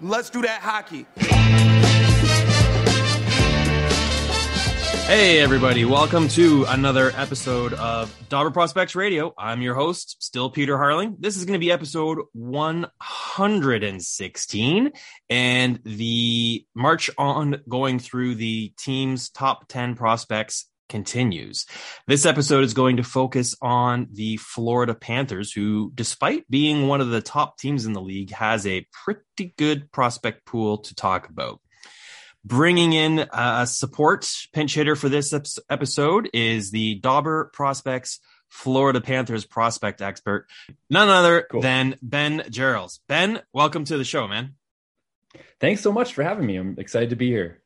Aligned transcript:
Let's 0.00 0.30
do 0.30 0.42
that 0.42 0.60
hockey. 0.60 1.06
Hey, 5.08 5.40
everybody. 5.40 5.84
Welcome 5.84 6.28
to 6.28 6.66
another 6.68 7.10
episode 7.16 7.72
of 7.72 8.16
Dobber 8.28 8.52
Prospects 8.52 8.94
Radio. 8.94 9.34
I'm 9.36 9.60
your 9.60 9.74
host, 9.74 10.22
still 10.22 10.50
Peter 10.50 10.76
Harling. 10.76 11.16
This 11.18 11.36
is 11.36 11.46
going 11.46 11.54
to 11.54 11.58
be 11.58 11.72
episode 11.72 12.20
116 12.32 14.92
and 15.30 15.80
the 15.82 16.64
march 16.76 17.10
on 17.18 17.60
going 17.68 17.98
through 17.98 18.36
the 18.36 18.72
team's 18.78 19.30
top 19.30 19.66
10 19.66 19.96
prospects 19.96 20.66
continues. 20.88 21.66
This 22.06 22.26
episode 22.26 22.64
is 22.64 22.74
going 22.74 22.96
to 22.96 23.02
focus 23.02 23.54
on 23.60 24.08
the 24.12 24.36
Florida 24.38 24.94
Panthers, 24.94 25.52
who, 25.52 25.92
despite 25.94 26.48
being 26.50 26.88
one 26.88 27.00
of 27.00 27.10
the 27.10 27.20
top 27.20 27.58
teams 27.58 27.86
in 27.86 27.92
the 27.92 28.00
league, 28.00 28.30
has 28.32 28.66
a 28.66 28.86
pretty 29.04 29.54
good 29.56 29.90
prospect 29.92 30.44
pool 30.44 30.78
to 30.78 30.94
talk 30.94 31.28
about. 31.28 31.60
Bringing 32.44 32.92
in 32.92 33.20
uh, 33.20 33.60
a 33.62 33.66
support 33.66 34.30
pinch 34.52 34.74
hitter 34.74 34.96
for 34.96 35.08
this 35.08 35.34
episode 35.68 36.30
is 36.32 36.70
the 36.70 36.96
Dobber 36.96 37.50
Prospects 37.52 38.20
Florida 38.48 39.00
Panthers 39.00 39.44
prospect 39.44 40.00
expert, 40.00 40.46
none 40.88 41.08
other 41.08 41.46
cool. 41.50 41.60
than 41.60 41.96
Ben 42.02 42.40
Jarrells. 42.48 43.00
Ben, 43.08 43.42
welcome 43.52 43.84
to 43.84 43.98
the 43.98 44.04
show, 44.04 44.26
man. 44.26 44.54
Thanks 45.60 45.82
so 45.82 45.92
much 45.92 46.14
for 46.14 46.22
having 46.22 46.46
me. 46.46 46.56
I'm 46.56 46.76
excited 46.78 47.10
to 47.10 47.16
be 47.16 47.28
here. 47.28 47.60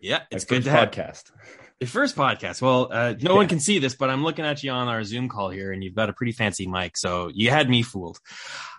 Yeah, 0.00 0.22
it's 0.30 0.48
My 0.50 0.56
good 0.56 0.64
to 0.64 0.70
podcast. 0.70 1.30
Have 1.30 1.61
your 1.82 1.88
first 1.88 2.14
podcast. 2.16 2.62
Well, 2.62 2.88
uh, 2.90 3.14
no 3.20 3.32
yeah. 3.32 3.36
one 3.36 3.48
can 3.48 3.60
see 3.60 3.80
this, 3.80 3.94
but 3.94 4.08
I'm 4.08 4.22
looking 4.22 4.44
at 4.44 4.62
you 4.62 4.70
on 4.70 4.88
our 4.88 5.02
Zoom 5.02 5.28
call 5.28 5.50
here, 5.50 5.72
and 5.72 5.82
you've 5.82 5.96
got 5.96 6.08
a 6.08 6.12
pretty 6.12 6.32
fancy 6.32 6.66
mic, 6.66 6.96
so 6.96 7.28
you 7.34 7.50
had 7.50 7.68
me 7.68 7.82
fooled. 7.82 8.18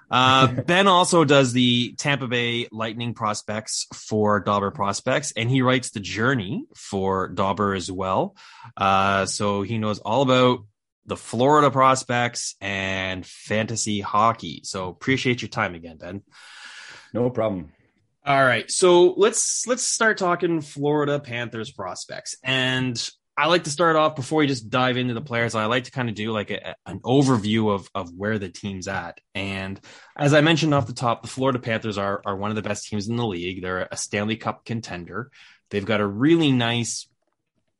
Uh, 0.10 0.48
ben 0.66 0.88
also 0.88 1.26
does 1.26 1.52
the 1.52 1.94
Tampa 1.98 2.28
Bay 2.28 2.68
Lightning 2.72 3.14
prospects 3.14 3.88
for 3.94 4.40
Dobber 4.40 4.72
Prospects, 4.72 5.34
and 5.36 5.50
he 5.50 5.62
writes 5.62 5.90
the 5.92 6.00
journey 6.00 6.66
for 6.76 7.28
Dobber 7.28 7.76
as 7.76 7.92
well. 7.92 8.38
Uh, 8.78 9.26
so 9.26 9.64
he 9.64 9.78
knows 9.78 10.00
all 10.00 10.22
about 10.22 10.66
the 11.06 11.18
Florida 11.18 11.70
prospects 11.70 12.56
and 12.62 13.26
fantasy 13.26 14.00
hockey. 14.00 14.62
So 14.64 14.88
appreciate 14.88 15.42
your 15.42 15.50
time 15.50 15.76
again, 15.76 15.98
Ben. 15.98 16.22
No 17.12 17.30
problem. 17.30 17.74
All 18.26 18.44
right, 18.44 18.72
so 18.72 19.14
let's 19.18 19.68
let's 19.68 19.84
start 19.84 20.18
talking 20.18 20.62
Florida 20.62 21.20
Panthers 21.20 21.72
prospects, 21.72 22.38
and 22.42 22.98
I 23.36 23.48
like 23.48 23.66
to 23.66 23.70
start 23.70 23.98
off 23.98 24.16
before 24.16 24.40
we 24.40 24.48
just 24.48 24.70
dive 24.70 24.96
into 24.96 25.14
the 25.14 25.22
players. 25.22 25.56
I 25.56 25.66
like 25.66 25.86
to 25.86 25.92
kind 25.92 26.08
of 26.08 26.16
do 26.16 26.32
like 26.32 26.50
a, 26.50 26.76
an 26.86 27.00
overview 27.00 27.74
of 27.74 27.90
of 27.94 28.14
where 28.16 28.40
the 28.40 28.48
team's 28.48 28.88
at. 28.88 29.20
And 29.36 29.78
as 30.16 30.34
I 30.34 30.40
mentioned 30.40 30.74
off 30.74 30.88
the 30.88 30.94
top, 30.94 31.22
the 31.22 31.28
Florida 31.28 31.60
Panthers 31.60 31.98
are 31.98 32.22
are 32.26 32.38
one 32.38 32.50
of 32.50 32.56
the 32.56 32.62
best 32.62 32.88
teams 32.88 33.10
in 33.10 33.18
the 33.18 33.26
league. 33.26 33.62
They're 33.62 33.90
a 33.92 33.98
Stanley 33.98 34.38
Cup 34.38 34.64
contender. 34.64 35.30
They've 35.70 35.86
got 35.86 36.00
a 36.00 36.08
really 36.08 36.54
nice 36.54 37.10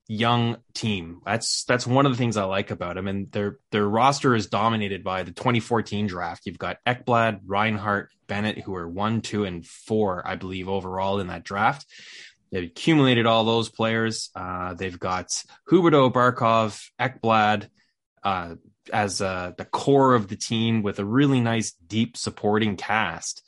young 0.08 0.58
team. 0.74 1.22
That's 1.26 1.64
that's 1.66 1.88
one 1.88 2.06
of 2.06 2.12
the 2.12 2.18
things 2.18 2.38
I 2.38 2.44
like 2.44 2.72
about 2.72 2.96
them. 2.96 3.08
And 3.08 3.32
their 3.32 3.58
their 3.72 3.88
roster 3.88 4.36
is 4.36 4.48
dominated 4.48 5.04
by 5.04 5.24
the 5.24 5.32
2014 5.32 6.08
draft. 6.08 6.46
You've 6.46 6.58
got 6.58 6.78
Ekblad, 6.86 7.42
Reinhart, 7.46 8.10
Bennett, 8.28 8.60
who 8.60 8.76
are 8.76 8.88
one, 8.88 9.22
two, 9.22 9.46
and 9.46 9.66
four, 9.66 10.26
I 10.28 10.36
believe, 10.36 10.70
overall 10.70 11.20
in 11.20 11.28
that 11.28 11.44
draft. 11.44 11.86
They've 12.52 12.66
accumulated 12.66 13.26
all 13.26 13.46
those 13.46 13.70
players. 13.70 14.30
Uh, 14.36 14.76
they've 14.76 15.00
got 15.00 15.30
Huberdeau, 15.70 16.14
Barkov, 16.14 16.80
Ekblad 17.00 17.68
uh, 18.24 18.56
as 18.92 19.22
uh, 19.22 19.54
the 19.58 19.66
core 19.66 20.14
of 20.14 20.28
the 20.28 20.36
team 20.36 20.84
with 20.84 21.00
a 21.00 21.06
really 21.06 21.42
nice, 21.42 21.72
deep 21.72 22.16
supporting 22.16 22.76
cast. 22.76 23.42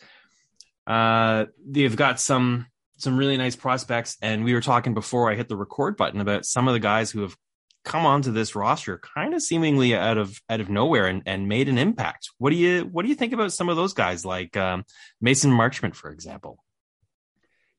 Uh, 0.87 1.45
they've 1.65 1.95
got 1.95 2.19
some 2.19 2.67
some 2.97 3.17
really 3.17 3.37
nice 3.37 3.55
prospects, 3.55 4.17
and 4.21 4.43
we 4.43 4.53
were 4.53 4.61
talking 4.61 4.93
before 4.93 5.31
I 5.31 5.35
hit 5.35 5.49
the 5.49 5.57
record 5.57 5.97
button 5.97 6.21
about 6.21 6.45
some 6.45 6.67
of 6.67 6.73
the 6.73 6.79
guys 6.79 7.11
who 7.11 7.21
have 7.21 7.35
come 7.83 8.05
onto 8.05 8.31
this 8.31 8.55
roster 8.55 8.97
kind 8.97 9.33
of 9.33 9.41
seemingly 9.41 9.95
out 9.95 10.17
of 10.17 10.41
out 10.49 10.59
of 10.59 10.69
nowhere 10.69 11.05
and, 11.05 11.21
and 11.25 11.47
made 11.47 11.69
an 11.69 11.77
impact. 11.77 12.31
What 12.39 12.49
do 12.49 12.55
you 12.55 12.81
what 12.83 13.03
do 13.03 13.09
you 13.09 13.15
think 13.15 13.31
about 13.31 13.53
some 13.53 13.69
of 13.69 13.75
those 13.75 13.93
guys 13.93 14.25
like 14.25 14.57
um, 14.57 14.83
Mason 15.21 15.51
Marchment, 15.51 15.95
for 15.95 16.09
example? 16.09 16.63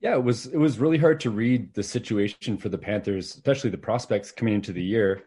Yeah, 0.01 0.15
it 0.15 0.23
was 0.23 0.47
it 0.47 0.59
was 0.59 0.79
really 0.79 0.99
hard 0.99 1.21
to 1.21 1.31
read 1.31 1.75
the 1.75 1.83
situation 1.83 2.57
for 2.57 2.69
the 2.69 2.79
Panthers, 2.79 3.35
especially 3.35 3.71
the 3.71 3.79
prospects 3.79 4.31
coming 4.31 4.55
into 4.55 4.73
the 4.73 4.83
year. 4.83 5.25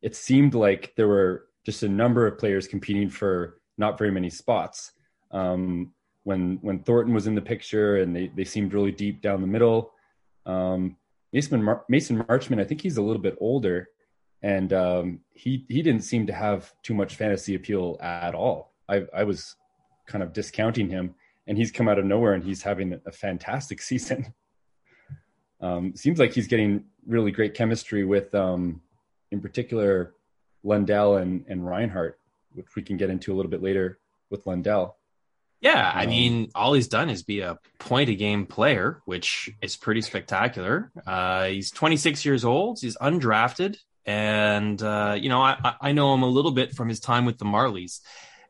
It 0.00 0.16
seemed 0.16 0.54
like 0.54 0.94
there 0.96 1.08
were 1.08 1.46
just 1.64 1.82
a 1.82 1.88
number 1.88 2.26
of 2.26 2.38
players 2.38 2.66
competing 2.66 3.08
for 3.08 3.58
not 3.78 3.98
very 3.98 4.10
many 4.10 4.30
spots. 4.30 4.92
Um, 5.30 5.92
when 6.24 6.58
when 6.62 6.80
Thornton 6.80 7.14
was 7.14 7.26
in 7.26 7.34
the 7.34 7.42
picture, 7.42 7.96
and 7.96 8.14
they 8.14 8.28
they 8.28 8.44
seemed 8.44 8.74
really 8.74 8.92
deep 8.92 9.22
down 9.22 9.40
the 9.40 9.46
middle. 9.46 9.92
Um, 10.46 10.96
Mason 11.32 11.62
Mar- 11.62 11.84
Mason 11.88 12.22
Marchment, 12.24 12.60
I 12.60 12.64
think 12.64 12.80
he's 12.80 12.96
a 12.96 13.02
little 13.02 13.22
bit 13.22 13.36
older, 13.40 13.88
and 14.42 14.72
um, 14.72 15.20
he 15.34 15.64
he 15.68 15.82
didn't 15.82 16.02
seem 16.02 16.26
to 16.26 16.32
have 16.32 16.72
too 16.82 16.94
much 16.94 17.16
fantasy 17.16 17.54
appeal 17.54 17.98
at 18.00 18.34
all. 18.34 18.74
I 18.88 19.06
I 19.14 19.24
was 19.24 19.56
kind 20.06 20.22
of 20.22 20.32
discounting 20.32 20.90
him 20.90 21.14
and 21.46 21.58
he's 21.58 21.70
come 21.70 21.88
out 21.88 21.98
of 21.98 22.04
nowhere 22.04 22.34
and 22.34 22.44
he's 22.44 22.62
having 22.62 23.00
a 23.06 23.12
fantastic 23.12 23.80
season. 23.90 24.32
Um, 25.60 25.94
seems 25.94 26.18
like 26.18 26.32
he's 26.32 26.48
getting 26.48 26.84
really 27.06 27.30
great 27.30 27.54
chemistry 27.54 28.04
with, 28.04 28.34
um, 28.34 28.80
in 29.30 29.40
particular, 29.40 30.14
Lundell 30.64 31.16
and, 31.16 31.44
and 31.48 31.66
Reinhart, 31.66 32.18
which 32.54 32.74
we 32.76 32.82
can 32.82 32.96
get 32.96 33.10
into 33.10 33.32
a 33.32 33.34
little 33.34 33.50
bit 33.50 33.62
later 33.62 33.98
with 34.30 34.46
Lundell. 34.46 34.96
Yeah, 35.62 35.92
I 35.94 36.04
um, 36.04 36.10
mean, 36.10 36.50
all 36.56 36.74
he's 36.74 36.88
done 36.88 37.08
is 37.08 37.22
be 37.22 37.40
a 37.40 37.56
point 37.78 38.10
a 38.10 38.16
game 38.16 38.46
player, 38.46 39.00
which 39.04 39.48
is 39.62 39.76
pretty 39.76 40.00
spectacular. 40.00 40.90
Uh, 41.06 41.46
he's 41.46 41.70
26 41.70 42.24
years 42.24 42.44
old. 42.44 42.80
He's 42.80 42.96
undrafted, 42.96 43.76
and 44.04 44.82
uh, 44.82 45.16
you 45.18 45.28
know, 45.28 45.40
I, 45.40 45.74
I 45.80 45.92
know 45.92 46.12
him 46.14 46.24
a 46.24 46.28
little 46.28 46.50
bit 46.50 46.74
from 46.74 46.88
his 46.88 46.98
time 46.98 47.26
with 47.26 47.38
the 47.38 47.44
Marlies, 47.44 48.00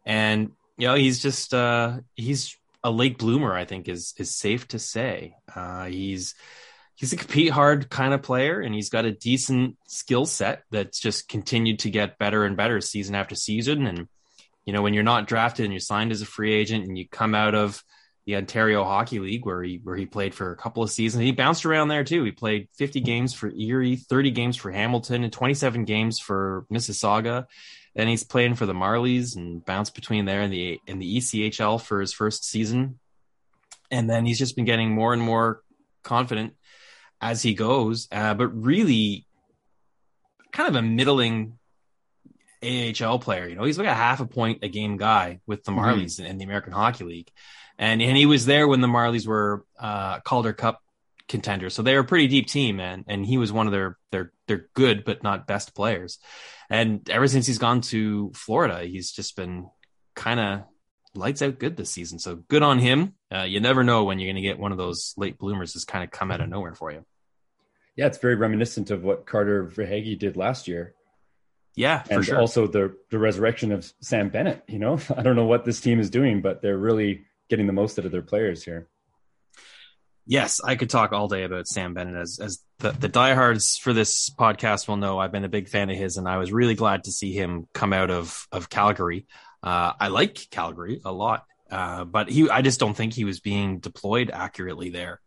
and 0.07 0.53
you 0.79 0.89
know, 0.89 0.95
he's 0.95 1.21
just 1.21 1.53
uh, 1.53 1.99
he's 2.17 2.57
a 2.83 2.91
late 2.91 3.19
bloomer, 3.19 3.55
I 3.55 3.67
think 3.67 3.89
is 3.89 4.15
is 4.17 4.35
safe 4.35 4.67
to 4.69 4.79
say. 4.79 5.37
Uh, 5.55 5.85
he's 5.85 6.35
he's 6.95 7.13
a 7.13 7.17
compete 7.17 7.51
hard 7.51 7.91
kind 7.91 8.15
of 8.15 8.23
player, 8.23 8.61
and 8.61 8.75
he's 8.75 8.89
got 8.89 9.05
a 9.05 9.13
decent 9.13 9.77
skill 9.87 10.25
set 10.25 10.63
that's 10.71 10.99
just 10.99 11.29
continued 11.29 11.81
to 11.81 11.91
get 11.91 12.19
better 12.19 12.45
and 12.45 12.57
better 12.57 12.81
season 12.81 13.15
after 13.15 13.35
season. 13.35 13.87
And 13.87 14.09
you 14.65 14.73
know, 14.73 14.83
when 14.83 14.95
you're 14.95 15.03
not 15.03 15.27
drafted 15.27 15.65
and 15.65 15.73
you're 15.73 15.81
signed 15.81 16.13
as 16.13 16.23
a 16.23 16.27
free 16.27 16.53
agent, 16.53 16.87
and 16.87 16.97
you 16.97 17.09
come 17.09 17.35
out 17.35 17.55
of 17.55 17.83
the 18.27 18.37
Ontario 18.37 18.85
Hockey 18.85 19.19
League 19.19 19.45
where 19.45 19.63
he 19.63 19.81
where 19.83 19.97
he 19.97 20.07
played 20.07 20.35
for 20.35 20.53
a 20.53 20.57
couple 20.57 20.83
of 20.83 20.91
seasons. 20.91 21.25
He 21.25 21.33
bounced 21.33 21.67
around 21.67 21.89
there 21.89 22.05
too. 22.05 22.23
He 22.23 22.31
played 22.31 22.69
50 22.77 23.01
games 23.01 23.35
for 23.35 23.51
Erie, 23.51 23.97
30 23.97 24.31
games 24.31 24.57
for 24.57 24.71
Hamilton, 24.71 25.25
and 25.25 25.33
27 25.33 25.85
games 25.85 26.21
for 26.21 26.65
Mississauga. 26.73 27.47
Then 27.95 28.09
he's 28.09 28.25
playing 28.25 28.55
for 28.55 28.65
the 28.65 28.73
Marlies 28.73 29.37
and 29.37 29.65
bounced 29.65 29.95
between 29.95 30.25
there 30.25 30.41
and 30.41 30.53
the 30.53 30.81
in 30.87 30.99
the 30.99 31.19
ECHL 31.19 31.81
for 31.81 32.01
his 32.01 32.13
first 32.13 32.45
season. 32.45 32.99
And 33.91 34.09
then 34.09 34.25
he's 34.25 34.39
just 34.39 34.57
been 34.57 34.65
getting 34.65 34.91
more 34.91 35.13
and 35.13 35.21
more 35.21 35.63
confident 36.03 36.55
as 37.21 37.43
he 37.43 37.55
goes. 37.55 38.09
Uh, 38.11 38.35
but 38.35 38.49
really, 38.49 39.27
kind 40.53 40.69
of 40.69 40.77
a 40.77 40.83
middling 40.83 41.59
AHL 42.63 43.19
player. 43.19 43.49
You 43.49 43.57
know, 43.57 43.65
he's 43.65 43.79
like 43.79 43.87
a 43.87 43.95
half 43.95 44.21
a 44.21 44.27
point 44.27 44.61
a 44.63 44.69
game 44.69 44.97
guy 44.97 45.41
with 45.47 45.65
the 45.65 45.73
mm-hmm. 45.73 45.81
Marlies 45.81 46.15
mm-hmm. 46.15 46.25
in, 46.25 46.31
in, 46.33 46.39
the 46.39 46.45
American 46.45 46.73
Hockey 46.73 47.05
League, 47.05 47.31
and 47.79 48.01
and 48.03 48.17
he 48.17 48.27
was 48.27 48.47
there 48.47 48.69
when 48.69 48.81
the 48.81 48.89
Marlies 48.89 49.27
were 49.27 49.65
uh, 49.79 50.21
Calder 50.21 50.53
Cup 50.53 50.81
contenders. 51.29 51.75
So 51.75 51.83
they're 51.83 52.01
a 52.01 52.05
pretty 52.05 52.29
deep 52.29 52.47
team, 52.47 52.81
and 52.81 53.05
and 53.07 53.25
he 53.27 53.39
was 53.39 53.53
one 53.53 53.67
of 53.67 53.73
their 53.73 53.99
their 54.11 54.33
their 54.47 54.69
good 54.75 55.05
but 55.05 55.23
not 55.23 55.47
best 55.47 55.75
players. 55.75 56.19
And 56.71 57.09
ever 57.11 57.29
since 57.29 57.47
he's 57.47 57.59
gone 57.59 57.83
to 57.83 58.33
Florida, 58.35 58.85
he's 58.85 59.13
just 59.13 59.37
been 59.37 59.69
kind 60.15 60.41
of 60.41 60.63
lights 61.15 61.43
out 61.43 61.59
good 61.59 61.77
this 61.77 61.91
season. 61.91 62.19
So 62.19 62.37
good 62.37 62.63
on 62.63 62.79
him. 62.79 63.15
Uh, 63.31 63.43
you 63.43 63.61
never 63.61 63.85
know 63.85 64.05
when 64.05 64.19
you're 64.19 64.33
going 64.33 64.43
to 64.43 64.49
get 64.49 64.59
one 64.59 64.73
of 64.73 64.79
those 64.79 65.15
late 65.17 65.39
bloomers 65.39 65.73
that's 65.73 65.85
kind 65.85 66.05
of 66.05 66.11
come 66.11 66.31
out 66.31 66.41
of 66.41 66.49
nowhere 66.49 66.75
for 66.75 66.91
you. 66.91 67.05
Yeah, 67.97 68.07
it's 68.07 68.19
very 68.19 68.37
reminiscent 68.37 68.91
of 68.91 69.03
what 69.03 69.27
Carter 69.27 69.67
Verhaeghe 69.67 70.19
did 70.19 70.37
last 70.37 70.67
year. 70.67 70.95
Yeah, 71.75 72.03
and 72.11 72.25
sure. 72.25 72.39
also 72.39 72.67
the 72.67 72.97
the 73.11 73.19
resurrection 73.19 73.73
of 73.73 73.91
Sam 74.01 74.29
Bennett. 74.29 74.63
You 74.69 74.79
know, 74.79 74.99
I 75.17 75.23
don't 75.23 75.37
know 75.37 75.47
what 75.47 75.65
this 75.65 75.81
team 75.81 76.01
is 76.01 76.11
doing, 76.11 76.43
but 76.43 76.63
they're 76.63 76.79
really 76.79 77.25
getting 77.49 77.67
the 77.67 77.73
most 77.73 77.99
out 77.99 78.05
of 78.05 78.13
their 78.13 78.23
players 78.23 78.63
here. 78.63 78.89
Yes, 80.25 80.61
I 80.65 80.77
could 80.77 80.91
talk 80.91 81.13
all 81.13 81.27
day 81.27 81.43
about 81.43 81.67
Sam 81.67 81.95
Bennett 81.95 82.17
as 82.17 82.39
as 82.41 82.61
the, 82.79 82.93
the 82.93 83.09
diehards 83.09 83.77
for 83.77 83.93
this 83.93 84.31
podcast 84.31 84.87
will 84.87 84.97
know. 84.97 85.19
I've 85.19 85.33
been 85.33 85.45
a 85.45 85.49
big 85.49 85.69
fan 85.69 85.91
of 85.91 85.97
his, 85.97 86.17
and 86.17 86.29
I 86.29 86.37
was 86.37 86.53
really 86.53 86.75
glad 86.75 87.05
to 87.05 87.13
see 87.13 87.33
him 87.33 87.67
come 87.73 87.93
out 87.93 88.11
of 88.11 88.47
of 88.53 88.69
Calgary. 88.69 89.27
Uh, 89.63 89.93
I 89.99 90.09
like 90.09 90.49
Calgary 90.51 91.01
a 91.05 91.13
lot, 91.13 91.45
uh, 91.71 92.05
but 92.05 92.29
he 92.29 92.49
I 92.51 92.63
just 92.63 92.79
don't 92.79 92.95
think 92.95 93.15
he 93.15 93.25
was 93.25 93.41
being 93.41 93.79
deployed 93.79 94.31
accurately 94.33 94.91
there. 94.91 95.21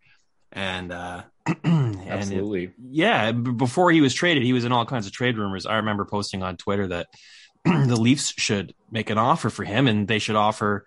And 0.52 0.92
uh, 0.92 1.24
absolutely, 1.64 2.64
it, 2.66 2.74
yeah. 2.90 3.32
Before 3.32 3.92
he 3.92 4.02
was 4.02 4.14
traded, 4.14 4.44
he 4.44 4.54
was 4.54 4.66
in 4.66 4.72
all 4.72 4.86
kinds 4.86 5.06
of 5.06 5.12
trade 5.12 5.38
rumors. 5.38 5.66
I 5.66 5.78
remember 5.78 6.06
posting 6.06 6.44
on 6.44 6.58
Twitter 6.58 6.88
that 6.88 7.08
the 7.66 8.00
Leafs 8.00 8.34
should 8.38 8.74
make 8.92 9.10
an 9.10 9.18
offer 9.18 9.50
for 9.50 9.64
him, 9.64 9.88
and 9.88 10.08
they 10.08 10.20
should 10.20 10.36
offer 10.36 10.86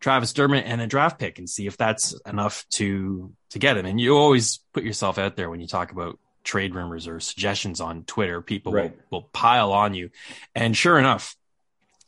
Travis 0.00 0.32
Dermott 0.32 0.64
and 0.66 0.80
a 0.80 0.86
draft 0.86 1.18
pick 1.18 1.38
and 1.38 1.48
see 1.48 1.66
if 1.66 1.76
that's 1.76 2.18
enough 2.26 2.66
to 2.72 3.32
to 3.50 3.58
get 3.58 3.76
him. 3.76 3.86
And 3.86 4.00
you 4.00 4.16
always 4.16 4.60
put 4.72 4.84
yourself 4.84 5.18
out 5.18 5.36
there 5.36 5.48
when 5.48 5.60
you 5.60 5.66
talk 5.66 5.92
about 5.92 6.18
trade 6.44 6.74
rumors 6.74 7.08
or 7.08 7.20
suggestions 7.20 7.80
on 7.80 8.04
Twitter. 8.04 8.40
People 8.40 8.72
right. 8.72 8.94
will, 9.10 9.22
will 9.22 9.28
pile 9.32 9.72
on 9.72 9.94
you. 9.94 10.10
And 10.54 10.76
sure 10.76 10.98
enough, 10.98 11.36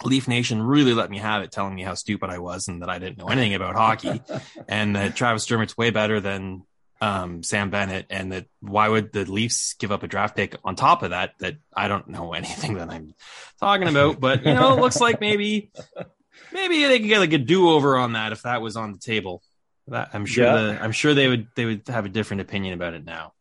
Leaf 0.04 0.28
Nation 0.28 0.62
really 0.62 0.94
let 0.94 1.10
me 1.10 1.18
have 1.18 1.42
it, 1.42 1.50
telling 1.50 1.74
me 1.74 1.82
how 1.82 1.94
stupid 1.94 2.30
I 2.30 2.38
was 2.38 2.68
and 2.68 2.82
that 2.82 2.88
I 2.88 2.98
didn't 2.98 3.18
know 3.18 3.28
anything 3.28 3.54
about 3.54 3.74
hockey, 3.74 4.22
and 4.68 4.94
that 4.94 5.16
Travis 5.16 5.46
Dermott's 5.46 5.76
way 5.76 5.90
better 5.90 6.20
than 6.20 6.62
um, 7.00 7.42
Sam 7.42 7.70
Bennett, 7.70 8.06
and 8.10 8.32
that 8.32 8.46
why 8.60 8.88
would 8.88 9.12
the 9.12 9.24
Leafs 9.24 9.74
give 9.74 9.92
up 9.92 10.02
a 10.02 10.08
draft 10.08 10.36
pick 10.36 10.56
on 10.64 10.76
top 10.76 11.02
of 11.02 11.10
that? 11.10 11.32
That 11.38 11.56
I 11.74 11.88
don't 11.88 12.08
know 12.08 12.32
anything 12.34 12.74
that 12.74 12.90
I'm 12.90 13.14
talking 13.60 13.88
about, 13.88 14.20
but 14.20 14.44
you 14.44 14.54
know, 14.54 14.76
it 14.76 14.80
looks 14.80 15.00
like 15.00 15.20
maybe 15.20 15.70
maybe 16.52 16.84
they 16.84 16.98
could 16.98 17.08
get 17.08 17.18
like 17.18 17.32
a 17.32 17.38
do 17.38 17.70
over 17.70 17.96
on 17.96 18.12
that 18.12 18.32
if 18.32 18.42
that 18.42 18.60
was 18.60 18.76
on 18.76 18.92
the 18.92 18.98
table. 18.98 19.42
That, 19.88 20.10
I'm 20.12 20.26
sure 20.26 20.44
yeah. 20.44 20.54
the, 20.54 20.82
I'm 20.82 20.92
sure 20.92 21.14
they 21.14 21.28
would 21.28 21.48
they 21.54 21.64
would 21.64 21.88
have 21.88 22.04
a 22.04 22.10
different 22.10 22.42
opinion 22.42 22.74
about 22.74 22.94
it 22.94 23.04
now. 23.04 23.32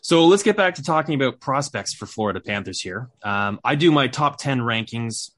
So 0.00 0.26
let's 0.26 0.42
get 0.42 0.56
back 0.56 0.76
to 0.76 0.82
talking 0.82 1.14
about 1.14 1.40
prospects 1.40 1.92
for 1.92 2.06
Florida 2.06 2.40
Panthers 2.40 2.80
here. 2.80 3.10
Um, 3.22 3.60
I 3.64 3.74
do 3.74 3.90
my 3.92 4.08
top 4.08 4.38
10 4.38 4.60
rankings 4.60 5.32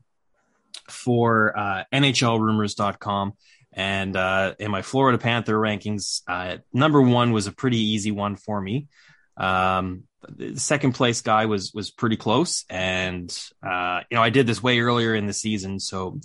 for 0.88 1.56
uh, 1.58 1.85
NHLrumors.com. 1.93 3.32
And 3.72 4.17
uh, 4.17 4.55
in 4.58 4.70
my 4.70 4.82
Florida 4.82 5.19
Panther 5.19 5.55
rankings, 5.55 6.22
uh, 6.26 6.58
number 6.72 7.00
one 7.00 7.32
was 7.32 7.46
a 7.46 7.52
pretty 7.52 7.78
easy 7.78 8.11
one 8.11 8.37
for 8.37 8.61
me. 8.61 8.88
Um, 9.37 10.05
the 10.28 10.58
second 10.58 10.93
place 10.93 11.22
guy 11.22 11.46
was 11.46 11.72
was 11.72 11.90
pretty 11.90 12.17
close, 12.17 12.64
and 12.69 13.31
uh, 13.62 14.00
you 14.11 14.17
know 14.17 14.22
I 14.22 14.31
did 14.31 14.46
this 14.46 14.62
way 14.62 14.81
earlier 14.81 15.14
in 15.14 15.26
the 15.26 15.32
season. 15.32 15.81
So 15.81 16.20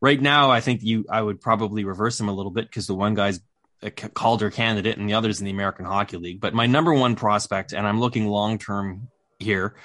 right 0.00 0.20
now, 0.20 0.50
I 0.50 0.60
think 0.60 0.82
you 0.82 1.04
I 1.10 1.20
would 1.20 1.40
probably 1.40 1.84
reverse 1.84 2.18
him 2.18 2.28
a 2.28 2.32
little 2.32 2.52
bit 2.52 2.66
because 2.66 2.86
the 2.86 2.94
one 2.94 3.14
guy's 3.14 3.40
a 3.82 3.90
Calder 3.90 4.50
candidate 4.50 4.96
and 4.96 5.08
the 5.08 5.14
other's 5.14 5.40
in 5.40 5.44
the 5.44 5.50
American 5.50 5.84
Hockey 5.84 6.16
League. 6.16 6.40
But 6.40 6.54
my 6.54 6.66
number 6.66 6.94
one 6.94 7.16
prospect, 7.16 7.72
and 7.72 7.86
I'm 7.86 8.00
looking 8.00 8.26
long 8.28 8.58
term 8.58 9.08
here, 9.38 9.76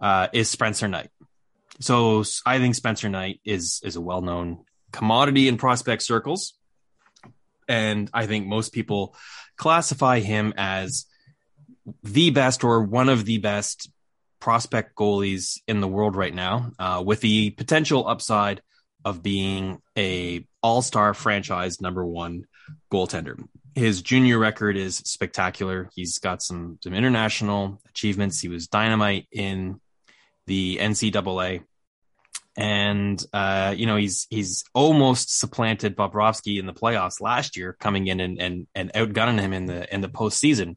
uh, 0.00 0.28
is 0.32 0.48
Spencer 0.48 0.86
Knight. 0.86 1.10
So 1.80 2.22
I 2.46 2.58
think 2.58 2.74
Spencer 2.76 3.08
Knight 3.08 3.40
is 3.44 3.80
is 3.82 3.96
a 3.96 4.00
well 4.00 4.22
known 4.22 4.64
commodity 4.92 5.48
in 5.48 5.56
prospect 5.56 6.02
circles, 6.02 6.54
and 7.68 8.10
I 8.12 8.26
think 8.26 8.46
most 8.46 8.72
people 8.72 9.14
classify 9.56 10.20
him 10.20 10.54
as 10.56 11.06
the 12.02 12.30
best 12.30 12.64
or 12.64 12.82
one 12.82 13.08
of 13.08 13.24
the 13.24 13.38
best 13.38 13.90
prospect 14.40 14.96
goalies 14.96 15.60
in 15.68 15.80
the 15.80 15.88
world 15.88 16.16
right 16.16 16.34
now, 16.34 16.72
uh, 16.78 17.02
with 17.04 17.20
the 17.20 17.50
potential 17.50 18.08
upside 18.08 18.62
of 19.04 19.22
being 19.22 19.80
a 19.96 20.44
all 20.62 20.82
star 20.82 21.14
franchise 21.14 21.80
number 21.80 22.04
one 22.04 22.44
goaltender. 22.92 23.42
His 23.74 24.02
junior 24.02 24.38
record 24.38 24.76
is 24.76 24.96
spectacular. 24.96 25.90
He's 25.94 26.18
got 26.18 26.42
some 26.42 26.78
some 26.82 26.92
international 26.92 27.80
achievements. 27.88 28.40
He 28.40 28.48
was 28.48 28.66
dynamite 28.66 29.26
in 29.30 29.80
the 30.46 30.78
NCAA 30.78 31.62
and 32.56 33.24
uh, 33.32 33.74
you 33.76 33.86
know 33.86 33.96
he's 33.96 34.26
he's 34.30 34.64
almost 34.74 35.38
supplanted 35.38 35.96
Bobrovsky 35.96 36.58
in 36.58 36.66
the 36.66 36.72
playoffs 36.72 37.20
last 37.20 37.56
year, 37.56 37.76
coming 37.78 38.06
in 38.06 38.20
and 38.20 38.40
and 38.40 38.66
and 38.74 38.92
outgunning 38.92 39.40
him 39.40 39.52
in 39.52 39.66
the 39.66 39.92
in 39.92 40.00
the 40.00 40.08
postseason. 40.08 40.76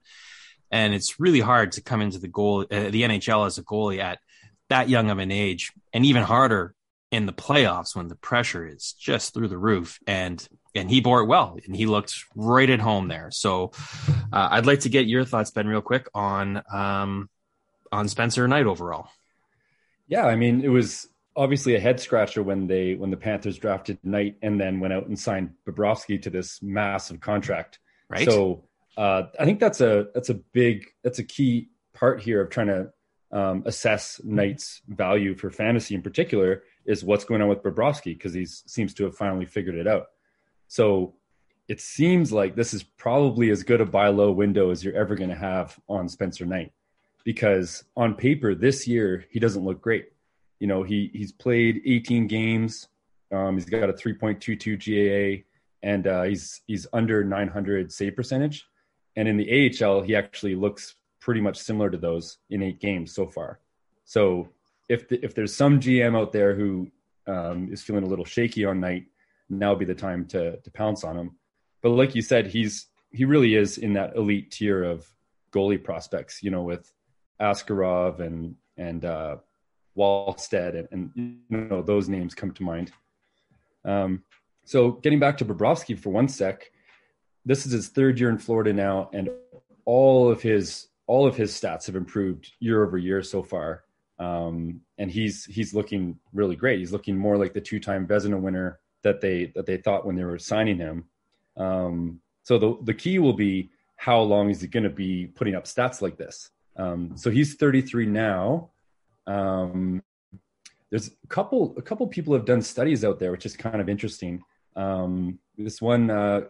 And 0.71 0.93
it's 0.95 1.19
really 1.19 1.39
hard 1.39 1.73
to 1.73 1.83
come 1.83 2.01
into 2.01 2.19
the 2.19 2.27
goal 2.27 2.61
uh, 2.61 2.89
the 2.89 3.03
NHL 3.03 3.45
as 3.45 3.57
a 3.57 3.63
goalie 3.63 3.99
at 3.99 4.19
that 4.69 4.89
young 4.89 5.09
of 5.09 5.19
an 5.19 5.31
age, 5.31 5.71
and 5.93 6.05
even 6.05 6.23
harder 6.23 6.73
in 7.11 7.25
the 7.27 7.33
playoffs 7.33 7.95
when 7.95 8.07
the 8.07 8.15
pressure 8.15 8.65
is 8.65 8.93
just 8.93 9.33
through 9.33 9.47
the 9.47 9.57
roof. 9.57 9.99
And 10.07 10.47
and 10.75 10.89
he 10.89 11.01
bore 11.01 11.21
it 11.21 11.27
well, 11.27 11.57
and 11.65 11.75
he 11.75 11.85
looked 11.85 12.15
right 12.35 12.69
at 12.69 12.79
home 12.79 13.07
there. 13.07 13.29
So 13.31 13.71
uh, 14.31 14.47
I'd 14.51 14.65
like 14.65 14.81
to 14.81 14.89
get 14.89 15.07
your 15.07 15.25
thoughts, 15.25 15.51
Ben, 15.51 15.67
real 15.67 15.81
quick 15.81 16.07
on 16.13 16.63
um, 16.71 17.29
on 17.91 18.07
Spencer 18.07 18.47
Knight 18.47 18.65
overall. 18.65 19.07
Yeah, 20.07 20.25
I 20.25 20.35
mean, 20.35 20.63
it 20.63 20.69
was 20.69 21.07
obviously 21.35 21.75
a 21.75 21.79
head 21.79 21.99
scratcher 21.99 22.43
when 22.43 22.67
they 22.67 22.95
when 22.95 23.09
the 23.09 23.17
Panthers 23.17 23.57
drafted 23.57 23.97
Knight 24.03 24.37
and 24.41 24.59
then 24.59 24.79
went 24.79 24.93
out 24.93 25.07
and 25.07 25.17
signed 25.17 25.51
Bobrovsky 25.67 26.21
to 26.21 26.29
this 26.29 26.61
massive 26.61 27.19
contract. 27.19 27.79
Right. 28.09 28.29
So 28.29 28.63
uh, 28.97 29.23
I 29.39 29.45
think 29.45 29.59
that's 29.59 29.81
a 29.81 30.07
that's 30.13 30.29
a 30.29 30.35
big 30.35 30.85
that's 31.03 31.19
a 31.19 31.23
key 31.23 31.69
part 31.93 32.21
here 32.21 32.41
of 32.41 32.49
trying 32.49 32.67
to 32.67 32.91
um, 33.31 33.63
assess 33.65 34.21
Knight's 34.23 34.81
value 34.87 35.35
for 35.35 35.49
fantasy 35.49 35.95
in 35.95 36.01
particular 36.01 36.63
is 36.85 37.03
what's 37.03 37.25
going 37.25 37.41
on 37.41 37.49
with 37.49 37.63
Bobrovsky 37.63 38.15
because 38.15 38.33
he 38.33 38.45
seems 38.45 38.93
to 38.95 39.05
have 39.05 39.15
finally 39.15 39.45
figured 39.45 39.75
it 39.75 39.87
out. 39.87 40.07
So 40.67 41.15
it 41.67 41.81
seems 41.81 42.31
like 42.31 42.55
this 42.55 42.73
is 42.73 42.83
probably 42.83 43.49
as 43.49 43.63
good 43.63 43.81
a 43.81 43.85
buy 43.85 44.09
low 44.09 44.31
window 44.31 44.69
as 44.69 44.83
you're 44.83 44.95
ever 44.95 45.15
going 45.15 45.29
to 45.29 45.35
have 45.35 45.79
on 45.87 46.09
Spencer 46.09 46.45
Knight 46.45 46.73
because 47.23 47.83
on 47.95 48.15
paper 48.15 48.53
this 48.53 48.87
year 48.87 49.25
he 49.29 49.39
doesn't 49.39 49.63
look 49.63 49.81
great 49.81 50.12
you 50.63 50.67
know, 50.67 50.81
he 50.81 51.11
he's 51.13 51.33
played 51.33 51.81
18 51.85 52.25
games. 52.27 52.87
Um, 53.33 53.55
he's 53.55 53.65
got 53.65 53.89
a 53.89 53.93
3.22 53.93 54.79
GAA, 54.79 55.43
and 55.85 56.07
uh, 56.07 56.23
he's 56.23 56.61
he's 56.67 56.87
under 56.93 57.21
900 57.21 57.91
save 57.91 58.15
percentage. 58.15 58.65
And 59.17 59.27
in 59.27 59.35
the 59.35 59.49
AHL, 59.83 60.03
he 60.03 60.15
actually 60.15 60.55
looks 60.55 60.95
pretty 61.19 61.41
much 61.41 61.57
similar 61.57 61.89
to 61.89 61.97
those 61.97 62.37
in 62.49 62.63
eight 62.63 62.79
games 62.79 63.13
so 63.13 63.27
far. 63.27 63.59
So 64.05 64.47
if 64.87 65.09
the, 65.09 65.21
if 65.21 65.35
there's 65.35 65.53
some 65.53 65.81
GM 65.81 66.17
out 66.17 66.31
there 66.31 66.55
who 66.55 66.89
um, 67.27 67.67
is 67.69 67.83
feeling 67.83 68.05
a 68.05 68.07
little 68.07 68.23
shaky 68.23 68.63
on 68.63 68.79
Knight, 68.79 69.07
now 69.49 69.71
would 69.71 69.79
be 69.79 69.85
the 69.85 69.93
time 69.93 70.25
to 70.27 70.61
to 70.61 70.71
pounce 70.71 71.03
on 71.03 71.17
him. 71.17 71.31
But 71.81 71.89
like 71.89 72.15
you 72.15 72.21
said, 72.21 72.47
he's 72.47 72.87
he 73.11 73.25
really 73.25 73.55
is 73.55 73.77
in 73.77 73.91
that 73.93 74.15
elite 74.15 74.51
tier 74.51 74.81
of 74.81 75.05
goalie 75.51 75.83
prospects. 75.83 76.41
You 76.41 76.51
know, 76.51 76.63
with 76.63 76.89
Askarov 77.41 78.21
and 78.21 78.55
and 78.77 79.03
uh, 79.03 79.35
Wallstedt, 79.97 80.77
and, 80.77 80.87
and, 80.91 81.11
you 81.49 81.57
know 81.57 81.81
those 81.81 82.09
names 82.09 82.33
come 82.33 82.51
to 82.51 82.63
mind. 82.63 82.91
Um, 83.85 84.23
so 84.65 84.91
getting 84.91 85.19
back 85.19 85.37
to 85.37 85.45
Bobrovsky 85.45 85.97
for 85.97 86.09
one 86.09 86.27
sec, 86.27 86.71
this 87.45 87.65
is 87.65 87.71
his 87.71 87.89
third 87.89 88.19
year 88.19 88.29
in 88.29 88.37
Florida 88.37 88.73
now, 88.73 89.09
and 89.13 89.29
all 89.85 90.29
of 90.29 90.41
his 90.41 90.87
all 91.05 91.27
of 91.27 91.35
his 91.35 91.51
stats 91.51 91.85
have 91.85 91.95
improved 91.95 92.51
year 92.59 92.83
over 92.83 92.97
year 92.97 93.21
so 93.21 93.43
far. 93.43 93.83
Um, 94.19 94.81
and 94.97 95.11
he's 95.11 95.45
he's 95.45 95.73
looking 95.73 96.17
really 96.33 96.55
great. 96.55 96.79
He's 96.79 96.93
looking 96.93 97.17
more 97.17 97.37
like 97.37 97.53
the 97.53 97.61
two-time 97.61 98.07
Vezina 98.07 98.39
winner 98.39 98.79
that 99.03 99.21
they 99.21 99.51
that 99.55 99.65
they 99.65 99.77
thought 99.77 100.05
when 100.05 100.15
they 100.15 100.23
were 100.23 100.39
signing 100.39 100.77
him. 100.77 101.05
Um, 101.57 102.21
so 102.43 102.57
the 102.57 102.77
the 102.83 102.93
key 102.93 103.19
will 103.19 103.33
be 103.33 103.69
how 103.97 104.21
long 104.21 104.49
is 104.49 104.61
he 104.61 104.67
going 104.67 104.83
to 104.83 104.89
be 104.89 105.27
putting 105.27 105.55
up 105.55 105.65
stats 105.65 106.01
like 106.01 106.17
this? 106.17 106.49
Um, 106.75 107.13
so 107.15 107.29
he's 107.29 107.55
33 107.55 108.05
now. 108.05 108.71
Um, 109.27 110.03
there's 110.89 111.07
a 111.07 111.27
couple 111.27 111.73
a 111.77 111.81
couple 111.81 112.05
people 112.07 112.33
have 112.33 112.45
done 112.45 112.61
studies 112.61 113.03
out 113.03 113.19
there, 113.19 113.31
which 113.31 113.45
is 113.45 113.57
kind 113.57 113.81
of 113.81 113.89
interesting. 113.89 114.43
Um, 114.75 115.39
this 115.57 115.81
one 115.81 116.09
uh, 116.09 116.41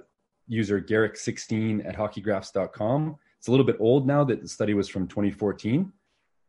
user 0.47 0.81
Garrick16 0.81 1.87
at 1.87 1.95
hockeygraphs.com. 1.95 3.17
It's 3.37 3.47
a 3.47 3.51
little 3.51 3.65
bit 3.65 3.77
old 3.79 4.05
now. 4.05 4.23
That 4.23 4.41
the 4.41 4.47
study 4.47 4.73
was 4.73 4.89
from 4.89 5.07
2014, 5.07 5.91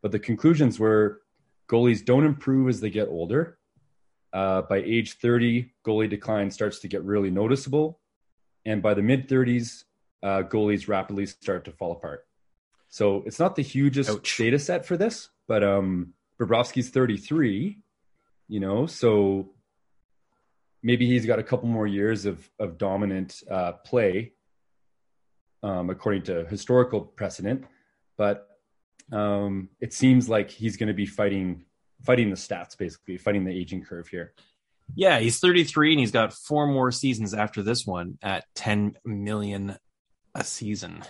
but 0.02 0.12
the 0.12 0.18
conclusions 0.18 0.78
were 0.78 1.22
goalies 1.68 2.04
don't 2.04 2.24
improve 2.24 2.68
as 2.68 2.80
they 2.80 2.90
get 2.90 3.08
older. 3.08 3.58
Uh, 4.32 4.62
by 4.62 4.78
age 4.78 5.12
30, 5.18 5.70
goalie 5.86 6.10
decline 6.10 6.50
starts 6.50 6.80
to 6.80 6.88
get 6.88 7.04
really 7.04 7.30
noticeable, 7.30 8.00
and 8.64 8.82
by 8.82 8.92
the 8.92 9.02
mid 9.02 9.28
30s, 9.28 9.84
uh, 10.24 10.42
goalies 10.42 10.88
rapidly 10.88 11.26
start 11.26 11.64
to 11.64 11.70
fall 11.70 11.92
apart. 11.92 12.26
So 12.88 13.22
it's 13.26 13.38
not 13.38 13.54
the 13.54 13.62
hugest 13.62 14.10
Ouch. 14.10 14.36
data 14.36 14.58
set 14.58 14.84
for 14.84 14.96
this, 14.96 15.28
but 15.46 15.62
um, 15.62 16.14
Bobrovsky's 16.40 16.90
33, 16.90 17.78
you 18.48 18.60
know, 18.60 18.86
so 18.86 19.50
maybe 20.82 21.06
he's 21.06 21.26
got 21.26 21.38
a 21.38 21.42
couple 21.42 21.68
more 21.68 21.86
years 21.86 22.26
of 22.26 22.48
of 22.58 22.78
dominant 22.78 23.42
uh, 23.50 23.72
play, 23.72 24.32
um, 25.62 25.90
according 25.90 26.22
to 26.22 26.44
historical 26.46 27.00
precedent. 27.00 27.64
But 28.16 28.46
um, 29.12 29.70
it 29.80 29.92
seems 29.92 30.28
like 30.28 30.50
he's 30.50 30.76
going 30.76 30.88
to 30.88 30.94
be 30.94 31.06
fighting 31.06 31.64
fighting 32.02 32.30
the 32.30 32.36
stats, 32.36 32.76
basically 32.76 33.16
fighting 33.16 33.44
the 33.44 33.52
aging 33.52 33.82
curve 33.82 34.08
here. 34.08 34.34
Yeah, 34.94 35.18
he's 35.18 35.40
33 35.40 35.92
and 35.92 36.00
he's 36.00 36.10
got 36.10 36.34
four 36.34 36.66
more 36.66 36.92
seasons 36.92 37.32
after 37.32 37.62
this 37.62 37.86
one 37.86 38.18
at 38.22 38.44
10 38.54 38.98
million 39.04 39.78
a 40.34 40.44
season. 40.44 41.02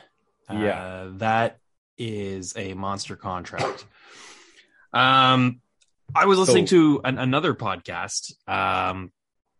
Yeah, 0.48 0.80
uh, 0.80 1.10
that 1.14 1.58
is 1.98 2.54
a 2.56 2.74
monster 2.74 3.16
contract. 3.16 3.84
Um, 4.92 5.60
I 6.14 6.26
was 6.26 6.38
listening 6.38 6.66
so, 6.66 6.76
to 6.76 7.00
an, 7.04 7.18
another 7.18 7.54
podcast 7.54 8.32
um, 8.48 9.12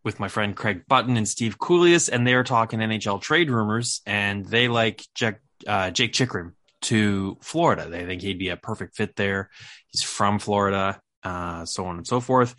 with 0.03 0.19
my 0.19 0.27
friend 0.27 0.55
Craig 0.55 0.83
Button 0.87 1.17
and 1.17 1.27
Steve 1.27 1.57
Kouleas, 1.57 2.09
and 2.11 2.25
they're 2.25 2.43
talking 2.43 2.79
NHL 2.79 3.21
trade 3.21 3.49
rumors, 3.49 4.01
and 4.05 4.45
they 4.45 4.67
like 4.67 5.03
Jack, 5.13 5.41
uh, 5.67 5.91
Jake 5.91 6.13
Chychrun 6.13 6.53
to 6.81 7.37
Florida. 7.41 7.89
They 7.89 8.05
think 8.05 8.21
he'd 8.21 8.39
be 8.39 8.49
a 8.49 8.57
perfect 8.57 8.95
fit 8.95 9.15
there. 9.15 9.49
He's 9.87 10.03
from 10.03 10.39
Florida, 10.39 10.99
uh, 11.23 11.65
so 11.65 11.85
on 11.85 11.97
and 11.97 12.07
so 12.07 12.19
forth. 12.19 12.55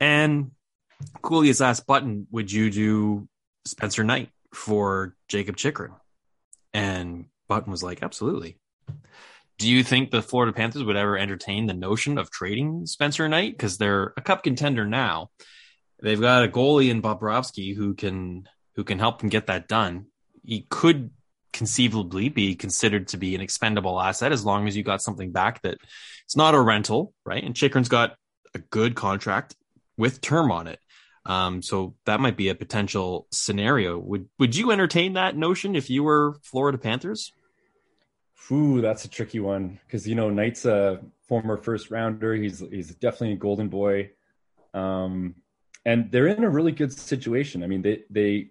And 0.00 0.52
Kouleas 1.22 1.60
asked 1.60 1.86
Button, 1.86 2.26
"Would 2.30 2.50
you 2.50 2.70
do 2.70 3.28
Spencer 3.64 4.02
Knight 4.04 4.30
for 4.52 5.14
Jacob 5.28 5.56
Chychrun?" 5.56 5.92
And 6.72 7.26
Button 7.48 7.70
was 7.70 7.82
like, 7.82 8.02
absolutely. 8.02 8.56
Do 9.58 9.68
you 9.68 9.82
think 9.82 10.10
the 10.10 10.22
Florida 10.22 10.52
Panthers 10.52 10.84
would 10.84 10.96
ever 10.96 11.18
entertain 11.18 11.66
the 11.66 11.74
notion 11.74 12.16
of 12.16 12.30
trading 12.30 12.86
Spencer 12.86 13.28
Knight? 13.28 13.52
Because 13.52 13.76
they're 13.76 14.14
a 14.16 14.22
cup 14.22 14.44
contender 14.44 14.86
now. 14.86 15.30
They've 16.00 16.20
got 16.20 16.44
a 16.44 16.48
goalie 16.48 16.90
in 16.90 17.02
Bobrovsky 17.02 17.74
who 17.74 17.94
can 17.94 18.48
who 18.76 18.84
can 18.84 19.00
help 19.00 19.18
them 19.18 19.28
get 19.28 19.48
that 19.48 19.66
done. 19.66 20.06
He 20.44 20.64
could 20.70 21.10
conceivably 21.52 22.28
be 22.28 22.54
considered 22.54 23.08
to 23.08 23.16
be 23.16 23.34
an 23.34 23.40
expendable 23.40 24.00
asset 24.00 24.30
as 24.30 24.44
long 24.44 24.68
as 24.68 24.76
you 24.76 24.84
got 24.84 25.02
something 25.02 25.32
back 25.32 25.60
that 25.62 25.78
it's 26.24 26.36
not 26.36 26.54
a 26.54 26.60
rental, 26.60 27.12
right? 27.26 27.42
And 27.42 27.54
Chychrun's 27.54 27.88
got 27.88 28.14
a 28.54 28.60
good 28.60 28.94
contract 28.94 29.56
with 29.96 30.20
term 30.20 30.52
on 30.52 30.68
it. 30.68 30.78
Um, 31.26 31.62
so 31.62 31.96
that 32.06 32.20
might 32.20 32.36
be 32.36 32.48
a 32.48 32.54
potential 32.54 33.26
scenario. 33.32 33.98
Would 33.98 34.28
would 34.38 34.54
you 34.54 34.70
entertain 34.70 35.14
that 35.14 35.36
notion 35.36 35.74
if 35.74 35.90
you 35.90 36.04
were 36.04 36.36
Florida 36.44 36.78
Panthers? 36.78 37.32
Ooh, 38.50 38.80
that's 38.80 39.04
a 39.04 39.08
tricky 39.08 39.40
one 39.40 39.78
because 39.86 40.06
you 40.06 40.14
know 40.14 40.30
Knight's 40.30 40.64
a 40.64 41.00
former 41.26 41.56
first 41.56 41.90
rounder. 41.90 42.34
He's 42.34 42.60
he's 42.60 42.94
definitely 42.94 43.32
a 43.32 43.36
golden 43.36 43.68
boy, 43.68 44.10
um, 44.72 45.34
and 45.84 46.10
they're 46.10 46.28
in 46.28 46.44
a 46.44 46.50
really 46.50 46.72
good 46.72 46.92
situation. 46.92 47.62
I 47.62 47.66
mean, 47.66 47.82
they 47.82 48.04
they 48.08 48.50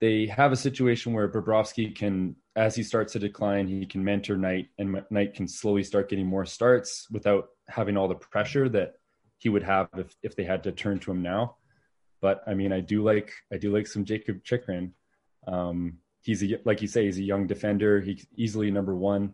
they 0.00 0.26
have 0.26 0.52
a 0.52 0.56
situation 0.56 1.12
where 1.12 1.28
Bobrovsky 1.28 1.94
can, 1.94 2.36
as 2.54 2.74
he 2.74 2.82
starts 2.82 3.12
to 3.14 3.18
decline, 3.18 3.66
he 3.66 3.84
can 3.84 4.02
mentor 4.02 4.36
Knight, 4.36 4.68
and 4.78 5.02
Knight 5.10 5.34
can 5.34 5.48
slowly 5.48 5.82
start 5.82 6.08
getting 6.08 6.26
more 6.26 6.46
starts 6.46 7.06
without 7.10 7.48
having 7.68 7.96
all 7.96 8.08
the 8.08 8.14
pressure 8.14 8.68
that 8.70 8.94
he 9.38 9.48
would 9.48 9.62
have 9.62 9.88
if 9.96 10.16
if 10.22 10.36
they 10.36 10.44
had 10.44 10.62
to 10.64 10.72
turn 10.72 10.98
to 11.00 11.10
him 11.10 11.20
now. 11.20 11.56
But 12.22 12.42
I 12.46 12.54
mean, 12.54 12.72
I 12.72 12.80
do 12.80 13.02
like 13.02 13.32
I 13.52 13.58
do 13.58 13.74
like 13.74 13.86
some 13.86 14.04
Jakob 14.04 14.42
Chychrun. 14.44 14.94
Um, 15.46 15.98
he's 16.26 16.42
a, 16.42 16.58
like 16.64 16.82
you 16.82 16.88
say, 16.88 17.04
he's 17.04 17.18
a 17.18 17.22
young 17.22 17.46
defender. 17.46 18.00
He's 18.00 18.26
easily 18.36 18.70
number 18.70 18.94
one. 18.94 19.32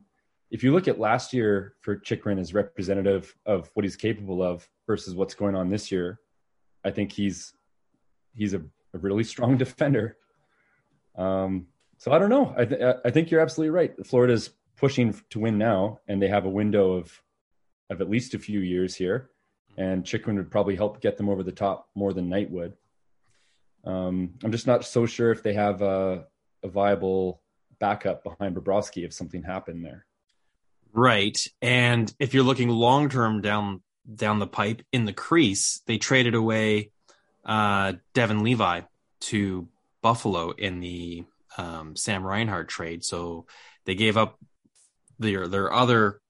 If 0.50 0.62
you 0.62 0.72
look 0.72 0.86
at 0.86 1.00
last 1.00 1.32
year 1.32 1.74
for 1.80 1.96
Chychrun 1.96 2.38
as 2.38 2.52
representative 2.54 3.34
of 3.46 3.70
what 3.74 3.84
he's 3.84 3.96
capable 3.96 4.42
of 4.42 4.68
versus 4.86 5.14
what's 5.14 5.34
going 5.34 5.54
on 5.54 5.68
this 5.68 5.90
year, 5.90 6.20
I 6.84 6.90
think 6.90 7.12
he's 7.12 7.54
he's 8.34 8.54
a, 8.54 8.62
a 8.94 8.98
really 8.98 9.24
strong 9.24 9.56
defender. 9.64 10.16
Um, 11.16 11.66
so 11.98 12.12
I 12.12 12.18
don't 12.18 12.30
know. 12.30 12.54
I, 12.56 12.64
th- 12.64 12.96
I 13.04 13.10
think 13.10 13.30
you're 13.30 13.40
absolutely 13.40 13.70
right. 13.70 13.94
Florida's 14.06 14.50
pushing 14.76 15.18
to 15.30 15.38
win 15.38 15.58
now, 15.58 16.00
and 16.08 16.20
they 16.20 16.28
have 16.28 16.44
a 16.44 16.50
window 16.50 16.92
of 16.92 17.22
of 17.90 18.00
at 18.00 18.10
least 18.10 18.34
a 18.34 18.38
few 18.38 18.60
years 18.60 18.94
here 18.94 19.30
and 19.76 20.04
Chychrun 20.04 20.36
would 20.36 20.50
probably 20.50 20.76
help 20.76 21.00
get 21.00 21.16
them 21.16 21.28
over 21.28 21.42
the 21.42 21.52
top 21.52 21.88
more 21.94 22.12
than 22.12 22.28
Knight 22.28 22.50
would. 22.50 22.74
Um, 23.84 24.34
I'm 24.44 24.52
just 24.52 24.66
not 24.66 24.84
so 24.84 25.06
sure 25.06 25.32
if 25.32 25.42
they 25.42 25.54
have 25.54 25.82
a, 25.82 26.26
a 26.62 26.68
viable 26.68 27.40
backup 27.78 28.22
behind 28.22 28.56
Bobrovsky 28.56 29.04
if 29.04 29.12
something 29.12 29.42
happened 29.42 29.84
there. 29.84 30.06
Right, 30.92 31.38
and 31.60 32.12
if 32.18 32.34
you're 32.34 32.44
looking 32.44 32.68
long 32.68 33.08
term 33.08 33.40
down 33.40 33.82
down 34.14 34.38
the 34.38 34.46
pipe 34.46 34.82
in 34.92 35.04
the 35.04 35.12
crease, 35.12 35.80
they 35.86 35.98
traded 35.98 36.34
away 36.34 36.90
uh, 37.44 37.94
Devon 38.14 38.42
Levi 38.42 38.82
to 39.20 39.68
Buffalo 40.02 40.50
in 40.50 40.80
the 40.80 41.24
um, 41.56 41.96
Sam 41.96 42.24
Reinhart 42.24 42.68
trade, 42.68 43.04
so 43.04 43.46
they 43.84 43.94
gave 43.94 44.16
up 44.16 44.38
their 45.18 45.48
their 45.48 45.72
other 45.72 46.20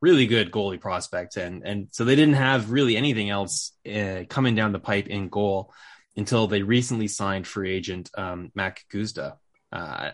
really 0.00 0.26
good 0.26 0.52
goalie 0.52 0.80
prospect, 0.80 1.36
and 1.36 1.66
and 1.66 1.88
so 1.90 2.04
they 2.04 2.16
didn't 2.16 2.34
have 2.34 2.70
really 2.70 2.96
anything 2.96 3.30
else 3.30 3.72
uh, 3.92 4.24
coming 4.28 4.54
down 4.54 4.72
the 4.72 4.78
pipe 4.78 5.08
in 5.08 5.28
goal 5.28 5.72
until 6.16 6.46
they 6.46 6.62
recently 6.62 7.08
signed 7.08 7.46
free 7.46 7.72
agent 7.72 8.10
um, 8.16 8.50
Mack 8.54 8.84
Guzda. 8.92 9.36
Uh, 9.72 10.10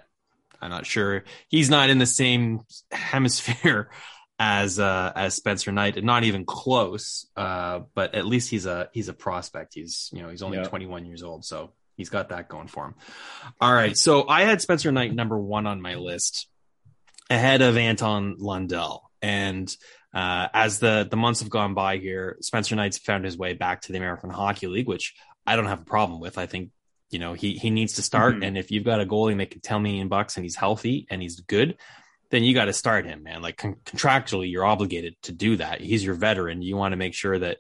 I'm 0.61 0.70
not 0.70 0.87
sure 0.87 1.25
he's 1.49 1.68
not 1.68 1.90
in 1.90 1.99
the 1.99 2.06
same 2.06 2.61
hemisphere 2.90 3.90
as 4.38 4.78
uh, 4.78 5.12
as 5.14 5.34
Spencer 5.34 5.73
Knight, 5.73 5.96
and 5.96 6.06
not 6.06 6.25
even 6.25 6.44
close. 6.44 7.26
Uh, 7.37 7.80
but 7.94 8.14
at 8.14 8.26
least 8.26 8.50
he's 8.50 8.66
a 8.66 8.88
he's 8.92 9.08
a 9.08 9.14
prospect. 9.14 9.75
He's 9.75 10.11
you 10.12 10.23
know 10.23 10.28
he's 10.28 10.42
only 10.42 10.58
yeah. 10.58 10.64
21 10.64 11.06
years 11.06 11.23
old, 11.23 11.44
so 11.44 11.73
he's 11.96 12.08
got 12.08 12.30
that 12.30 12.49
going 12.49 12.68
for 12.68 12.87
him. 12.87 12.94
All 13.61 13.73
right, 13.73 13.96
so 13.96 14.28
I 14.28 14.42
had 14.42 14.61
Spencer 14.61 14.90
Knight 14.90 15.14
number 15.14 15.38
one 15.38 15.66
on 15.66 15.80
my 15.80 15.96
list 15.96 16.49
ahead 17.30 17.62
of 17.62 17.76
Anton 17.76 18.37
Lundell. 18.38 19.11
And 19.23 19.75
uh, 20.12 20.49
as 20.52 20.78
the 20.78 21.06
the 21.11 21.16
months 21.16 21.40
have 21.40 21.50
gone 21.50 21.75
by 21.75 21.99
here, 21.99 22.37
Spencer 22.40 22.76
Knight's 22.76 22.99
found 22.99 23.25
his 23.25 23.38
way 23.38 23.54
back 23.54 23.82
to 23.82 23.92
the 23.92 23.99
American 23.99 24.30
Hockey 24.30 24.66
League, 24.66 24.88
which 24.88 25.14
I 25.46 25.56
don't 25.56 25.66
have 25.66 25.82
a 25.82 25.87
problem 25.87 26.20
with. 26.20 26.38
I 26.38 26.46
think 26.46 26.70
you 27.14 27.21
know 27.21 27.33
he 27.33 27.54
he 27.54 27.71
needs 27.71 27.94
to 27.94 28.02
start, 28.02 28.35
mm-hmm. 28.35 28.42
and 28.42 28.59
if 28.59 28.71
you've 28.71 28.85
got 28.85 29.00
a 29.00 29.06
goalie 29.06 29.37
making 29.37 29.61
ten 29.61 29.83
million 29.83 30.09
bucks 30.09 30.37
and 30.37 30.44
he's 30.44 30.56
healthy 30.56 31.06
and 31.09 31.23
he's 31.23 31.40
good, 31.40 31.78
then 32.30 32.42
you 32.42 32.52
got 32.52 32.64
to 32.64 32.73
start 32.73 33.06
him, 33.06 33.23
man. 33.23 33.40
Like 33.40 33.56
con- 33.56 33.76
contractually, 33.87 34.50
you're 34.50 34.64
obligated 34.64 35.14
to 35.23 35.33
do 35.33 35.56
that. 35.56 35.80
He's 35.80 36.04
your 36.04 36.16
veteran. 36.16 36.61
You 36.61 36.76
want 36.76 36.92
to 36.92 36.97
make 36.97 37.14
sure 37.14 37.38
that 37.38 37.59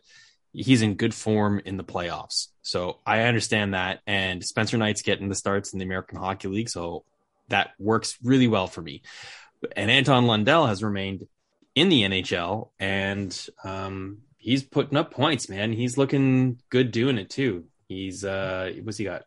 he's 0.52 0.82
in 0.82 0.96
good 0.96 1.14
form 1.14 1.60
in 1.64 1.76
the 1.76 1.84
playoffs. 1.84 2.48
So 2.62 2.98
I 3.06 3.22
understand 3.22 3.74
that, 3.74 4.00
and 4.06 4.44
Spencer 4.44 4.76
Knight's 4.76 5.02
getting 5.02 5.28
the 5.28 5.34
starts 5.34 5.72
in 5.72 5.78
the 5.78 5.84
American 5.84 6.18
Hockey 6.18 6.48
League, 6.48 6.68
so 6.68 7.04
that 7.48 7.70
works 7.78 8.18
really 8.22 8.48
well 8.48 8.66
for 8.66 8.82
me. 8.82 9.02
And 9.76 9.90
Anton 9.90 10.26
Lundell 10.26 10.66
has 10.66 10.82
remained 10.82 11.28
in 11.76 11.88
the 11.88 12.02
NHL, 12.02 12.70
and 12.80 13.46
um, 13.62 14.18
he's 14.38 14.62
putting 14.62 14.96
up 14.96 15.12
points, 15.12 15.48
man. 15.48 15.72
He's 15.72 15.96
looking 15.96 16.60
good 16.70 16.90
doing 16.90 17.18
it 17.18 17.30
too. 17.30 17.64
He's 17.88 18.24
uh, 18.24 18.72
what's 18.82 18.98
he 18.98 19.04
got? 19.04 19.22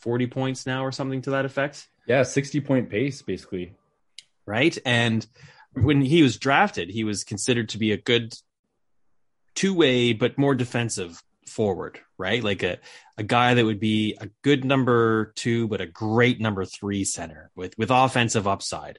Forty 0.00 0.26
points 0.26 0.66
now, 0.66 0.84
or 0.84 0.92
something 0.92 1.22
to 1.22 1.30
that 1.30 1.44
effect. 1.44 1.88
Yeah, 2.06 2.22
sixty 2.22 2.60
point 2.60 2.90
pace, 2.90 3.22
basically. 3.22 3.74
Right, 4.46 4.76
and 4.84 5.26
when 5.74 6.00
he 6.00 6.22
was 6.22 6.38
drafted, 6.38 6.90
he 6.90 7.04
was 7.04 7.24
considered 7.24 7.70
to 7.70 7.78
be 7.78 7.92
a 7.92 7.96
good 7.96 8.34
two 9.54 9.74
way, 9.74 10.12
but 10.12 10.38
more 10.38 10.54
defensive 10.54 11.22
forward, 11.46 11.98
right? 12.16 12.42
Like 12.42 12.62
a, 12.62 12.78
a 13.16 13.22
guy 13.22 13.54
that 13.54 13.64
would 13.64 13.80
be 13.80 14.16
a 14.20 14.28
good 14.42 14.64
number 14.64 15.32
two, 15.34 15.66
but 15.68 15.80
a 15.80 15.86
great 15.86 16.40
number 16.40 16.64
three 16.64 17.04
center 17.04 17.50
with, 17.56 17.76
with 17.76 17.90
offensive 17.90 18.46
upside. 18.46 18.98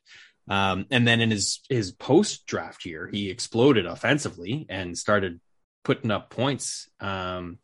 Um, 0.49 0.87
and 0.89 1.07
then 1.07 1.21
in 1.21 1.29
his 1.31 1.61
his 1.69 1.91
post 1.91 2.47
draft 2.47 2.85
year, 2.85 3.07
he 3.11 3.29
exploded 3.29 3.85
offensively 3.85 4.65
and 4.67 4.97
started 4.97 5.39
putting 5.83 6.11
up 6.11 6.31
points. 6.31 6.89
Um, 6.99 7.59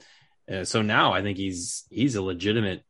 uh, 0.49 0.63
so 0.63 0.83
now 0.83 1.11
I 1.11 1.23
think 1.23 1.37
he's 1.37 1.85
he's 1.89 2.15
a 2.15 2.21
legitimate, 2.21 2.83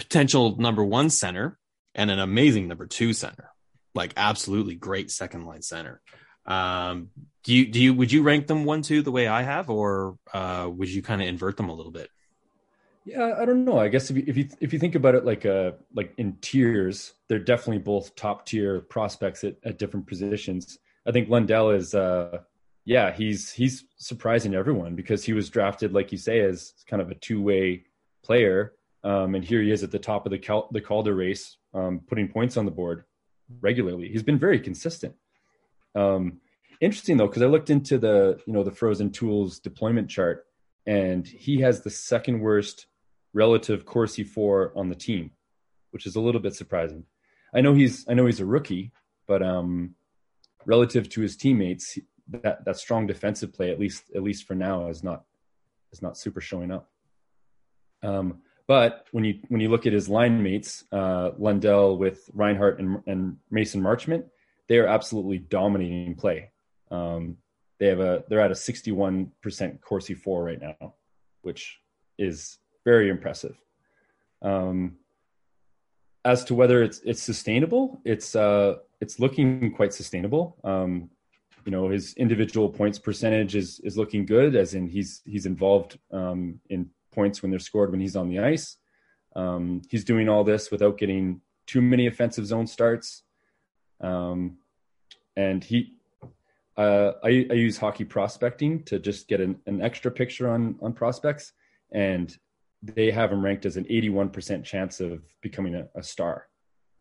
potential 0.00 0.56
number 0.56 0.82
one 0.82 1.10
center 1.10 1.58
and 1.94 2.10
an 2.10 2.18
amazing 2.18 2.68
number 2.68 2.86
two 2.86 3.12
center, 3.12 3.50
like 3.94 4.14
absolutely 4.16 4.74
great 4.74 5.10
second 5.10 5.44
line 5.44 5.62
center. 5.62 6.00
Um, 6.46 7.10
do 7.44 7.54
you 7.54 7.66
do 7.66 7.80
you 7.82 7.94
would 7.94 8.10
you 8.10 8.22
rank 8.22 8.46
them 8.46 8.64
one 8.64 8.82
two 8.82 9.02
the 9.02 9.12
way 9.12 9.28
I 9.28 9.42
have, 9.42 9.68
or 9.68 10.16
uh, 10.32 10.68
would 10.72 10.88
you 10.88 11.02
kind 11.02 11.20
of 11.20 11.28
invert 11.28 11.56
them 11.56 11.68
a 11.68 11.74
little 11.74 11.92
bit? 11.92 12.08
Yeah, 13.04 13.34
I 13.38 13.44
don't 13.44 13.64
know. 13.64 13.78
I 13.78 13.88
guess 13.88 14.10
if 14.10 14.16
you 14.16 14.24
if 14.26 14.36
you 14.36 14.48
if 14.60 14.72
you 14.72 14.78
think 14.78 14.94
about 14.94 15.14
it 15.14 15.24
like 15.24 15.44
uh 15.44 15.72
like 15.94 16.12
in 16.16 16.36
tiers, 16.40 17.12
they're 17.28 17.38
definitely 17.38 17.78
both 17.78 18.14
top 18.14 18.46
tier 18.46 18.80
prospects 18.80 19.44
at, 19.44 19.56
at 19.64 19.78
different 19.78 20.06
positions. 20.06 20.78
I 21.06 21.12
think 21.12 21.28
Lundell 21.28 21.70
is 21.70 21.94
uh 21.94 22.38
yeah, 22.84 23.12
he's 23.12 23.52
he's 23.52 23.84
surprising 23.96 24.54
everyone 24.54 24.94
because 24.96 25.24
he 25.24 25.32
was 25.32 25.50
drafted 25.50 25.92
like 25.92 26.12
you 26.12 26.18
say 26.18 26.40
as 26.40 26.72
kind 26.86 27.02
of 27.02 27.10
a 27.10 27.14
two-way 27.14 27.84
player. 28.22 28.72
Um, 29.02 29.34
and 29.34 29.44
here 29.44 29.62
he 29.62 29.70
is 29.70 29.82
at 29.82 29.90
the 29.90 29.98
top 29.98 30.26
of 30.26 30.32
the 30.32 30.38
Cal- 30.38 30.68
the 30.72 30.80
Calder 30.80 31.14
race, 31.14 31.56
um, 31.72 32.00
putting 32.06 32.28
points 32.28 32.56
on 32.56 32.64
the 32.64 32.70
board 32.70 33.04
regularly. 33.60 34.08
He's 34.08 34.22
been 34.22 34.38
very 34.38 34.60
consistent. 34.60 35.14
Um, 35.94 36.40
interesting 36.80 37.16
though, 37.16 37.26
because 37.26 37.42
I 37.42 37.46
looked 37.46 37.70
into 37.70 37.98
the 37.98 38.40
you 38.46 38.52
know 38.52 38.62
the 38.62 38.70
Frozen 38.70 39.12
Tools 39.12 39.58
deployment 39.58 40.10
chart, 40.10 40.46
and 40.86 41.26
he 41.26 41.60
has 41.60 41.80
the 41.80 41.90
second 41.90 42.40
worst 42.40 42.86
relative 43.32 43.86
Corsi 43.86 44.24
for 44.24 44.72
on 44.76 44.88
the 44.88 44.94
team, 44.94 45.30
which 45.92 46.06
is 46.06 46.16
a 46.16 46.20
little 46.20 46.40
bit 46.40 46.54
surprising. 46.54 47.04
I 47.54 47.60
know 47.60 47.74
he's 47.74 48.06
I 48.08 48.14
know 48.14 48.26
he's 48.26 48.40
a 48.40 48.46
rookie, 48.46 48.92
but 49.26 49.42
um, 49.42 49.94
relative 50.66 51.08
to 51.10 51.20
his 51.20 51.36
teammates, 51.36 51.98
that 52.28 52.64
that 52.64 52.76
strong 52.76 53.06
defensive 53.06 53.52
play, 53.52 53.70
at 53.70 53.80
least 53.80 54.04
at 54.14 54.22
least 54.22 54.46
for 54.46 54.54
now, 54.54 54.88
is 54.88 55.02
not 55.02 55.24
is 55.92 56.02
not 56.02 56.16
super 56.16 56.40
showing 56.40 56.70
up. 56.70 56.88
Um, 58.02 58.42
but 58.66 59.06
when 59.12 59.24
you 59.24 59.40
when 59.48 59.60
you 59.60 59.68
look 59.68 59.86
at 59.86 59.92
his 59.92 60.08
line 60.08 60.42
mates, 60.42 60.84
uh, 60.92 61.30
Lundell 61.38 61.96
with 61.96 62.30
Reinhart 62.32 62.78
and, 62.80 63.02
and 63.06 63.36
Mason 63.50 63.82
Marchment, 63.82 64.24
they 64.68 64.78
are 64.78 64.86
absolutely 64.86 65.38
dominating 65.38 66.14
play. 66.14 66.50
Um, 66.90 67.36
they 67.78 67.86
have 67.86 68.00
a 68.00 68.24
they're 68.28 68.40
at 68.40 68.50
a 68.50 68.54
61% 68.54 69.80
Corsi 69.80 70.14
for 70.14 70.44
right 70.44 70.60
now, 70.60 70.94
which 71.42 71.80
is 72.18 72.58
very 72.84 73.08
impressive. 73.08 73.56
Um, 74.42 74.96
as 76.24 76.44
to 76.44 76.54
whether 76.54 76.82
it's 76.82 77.00
it's 77.00 77.22
sustainable, 77.22 78.00
it's 78.04 78.36
uh, 78.36 78.76
it's 79.00 79.18
looking 79.18 79.72
quite 79.72 79.94
sustainable. 79.94 80.56
Um, 80.62 81.10
you 81.64 81.72
know, 81.72 81.88
his 81.88 82.14
individual 82.14 82.68
points 82.68 82.98
percentage 82.98 83.56
is 83.56 83.80
is 83.80 83.96
looking 83.96 84.26
good, 84.26 84.54
as 84.56 84.74
in 84.74 84.86
he's 84.86 85.22
he's 85.24 85.46
involved 85.46 85.98
um, 86.12 86.60
in 86.68 86.90
points 87.12 87.42
when 87.42 87.50
they're 87.50 87.58
scored 87.58 87.90
when 87.90 88.00
he's 88.00 88.16
on 88.16 88.28
the 88.28 88.38
ice. 88.38 88.76
Um, 89.36 89.82
he's 89.88 90.04
doing 90.04 90.28
all 90.28 90.44
this 90.44 90.70
without 90.70 90.98
getting 90.98 91.40
too 91.66 91.80
many 91.80 92.06
offensive 92.06 92.46
zone 92.46 92.66
starts. 92.66 93.22
Um, 94.00 94.58
and 95.36 95.62
he, 95.62 95.94
uh, 96.76 97.12
I, 97.22 97.46
I, 97.50 97.54
use 97.54 97.76
hockey 97.76 98.04
prospecting 98.04 98.82
to 98.84 98.98
just 98.98 99.28
get 99.28 99.40
an, 99.40 99.60
an, 99.66 99.82
extra 99.82 100.10
picture 100.10 100.48
on 100.48 100.76
on 100.80 100.94
prospects, 100.94 101.52
and 101.92 102.34
they 102.82 103.10
have 103.10 103.30
him 103.30 103.44
ranked 103.44 103.66
as 103.66 103.76
an 103.76 103.84
81% 103.84 104.64
chance 104.64 105.00
of 105.00 105.22
becoming 105.42 105.74
a, 105.74 105.86
a 105.94 106.02
star, 106.02 106.48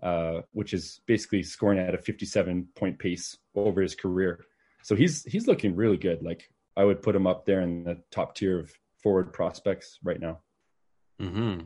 uh, 0.04 0.42
which 0.52 0.74
is 0.74 1.00
basically 1.08 1.42
scoring 1.42 1.80
at 1.80 1.96
a 1.96 1.98
57 1.98 2.68
point 2.76 3.00
pace 3.00 3.38
over 3.56 3.82
his 3.82 3.96
career. 3.96 4.46
So 4.84 4.96
he's 4.96 5.24
he's 5.24 5.48
looking 5.48 5.76
really 5.76 5.98
good. 5.98 6.22
Like 6.22 6.50
I 6.76 6.84
would 6.84 7.02
put 7.02 7.16
him 7.16 7.28
up 7.28 7.46
there 7.46 7.62
in 7.62 7.84
the 7.84 8.02
top 8.12 8.36
tier 8.36 8.60
of 8.60 8.72
forward 9.02 9.34
prospects 9.34 9.98
right 10.04 10.20
now. 10.20 10.40
Hmm. 11.20 11.62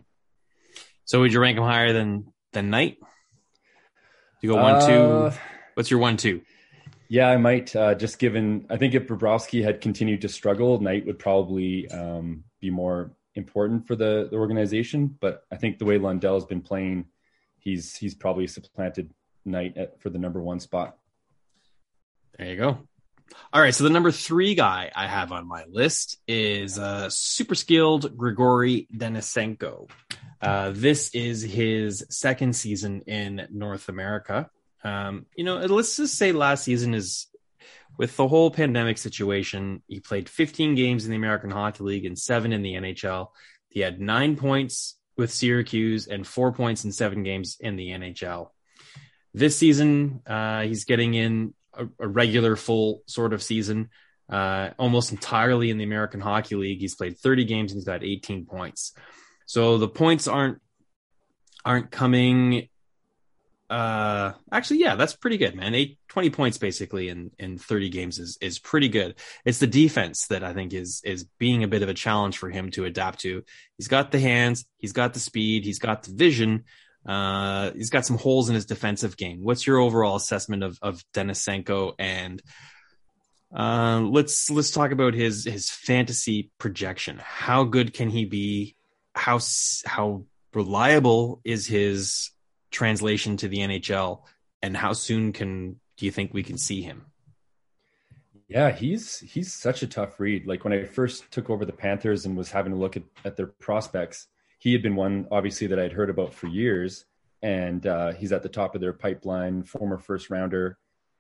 So 1.06 1.20
would 1.22 1.34
you 1.34 1.40
rank 1.40 1.58
him 1.58 1.64
higher 1.64 1.94
than 1.94 2.28
than 2.54 2.70
Knight? 2.70 2.98
You 4.42 4.50
go 4.50 4.56
one 4.56 4.76
uh, 4.76 4.88
two. 5.32 5.38
What's 5.76 5.92
your 5.92 6.00
one 6.00 6.18
two? 6.18 6.42
Yeah, 7.10 7.30
I 7.30 7.38
might. 7.38 7.76
Uh, 7.76 7.94
just 7.94 8.18
given, 8.18 8.66
I 8.70 8.78
think 8.78 8.96
if 8.96 9.08
Bobrovsky 9.08 9.64
had 9.64 9.82
continued 9.82 10.22
to 10.22 10.30
struggle, 10.30 10.80
Knight 10.80 11.06
would 11.06 11.20
probably 11.20 11.88
um, 11.90 12.44
be 12.60 12.72
more 12.72 13.14
important 13.36 13.86
for 13.86 13.96
the, 13.96 14.28
the 14.32 14.38
organization. 14.38 15.16
But 15.20 15.44
I 15.52 15.58
think 15.58 15.78
the 15.78 15.86
way 15.86 15.98
Lundell 15.98 16.36
has 16.36 16.46
been 16.46 16.62
playing, 16.62 17.06
he's 17.60 17.96
he's 17.96 18.16
probably 18.16 18.48
supplanted 18.48 19.14
Knight 19.46 19.78
at, 19.78 20.02
for 20.02 20.10
the 20.10 20.18
number 20.18 20.42
one 20.42 20.60
spot. 20.60 20.98
There 22.38 22.48
you 22.48 22.58
go. 22.58 22.80
All 23.52 23.62
right, 23.62 23.74
so 23.74 23.84
the 23.84 23.90
number 23.90 24.12
three 24.12 24.56
guy 24.56 24.92
I 24.96 25.08
have 25.08 25.32
on 25.32 25.48
my 25.48 25.66
list 25.70 26.18
is 26.28 26.80
uh, 26.80 27.10
super 27.10 27.56
skilled 27.56 28.18
Grigory 28.18 28.88
Denisenko. 28.96 29.90
Uh, 30.42 30.72
this 30.74 31.14
is 31.14 31.42
his 31.42 32.06
second 32.10 32.56
season 32.56 33.02
in 33.02 33.48
North 33.52 33.90
America. 33.90 34.50
Um, 34.84 35.28
you 35.36 35.44
know, 35.44 35.58
let's 35.58 35.96
just 35.96 36.16
say 36.18 36.32
last 36.32 36.64
season 36.64 36.94
is 36.94 37.28
with 37.98 38.18
the 38.18 38.28
whole 38.28 38.52
pandemic 38.52 38.98
situation. 38.98 39.82
He 39.88 40.00
played 40.00 40.28
15 40.28 40.76
games 40.76 41.06
in 41.06 41.12
the 41.12 41.18
American 41.18 41.52
Hockey 41.52 41.84
League 41.84 42.06
and 42.06 42.18
seven 42.18 42.52
in 42.52 42.62
the 42.62 42.74
NHL. 42.74 43.28
He 43.70 43.80
had 43.80 44.02
nine 44.02 44.36
points 44.36 44.98
with 45.16 45.32
Syracuse 45.32 46.08
and 46.08 46.26
four 46.26 46.52
points 46.52 46.86
in 46.86 46.92
seven 46.92 47.24
games 47.24 47.58
in 47.60 47.76
the 47.76 47.90
NHL. 47.90 48.50
This 49.34 49.58
season, 49.58 50.22
uh, 50.28 50.62
he's 50.62 50.86
getting 50.86 51.14
in 51.14 51.54
a, 51.76 51.88
a, 52.00 52.08
regular 52.08 52.56
full 52.56 53.02
sort 53.06 53.34
of 53.34 53.44
season, 53.44 53.90
uh, 54.30 54.70
almost 54.78 55.12
entirely 55.12 55.70
in 55.70 55.78
the 55.78 55.84
American 55.84 56.22
Hockey 56.22 56.56
League. 56.56 56.80
He's 56.80 56.96
played 56.96 57.18
30 57.18 57.46
games 57.46 57.72
and 57.72 57.78
he's 57.78 57.86
got 57.86 58.04
18 58.04 58.46
points. 58.46 58.94
So 59.46 59.78
the 59.78 59.88
points 59.88 60.28
aren't 60.28 60.60
aren't 61.66 61.92
coming 61.92 62.68
uh 63.70 64.34
actually 64.52 64.80
yeah 64.80 64.96
that's 64.96 65.16
pretty 65.16 65.38
good 65.38 65.56
man 65.56 65.74
Eight, 65.74 65.98
20 66.10 66.30
points 66.30 66.58
basically 66.58 67.08
in 67.10 67.32
in 67.40 67.58
30 67.58 67.90
games 67.90 68.20
is 68.20 68.38
is 68.42 68.60
pretty 68.60 68.90
good 68.90 69.16
it's 69.46 69.60
the 69.60 69.68
defense 69.68 70.28
that 70.28 70.44
i 70.44 70.54
think 70.54 70.74
is 70.74 71.02
is 71.06 71.24
being 71.40 71.64
a 71.64 71.68
bit 71.68 71.82
of 71.82 71.90
a 71.90 71.94
challenge 71.94 72.38
for 72.38 72.50
him 72.50 72.70
to 72.72 72.86
adapt 72.86 73.22
to 73.22 73.44
he's 73.78 73.88
got 73.88 74.12
the 74.12 74.20
hands 74.20 74.66
he's 74.78 74.92
got 74.92 75.14
the 75.14 75.20
speed 75.20 75.64
he's 75.64 75.80
got 75.80 76.04
the 76.04 76.14
vision 76.14 76.66
uh 77.06 77.72
he's 77.72 77.90
got 77.90 78.06
some 78.06 78.18
holes 78.18 78.50
in 78.50 78.56
his 78.56 78.66
defensive 78.66 79.18
game. 79.18 79.44
What's 79.44 79.68
your 79.68 79.80
overall 79.80 80.16
assessment 80.16 80.64
of 80.64 80.78
of 80.82 81.04
denisenko 81.14 81.96
and 82.00 82.42
uh 83.56 84.02
let's 84.02 84.50
let's 84.50 84.72
talk 84.72 84.92
about 84.92 85.14
his 85.14 85.46
his 85.46 85.70
fantasy 85.70 86.52
projection. 86.58 87.20
How 87.22 87.64
good 87.64 87.94
can 87.94 88.10
he 88.10 88.26
be? 88.26 88.76
How 89.16 89.40
how 89.86 90.26
reliable 90.54 91.42
is 91.44 91.68
his 91.68 92.32
translation 92.72 93.38
to 93.38 93.48
the 93.48 93.60
NHL, 93.60 94.24
and 94.62 94.76
how 94.76 94.94
soon 94.94 95.32
can 95.32 95.80
do 95.98 96.06
you 96.06 96.12
think 96.12 96.34
we 96.34 96.44
can 96.44 96.58
see 96.58 96.82
him? 96.82 97.06
Yeah, 98.50 98.72
he's 98.72 99.20
he's 99.20 99.54
such 99.54 99.84
a 99.84 99.88
tough 99.88 100.20
read. 100.20 100.46
Like 100.46 100.64
when 100.64 100.74
I 100.74 100.84
first 100.84 101.32
took 101.32 101.50
over 101.50 101.66
the 101.66 101.72
Panthers 101.72 102.26
and 102.26 102.36
was 102.36 102.52
having 102.52 102.74
a 102.74 102.76
look 102.76 102.98
at, 102.98 103.04
at 103.24 103.38
their 103.38 103.48
prospects, 103.48 104.28
he 104.64 104.72
had 104.72 104.82
been 104.82 104.96
one 104.96 105.28
obviously 105.30 105.68
that 105.68 105.78
I'd 105.78 105.92
heard 105.92 106.10
about 106.10 106.34
for 106.34 106.48
years, 106.48 107.04
and 107.42 107.86
uh, 107.86 108.14
he's 108.14 108.32
at 108.32 108.44
the 108.44 108.50
top 108.50 108.76
of 108.76 108.80
their 108.82 108.94
pipeline, 108.94 109.62
former 109.64 109.98
first 109.98 110.30
rounder. 110.30 110.78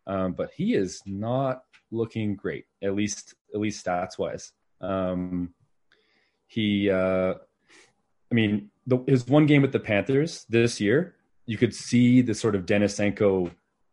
Um, 0.07 0.31
but 0.31 0.51
he 0.55 0.75
is 0.75 1.01
not 1.05 1.63
looking 1.91 2.37
great, 2.37 2.67
at 2.81 2.95
least 2.95 3.35
at 3.53 3.59
least 3.59 3.85
stats 3.85 4.17
wise. 4.17 4.53
Um, 4.79 5.53
he 6.47 6.89
uh, 6.89 7.33
I 7.33 8.33
mean, 8.33 8.69
the, 8.87 9.03
his 9.07 9.27
one 9.27 9.45
game 9.45 9.61
with 9.61 9.73
the 9.73 9.79
Panthers 9.79 10.45
this 10.47 10.79
year, 10.79 11.15
you 11.45 11.57
could 11.57 11.75
see 11.75 12.21
the 12.21 12.33
sort 12.33 12.55
of 12.55 12.65
Denisenko 12.65 13.51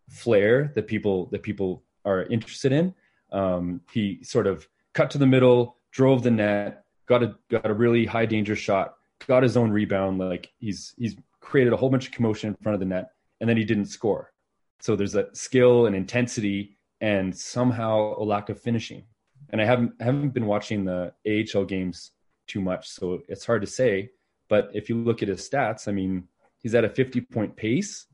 flair 0.09 0.71
that 0.77 0.87
people 0.87 1.27
that 1.33 1.43
people 1.43 1.83
are 2.05 2.23
interested 2.27 2.71
in. 2.71 2.95
Um, 3.33 3.81
he 3.93 4.23
sort 4.23 4.47
of 4.47 4.69
cut 4.93 5.11
to 5.11 5.19
the 5.19 5.27
middle, 5.27 5.77
drove 5.91 6.23
the 6.23 6.31
net, 6.31 6.85
got 7.07 7.25
a 7.25 7.35
got 7.49 7.67
a 7.69 7.75
really 7.75 8.07
high 8.07 8.27
danger 8.27 8.55
shot, 8.55 8.95
got 9.27 9.43
his 9.43 9.57
own 9.57 9.71
rebound. 9.71 10.19
Like 10.19 10.53
he's 10.59 10.95
he's 10.97 11.17
created 11.41 11.73
a 11.73 11.77
whole 11.77 11.91
bunch 11.91 12.07
of 12.07 12.13
commotion 12.13 12.51
in 12.51 12.57
front 12.63 12.75
of 12.75 12.81
the 12.81 12.87
net, 12.87 13.11
and 13.41 13.49
then 13.49 13.57
he 13.57 13.65
didn't 13.65 13.87
score. 13.87 14.33
So 14.81 14.97
there's 14.97 15.13
that 15.13 15.37
skill 15.37 15.87
and 15.87 15.95
intensity, 15.95 16.79
and 17.01 17.37
somehow 17.37 18.15
a 18.19 18.25
lack 18.25 18.49
of 18.49 18.61
finishing. 18.61 19.05
And 19.51 19.61
I 19.61 19.65
haven't 19.65 19.93
haven't 20.01 20.31
been 20.31 20.47
watching 20.47 20.85
the 20.85 21.13
AHL 21.27 21.65
games 21.65 22.13
too 22.47 22.61
much, 22.61 22.89
so 22.89 23.21
it's 23.29 23.47
hard 23.47 23.63
to 23.63 23.67
say. 23.67 24.11
But 24.49 24.71
if 24.75 24.89
you 24.89 24.97
look 24.97 25.23
at 25.23 25.29
his 25.29 25.49
stats, 25.49 25.87
I 25.87 25.93
mean, 25.93 26.25
he's 26.59 26.75
at 26.75 26.85
a 26.85 26.89
50 26.89 27.21
point 27.23 27.57
pace, 27.57 28.07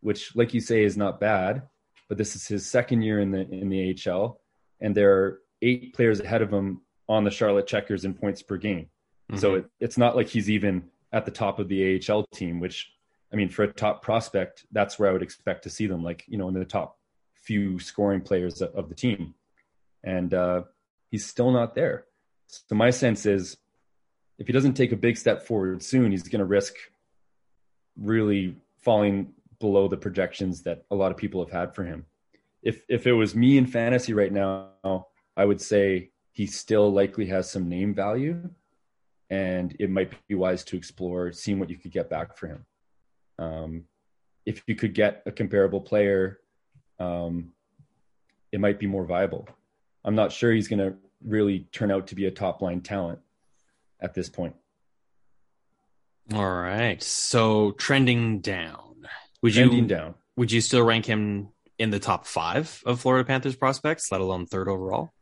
which, 0.00 0.34
like 0.36 0.54
you 0.54 0.60
say, 0.60 0.84
is 0.84 0.96
not 0.96 1.20
bad. 1.20 1.62
But 2.08 2.18
this 2.18 2.34
is 2.34 2.46
his 2.46 2.66
second 2.66 3.02
year 3.02 3.20
in 3.20 3.30
the 3.30 3.48
in 3.50 3.68
the 3.68 3.96
AHL, 4.06 4.40
and 4.80 4.96
there 4.96 5.12
are 5.12 5.40
eight 5.62 5.94
players 5.94 6.20
ahead 6.20 6.42
of 6.42 6.52
him 6.52 6.82
on 7.08 7.24
the 7.24 7.30
Charlotte 7.30 7.66
Checkers 7.66 8.04
in 8.04 8.14
points 8.14 8.42
per 8.42 8.56
game. 8.56 8.88
Mm-hmm. 9.30 9.38
So 9.38 9.54
it, 9.54 9.66
it's 9.78 9.98
not 9.98 10.16
like 10.16 10.28
he's 10.28 10.50
even 10.50 10.84
at 11.12 11.24
the 11.24 11.30
top 11.30 11.58
of 11.58 11.68
the 11.68 12.00
AHL 12.08 12.26
team, 12.34 12.60
which 12.60 12.92
I 13.32 13.36
mean, 13.36 13.48
for 13.48 13.62
a 13.62 13.72
top 13.72 14.02
prospect, 14.02 14.66
that's 14.72 14.98
where 14.98 15.08
I 15.08 15.12
would 15.12 15.22
expect 15.22 15.62
to 15.64 15.70
see 15.70 15.86
them, 15.86 16.02
like 16.02 16.24
you 16.26 16.36
know, 16.36 16.48
in 16.48 16.54
the 16.54 16.64
top 16.64 16.98
few 17.34 17.78
scoring 17.78 18.20
players 18.20 18.60
of 18.60 18.88
the 18.88 18.94
team. 18.94 19.34
And 20.02 20.34
uh, 20.34 20.62
he's 21.10 21.26
still 21.26 21.50
not 21.50 21.74
there. 21.74 22.04
So 22.46 22.74
my 22.74 22.90
sense 22.90 23.26
is 23.26 23.56
if 24.38 24.46
he 24.46 24.52
doesn't 24.52 24.74
take 24.74 24.92
a 24.92 24.96
big 24.96 25.16
step 25.16 25.46
forward 25.46 25.82
soon, 25.82 26.10
he's 26.10 26.22
going 26.24 26.40
to 26.40 26.46
risk 26.46 26.74
really 27.96 28.56
falling 28.78 29.32
below 29.60 29.86
the 29.88 29.96
projections 29.96 30.62
that 30.62 30.84
a 30.90 30.94
lot 30.94 31.12
of 31.12 31.18
people 31.18 31.44
have 31.44 31.52
had 31.52 31.74
for 31.74 31.84
him. 31.84 32.06
If 32.62 32.82
if 32.88 33.06
it 33.06 33.12
was 33.12 33.34
me 33.34 33.58
in 33.58 33.66
fantasy 33.66 34.12
right 34.12 34.32
now, 34.32 35.06
I 35.36 35.44
would 35.44 35.60
say 35.60 36.10
he 36.32 36.46
still 36.46 36.92
likely 36.92 37.26
has 37.26 37.50
some 37.50 37.68
name 37.68 37.94
value, 37.94 38.50
and 39.30 39.74
it 39.78 39.90
might 39.90 40.12
be 40.28 40.34
wise 40.34 40.64
to 40.64 40.76
explore 40.76 41.32
seeing 41.32 41.58
what 41.58 41.70
you 41.70 41.78
could 41.78 41.92
get 41.92 42.10
back 42.10 42.36
for 42.36 42.48
him. 42.48 42.66
Um, 43.38 43.84
if 44.44 44.62
you 44.66 44.74
could 44.74 44.94
get 44.94 45.22
a 45.26 45.32
comparable 45.32 45.80
player, 45.80 46.40
um, 46.98 47.52
it 48.52 48.60
might 48.60 48.78
be 48.78 48.86
more 48.86 49.04
viable. 49.06 49.48
I'm 50.04 50.14
not 50.14 50.32
sure 50.32 50.52
he's 50.52 50.68
going 50.68 50.80
to 50.80 50.96
really 51.24 51.68
turn 51.72 51.90
out 51.90 52.08
to 52.08 52.14
be 52.14 52.26
a 52.26 52.30
top 52.30 52.60
line 52.60 52.80
talent, 52.80 53.20
at 54.00 54.14
this 54.14 54.28
point. 54.28 54.54
All 56.32 56.50
right. 56.50 57.02
So 57.02 57.72
trending 57.72 58.40
down. 58.40 59.06
Would 59.42 59.54
trending 59.54 59.78
you 59.80 59.86
down? 59.86 60.14
Would 60.36 60.52
you 60.52 60.60
still 60.60 60.82
rank 60.82 61.06
him 61.06 61.48
in 61.78 61.90
the 61.90 61.98
top 61.98 62.26
five 62.26 62.82
of 62.86 63.00
Florida 63.00 63.26
Panthers 63.26 63.56
prospects, 63.56 64.10
let 64.12 64.20
alone 64.20 64.46
third 64.46 64.68
overall? 64.68 65.12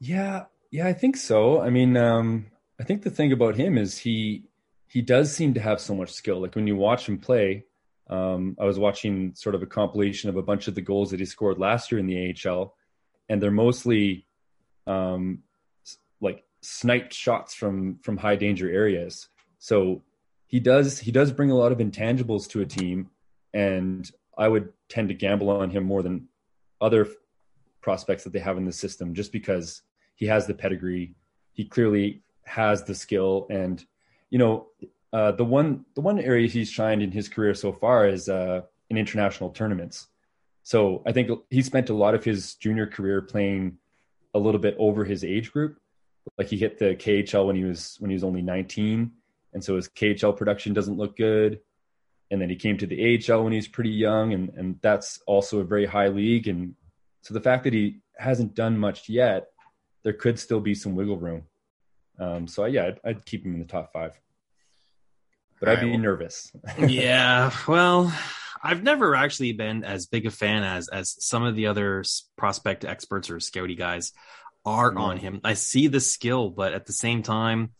Yeah, 0.00 0.44
yeah, 0.70 0.86
I 0.86 0.92
think 0.92 1.16
so. 1.16 1.60
I 1.60 1.70
mean, 1.70 1.96
um, 1.96 2.46
I 2.80 2.84
think 2.84 3.02
the 3.02 3.10
thing 3.10 3.32
about 3.32 3.56
him 3.56 3.78
is 3.78 3.98
he 3.98 4.44
he 4.88 5.00
does 5.02 5.34
seem 5.34 5.54
to 5.54 5.60
have 5.60 5.80
so 5.80 5.94
much 5.94 6.12
skill. 6.12 6.40
Like 6.40 6.54
when 6.54 6.66
you 6.66 6.76
watch 6.76 7.08
him 7.08 7.18
play, 7.18 7.64
um, 8.10 8.56
I 8.60 8.64
was 8.66 8.78
watching 8.78 9.34
sort 9.34 9.54
of 9.54 9.62
a 9.62 9.66
compilation 9.66 10.28
of 10.28 10.36
a 10.36 10.42
bunch 10.42 10.68
of 10.68 10.74
the 10.74 10.82
goals 10.82 11.10
that 11.10 11.20
he 11.20 11.24
scored 11.24 11.58
last 11.58 11.90
year 11.90 11.98
in 11.98 12.06
the 12.06 12.36
AHL, 12.46 12.74
and 13.28 13.42
they're 13.42 13.50
mostly 13.50 14.26
um, 14.86 15.42
like 16.20 16.44
sniped 16.60 17.14
shots 17.14 17.54
from 17.54 17.98
from 18.02 18.16
high 18.16 18.36
danger 18.36 18.70
areas. 18.70 19.28
So 19.58 20.02
he 20.46 20.60
does 20.60 20.98
he 20.98 21.12
does 21.12 21.32
bring 21.32 21.50
a 21.50 21.56
lot 21.56 21.72
of 21.72 21.78
intangibles 21.78 22.48
to 22.50 22.60
a 22.60 22.66
team, 22.66 23.10
and 23.54 24.10
I 24.36 24.48
would 24.48 24.72
tend 24.88 25.08
to 25.08 25.14
gamble 25.14 25.50
on 25.50 25.70
him 25.70 25.84
more 25.84 26.02
than 26.02 26.28
other 26.80 27.08
prospects 27.80 28.24
that 28.24 28.32
they 28.32 28.40
have 28.40 28.58
in 28.58 28.64
the 28.64 28.72
system, 28.72 29.14
just 29.14 29.32
because 29.32 29.82
he 30.16 30.26
has 30.26 30.46
the 30.46 30.54
pedigree. 30.54 31.14
He 31.54 31.64
clearly 31.64 32.22
has 32.44 32.84
the 32.84 32.94
skill, 32.94 33.46
and 33.50 33.84
you 34.30 34.38
know 34.38 34.68
uh, 35.12 35.32
the 35.32 35.44
one 35.44 35.84
the 35.94 36.00
one 36.00 36.18
area 36.18 36.48
he's 36.48 36.70
shined 36.70 37.02
in 37.02 37.10
his 37.10 37.28
career 37.28 37.54
so 37.54 37.72
far 37.72 38.08
is 38.08 38.28
uh, 38.28 38.62
in 38.90 38.96
international 38.96 39.50
tournaments. 39.50 40.08
So 40.62 41.02
I 41.06 41.12
think 41.12 41.30
he 41.50 41.62
spent 41.62 41.90
a 41.90 41.94
lot 41.94 42.14
of 42.14 42.24
his 42.24 42.54
junior 42.54 42.86
career 42.86 43.20
playing 43.20 43.78
a 44.34 44.38
little 44.38 44.60
bit 44.60 44.76
over 44.78 45.04
his 45.04 45.24
age 45.24 45.52
group, 45.52 45.78
like 46.38 46.48
he 46.48 46.56
hit 46.56 46.78
the 46.78 46.94
KHL 46.94 47.46
when 47.46 47.56
he 47.56 47.64
was 47.64 47.96
when 47.98 48.10
he 48.10 48.14
was 48.14 48.24
only 48.24 48.42
19, 48.42 49.10
and 49.52 49.64
so 49.64 49.76
his 49.76 49.88
KHL 49.88 50.36
production 50.36 50.72
doesn't 50.72 50.96
look 50.96 51.16
good. 51.16 51.60
And 52.30 52.40
then 52.40 52.48
he 52.48 52.56
came 52.56 52.78
to 52.78 52.86
the 52.86 53.20
AHL 53.30 53.44
when 53.44 53.52
he's 53.52 53.68
pretty 53.68 53.90
young, 53.90 54.32
and 54.32 54.48
and 54.56 54.78
that's 54.80 55.20
also 55.26 55.60
a 55.60 55.64
very 55.64 55.84
high 55.84 56.08
league. 56.08 56.48
And 56.48 56.74
so 57.20 57.34
the 57.34 57.40
fact 57.40 57.64
that 57.64 57.74
he 57.74 58.00
hasn't 58.16 58.54
done 58.54 58.78
much 58.78 59.08
yet, 59.08 59.48
there 60.02 60.14
could 60.14 60.38
still 60.38 60.60
be 60.60 60.74
some 60.74 60.94
wiggle 60.94 61.18
room. 61.18 61.42
Um, 62.18 62.46
so 62.46 62.64
yeah, 62.66 62.86
I'd, 62.86 63.00
I'd, 63.04 63.26
keep 63.26 63.44
him 63.44 63.54
in 63.54 63.60
the 63.60 63.66
top 63.66 63.92
five, 63.92 64.18
but 65.60 65.68
I'd 65.68 65.80
be 65.80 65.96
nervous. 65.96 66.52
yeah, 66.78 67.50
well, 67.66 68.12
I've 68.62 68.82
never 68.82 69.14
actually 69.14 69.52
been 69.52 69.82
as 69.84 70.06
big 70.06 70.26
a 70.26 70.30
fan 70.30 70.62
as 70.62 70.88
as 70.88 71.16
some 71.24 71.42
of 71.42 71.56
the 71.56 71.66
other 71.66 72.04
prospect 72.36 72.84
experts 72.84 73.30
or 73.30 73.36
scouty 73.36 73.76
guys 73.76 74.12
are 74.64 74.90
mm-hmm. 74.90 75.00
on 75.00 75.16
him. 75.16 75.40
I 75.42 75.54
see 75.54 75.88
the 75.88 76.00
skill, 76.00 76.50
but 76.50 76.72
at 76.72 76.86
the 76.86 76.92
same 76.92 77.22
time, 77.22 77.72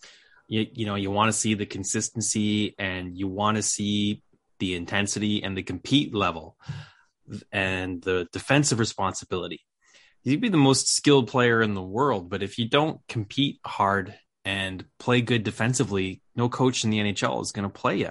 you, 0.48 0.66
you 0.72 0.86
know, 0.86 0.96
you 0.96 1.10
want 1.10 1.32
to 1.32 1.38
see 1.38 1.54
the 1.54 1.66
consistency 1.66 2.74
and 2.78 3.16
you 3.16 3.28
want 3.28 3.56
to 3.56 3.62
see 3.62 4.22
the 4.58 4.74
intensity 4.74 5.42
and 5.42 5.56
the 5.56 5.62
compete 5.62 6.14
level 6.14 6.56
and 7.50 8.02
the 8.02 8.26
defensive 8.32 8.78
responsibility. 8.78 9.60
You'd 10.24 10.40
be 10.40 10.48
the 10.48 10.56
most 10.56 10.88
skilled 10.88 11.28
player 11.28 11.62
in 11.62 11.74
the 11.74 11.82
world, 11.82 12.30
but 12.30 12.42
if 12.42 12.58
you 12.58 12.68
don't 12.68 13.00
compete 13.08 13.58
hard 13.64 14.14
and 14.44 14.84
play 14.98 15.20
good 15.20 15.42
defensively, 15.42 16.22
no 16.36 16.48
coach 16.48 16.84
in 16.84 16.90
the 16.90 16.98
NHL 16.98 17.42
is 17.42 17.52
going 17.52 17.68
to 17.68 17.68
play 17.68 17.98
you. 17.98 18.10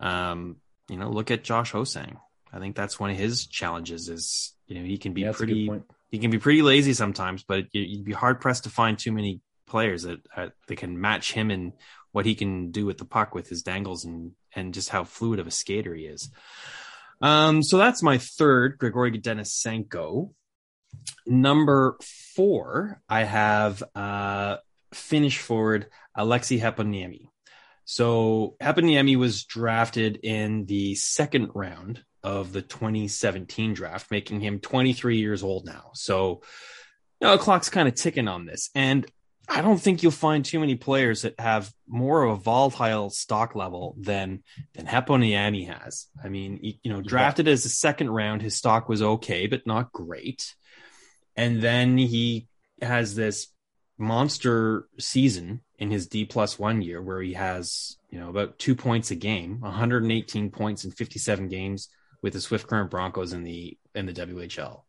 Um, 0.00 0.56
you 0.88 0.96
know, 0.96 1.10
look 1.10 1.30
at 1.30 1.44
Josh 1.44 1.72
Ho-Sang. 1.72 2.18
I 2.52 2.58
think 2.58 2.76
that's 2.76 3.00
one 3.00 3.10
of 3.10 3.16
his 3.16 3.46
challenges. 3.46 4.08
Is 4.08 4.52
you 4.66 4.78
know 4.78 4.84
he 4.84 4.98
can 4.98 5.14
be 5.14 5.22
yeah, 5.22 5.32
pretty 5.32 5.70
he 6.10 6.18
can 6.18 6.30
be 6.30 6.38
pretty 6.38 6.60
lazy 6.60 6.92
sometimes, 6.92 7.42
but 7.42 7.66
you'd 7.72 8.04
be 8.04 8.12
hard 8.12 8.40
pressed 8.40 8.64
to 8.64 8.70
find 8.70 8.98
too 8.98 9.12
many 9.12 9.40
players 9.66 10.02
that 10.02 10.20
uh, 10.36 10.48
that 10.68 10.76
can 10.76 11.00
match 11.00 11.32
him 11.32 11.50
and 11.50 11.72
what 12.10 12.26
he 12.26 12.34
can 12.34 12.70
do 12.70 12.84
with 12.84 12.98
the 12.98 13.06
puck 13.06 13.34
with 13.34 13.48
his 13.48 13.62
dangles 13.62 14.04
and 14.04 14.32
and 14.54 14.74
just 14.74 14.90
how 14.90 15.04
fluid 15.04 15.40
of 15.40 15.46
a 15.46 15.50
skater 15.50 15.94
he 15.94 16.04
is. 16.04 16.30
Um, 17.22 17.62
so 17.62 17.78
that's 17.78 18.02
my 18.02 18.18
third, 18.18 18.76
Grigory 18.78 19.18
Denisenko. 19.18 20.32
Number 21.26 21.96
four, 22.34 23.00
I 23.08 23.24
have 23.24 23.82
uh, 23.94 24.56
Finnish 24.92 25.38
forward 25.38 25.86
Aleksi 26.16 26.60
Heponiemi. 26.60 27.28
So 27.84 28.56
Heponiemi 28.60 29.16
was 29.16 29.44
drafted 29.44 30.20
in 30.22 30.66
the 30.66 30.94
second 30.94 31.50
round 31.54 32.04
of 32.22 32.52
the 32.52 32.62
2017 32.62 33.74
draft, 33.74 34.10
making 34.10 34.40
him 34.40 34.60
23 34.60 35.18
years 35.18 35.42
old 35.42 35.66
now. 35.66 35.90
So 35.94 36.42
you 37.20 37.28
know, 37.28 37.36
the 37.36 37.42
clock's 37.42 37.68
kind 37.68 37.88
of 37.88 37.94
ticking 37.94 38.28
on 38.28 38.46
this. 38.46 38.70
And 38.74 39.06
I 39.48 39.60
don't 39.60 39.78
think 39.78 40.02
you'll 40.02 40.12
find 40.12 40.44
too 40.44 40.60
many 40.60 40.76
players 40.76 41.22
that 41.22 41.38
have 41.38 41.72
more 41.88 42.22
of 42.24 42.38
a 42.38 42.42
volatile 42.42 43.10
stock 43.10 43.54
level 43.54 43.96
than 43.98 44.42
than 44.74 44.86
Heponiemi 44.86 45.68
has. 45.68 46.06
I 46.22 46.28
mean, 46.28 46.58
you 46.62 46.92
know, 46.92 47.00
drafted 47.00 47.48
as 47.48 47.64
a 47.64 47.68
second 47.68 48.10
round, 48.10 48.42
his 48.42 48.56
stock 48.56 48.88
was 48.88 49.02
okay, 49.02 49.46
but 49.46 49.66
not 49.66 49.92
great. 49.92 50.54
And 51.36 51.62
then 51.62 51.98
he 51.98 52.48
has 52.80 53.14
this 53.14 53.48
monster 53.98 54.88
season 54.98 55.60
in 55.78 55.90
his 55.90 56.06
D 56.06 56.24
plus 56.24 56.58
one 56.58 56.82
year 56.82 57.00
where 57.00 57.22
he 57.22 57.34
has, 57.34 57.96
you 58.10 58.18
know, 58.18 58.28
about 58.28 58.58
two 58.58 58.74
points 58.74 59.10
a 59.10 59.14
game, 59.14 59.60
118 59.60 60.50
points 60.50 60.84
in 60.84 60.90
57 60.90 61.48
games 61.48 61.88
with 62.22 62.34
the 62.34 62.40
Swift 62.40 62.66
Current 62.66 62.90
Broncos 62.90 63.32
in 63.32 63.44
the 63.44 63.76
in 63.94 64.06
the 64.06 64.12
WHL, 64.12 64.82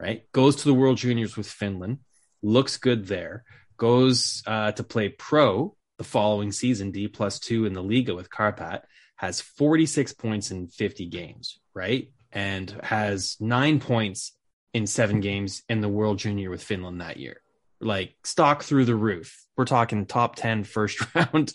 right? 0.00 0.30
Goes 0.32 0.56
to 0.56 0.64
the 0.64 0.74
World 0.74 0.96
Juniors 0.96 1.36
with 1.36 1.46
Finland, 1.46 1.98
looks 2.42 2.76
good 2.76 3.06
there. 3.06 3.44
Goes 3.76 4.42
uh, 4.46 4.72
to 4.72 4.82
play 4.82 5.08
pro 5.08 5.76
the 5.98 6.04
following 6.04 6.52
season, 6.52 6.90
D 6.90 7.08
plus 7.08 7.38
two 7.38 7.66
in 7.66 7.72
the 7.72 7.82
Liiga 7.82 8.14
with 8.14 8.30
Kärpät, 8.30 8.82
has 9.16 9.40
46 9.40 10.12
points 10.14 10.50
in 10.50 10.68
50 10.68 11.06
games, 11.06 11.58
right? 11.74 12.10
And 12.32 12.70
has 12.82 13.36
nine 13.40 13.80
points 13.80 14.32
in 14.74 14.86
seven 14.86 15.20
games 15.20 15.62
in 15.68 15.80
the 15.80 15.88
World 15.88 16.18
Junior 16.18 16.50
with 16.50 16.62
Finland 16.62 17.00
that 17.00 17.16
year 17.16 17.40
like 17.80 18.14
stock 18.24 18.62
through 18.62 18.84
the 18.84 18.94
roof. 18.94 19.44
We're 19.56 19.64
talking 19.64 20.06
top 20.06 20.36
10 20.36 20.64
first 20.64 21.02
round 21.14 21.52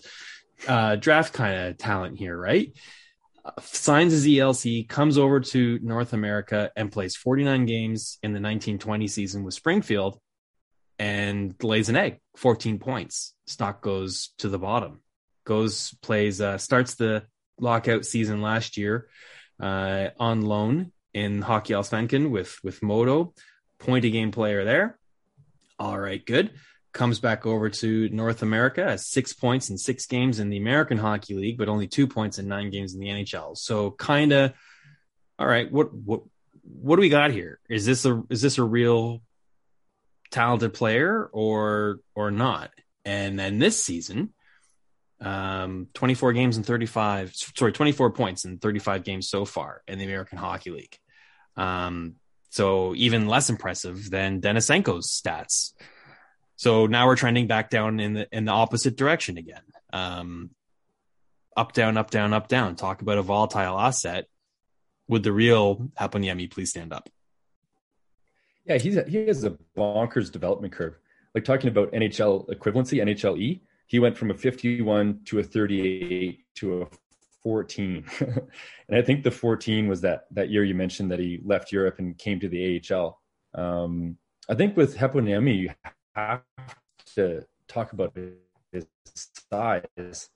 uh, 0.67 0.95
draft 0.95 1.33
kind 1.33 1.67
of 1.67 1.77
talent 1.77 2.17
here, 2.17 2.37
right? 2.37 2.73
Signs 3.61 4.13
his 4.13 4.25
ELC, 4.25 4.87
comes 4.87 5.17
over 5.17 5.41
to 5.41 5.79
North 5.81 6.13
America 6.13 6.71
and 6.77 6.91
plays 6.91 7.15
49 7.15 7.65
games 7.65 8.17
in 8.23 8.31
the 8.31 8.39
1920 8.39 9.07
season 9.07 9.43
with 9.43 9.53
Springfield 9.53 10.17
and 10.97 11.53
lays 11.61 11.89
an 11.89 11.97
egg, 11.97 12.19
14 12.37 12.79
points. 12.79 13.33
Stock 13.47 13.81
goes 13.81 14.29
to 14.37 14.47
the 14.47 14.59
bottom. 14.59 15.01
Goes, 15.45 15.93
plays, 16.01 16.39
uh, 16.39 16.57
starts 16.57 16.95
the 16.95 17.23
lockout 17.59 18.05
season 18.05 18.41
last 18.41 18.77
year 18.77 19.09
uh, 19.59 20.09
on 20.17 20.43
loan 20.43 20.93
in 21.13 21.41
Hockey 21.41 21.73
Allsvenskan 21.73 22.29
with, 22.29 22.57
with 22.63 22.81
Modo, 22.81 23.33
point 23.79 24.05
a 24.05 24.09
game 24.09 24.31
player 24.31 24.63
there 24.63 24.97
all 25.79 25.99
right, 25.99 26.23
good. 26.25 26.51
Comes 26.93 27.19
back 27.19 27.45
over 27.45 27.69
to 27.69 28.09
North 28.09 28.43
America, 28.43 28.83
has 28.83 29.07
six 29.07 29.33
points 29.33 29.69
in 29.69 29.77
six 29.77 30.05
games 30.05 30.39
in 30.39 30.49
the 30.49 30.57
American 30.57 30.97
Hockey 30.97 31.33
League, 31.33 31.57
but 31.57 31.67
only 31.67 31.87
two 31.87 32.07
points 32.07 32.37
in 32.37 32.47
nine 32.47 32.69
games 32.69 32.93
in 32.93 32.99
the 32.99 33.07
NHL. 33.07 33.57
So 33.57 33.91
kind 33.91 34.31
of, 34.31 34.53
all 35.39 35.47
right, 35.47 35.71
what 35.71 35.93
what 35.93 36.21
what 36.61 36.95
do 36.95 37.01
we 37.01 37.09
got 37.09 37.31
here? 37.31 37.59
Is 37.67 37.85
this 37.85 38.05
a 38.05 38.23
is 38.29 38.41
this 38.41 38.59
a 38.59 38.63
real 38.63 39.21
talented 40.29 40.73
player 40.73 41.29
or 41.33 41.99
or 42.13 42.29
not? 42.29 42.69
And 43.05 43.37
then 43.37 43.57
this 43.57 43.83
season, 43.83 44.33
um, 45.19 45.87
24 45.95 46.31
games 46.33 46.57
and 46.57 46.65
35, 46.65 47.33
sorry, 47.35 47.73
24 47.73 48.11
points 48.11 48.45
in 48.45 48.59
35 48.59 49.03
games 49.03 49.27
so 49.27 49.43
far 49.43 49.81
in 49.87 49.97
the 49.97 50.05
American 50.05 50.37
Hockey 50.37 50.69
League. 50.69 50.97
Um, 51.55 52.15
so 52.49 52.93
even 52.95 53.27
less 53.27 53.49
impressive 53.49 54.09
than 54.09 54.41
Denisenko's 54.41 55.09
stats. 55.09 55.73
So 56.55 56.85
now 56.85 57.07
we're 57.07 57.15
trending 57.15 57.47
back 57.47 57.69
down 57.69 57.99
in 57.99 58.13
the 58.13 58.27
in 58.31 58.45
the 58.45 58.51
opposite 58.51 58.95
direction 58.95 59.37
again. 59.37 59.63
Um, 59.91 60.51
up 61.57 61.73
down 61.73 61.97
up 61.97 62.11
down 62.11 62.33
up 62.33 62.47
down. 62.47 62.75
Talk 62.75 63.01
about 63.01 63.17
a 63.17 63.21
volatile 63.21 63.79
asset. 63.79 64.25
Would 65.07 65.23
the 65.23 65.31
real 65.31 65.89
Heponiemi 65.99 66.49
please 66.49 66.69
stand 66.69 66.93
up? 66.93 67.09
Yeah, 68.65 68.77
he's 68.77 68.95
a, 68.95 69.03
he 69.03 69.27
has 69.27 69.43
a 69.43 69.57
bonkers 69.75 70.31
development 70.31 70.73
curve. 70.73 70.97
Like 71.35 71.43
talking 71.43 71.69
about 71.69 71.91
NHL 71.91 72.47
equivalency, 72.49 73.01
NHLE, 73.01 73.61
he 73.87 73.99
went 73.99 74.17
from 74.17 74.31
a 74.31 74.33
51 74.33 75.21
to 75.25 75.39
a 75.39 75.43
38 75.43 76.39
to 76.55 76.83
a 76.83 76.87
14. 77.43 78.05
and 78.19 78.97
I 78.97 79.01
think 79.01 79.23
the 79.23 79.31
14 79.31 79.87
was 79.87 80.01
that 80.01 80.25
that 80.31 80.49
year 80.49 80.63
you 80.63 80.75
mentioned 80.75 81.11
that 81.11 81.19
he 81.19 81.39
left 81.43 81.71
Europe 81.71 81.99
and 81.99 82.17
came 82.17 82.39
to 82.39 82.49
the 82.49 82.81
AHL. 82.91 83.19
Um, 83.55 84.17
I 84.49 84.55
think 84.55 84.75
with 84.75 84.97
Heponiemi, 84.97 85.57
you 85.57 85.69
have 86.15 86.41
to 87.15 87.45
talk 87.67 87.93
about 87.93 88.17
his 88.71 88.87
size. 89.49 90.29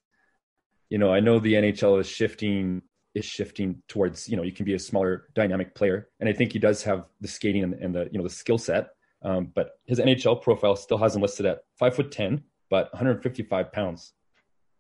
You 0.90 0.98
know, 0.98 1.14
I 1.14 1.20
know 1.20 1.40
the 1.40 1.54
NHL 1.54 2.00
is 2.00 2.08
shifting 2.08 2.82
is 3.16 3.26
shifting 3.26 3.82
towards 3.88 4.30
you 4.30 4.38
know 4.38 4.44
you 4.44 4.52
can 4.52 4.66
be 4.66 4.76
a 4.76 4.80
smaller 4.80 5.28
dynamic 5.34 5.74
player, 5.74 6.10
and 6.20 6.30
I 6.30 6.34
think 6.34 6.54
he 6.54 6.60
does 6.60 6.84
have 6.84 7.06
the 7.20 7.28
skating 7.28 7.64
and, 7.64 7.74
and 7.74 7.96
the 7.96 8.10
you 8.12 8.18
know 8.18 8.24
the 8.24 8.30
skill 8.30 8.58
set. 8.58 8.90
Um, 9.24 9.52
but 9.56 9.72
his 9.86 10.00
NHL 10.00 10.42
profile 10.42 10.76
still 10.76 11.00
has 11.00 11.16
him 11.16 11.24
listed 11.24 11.48
at 11.48 11.62
five 11.80 11.96
foot 11.96 12.12
ten, 12.12 12.44
but 12.70 12.94
155 12.94 13.72
pounds. 13.72 14.14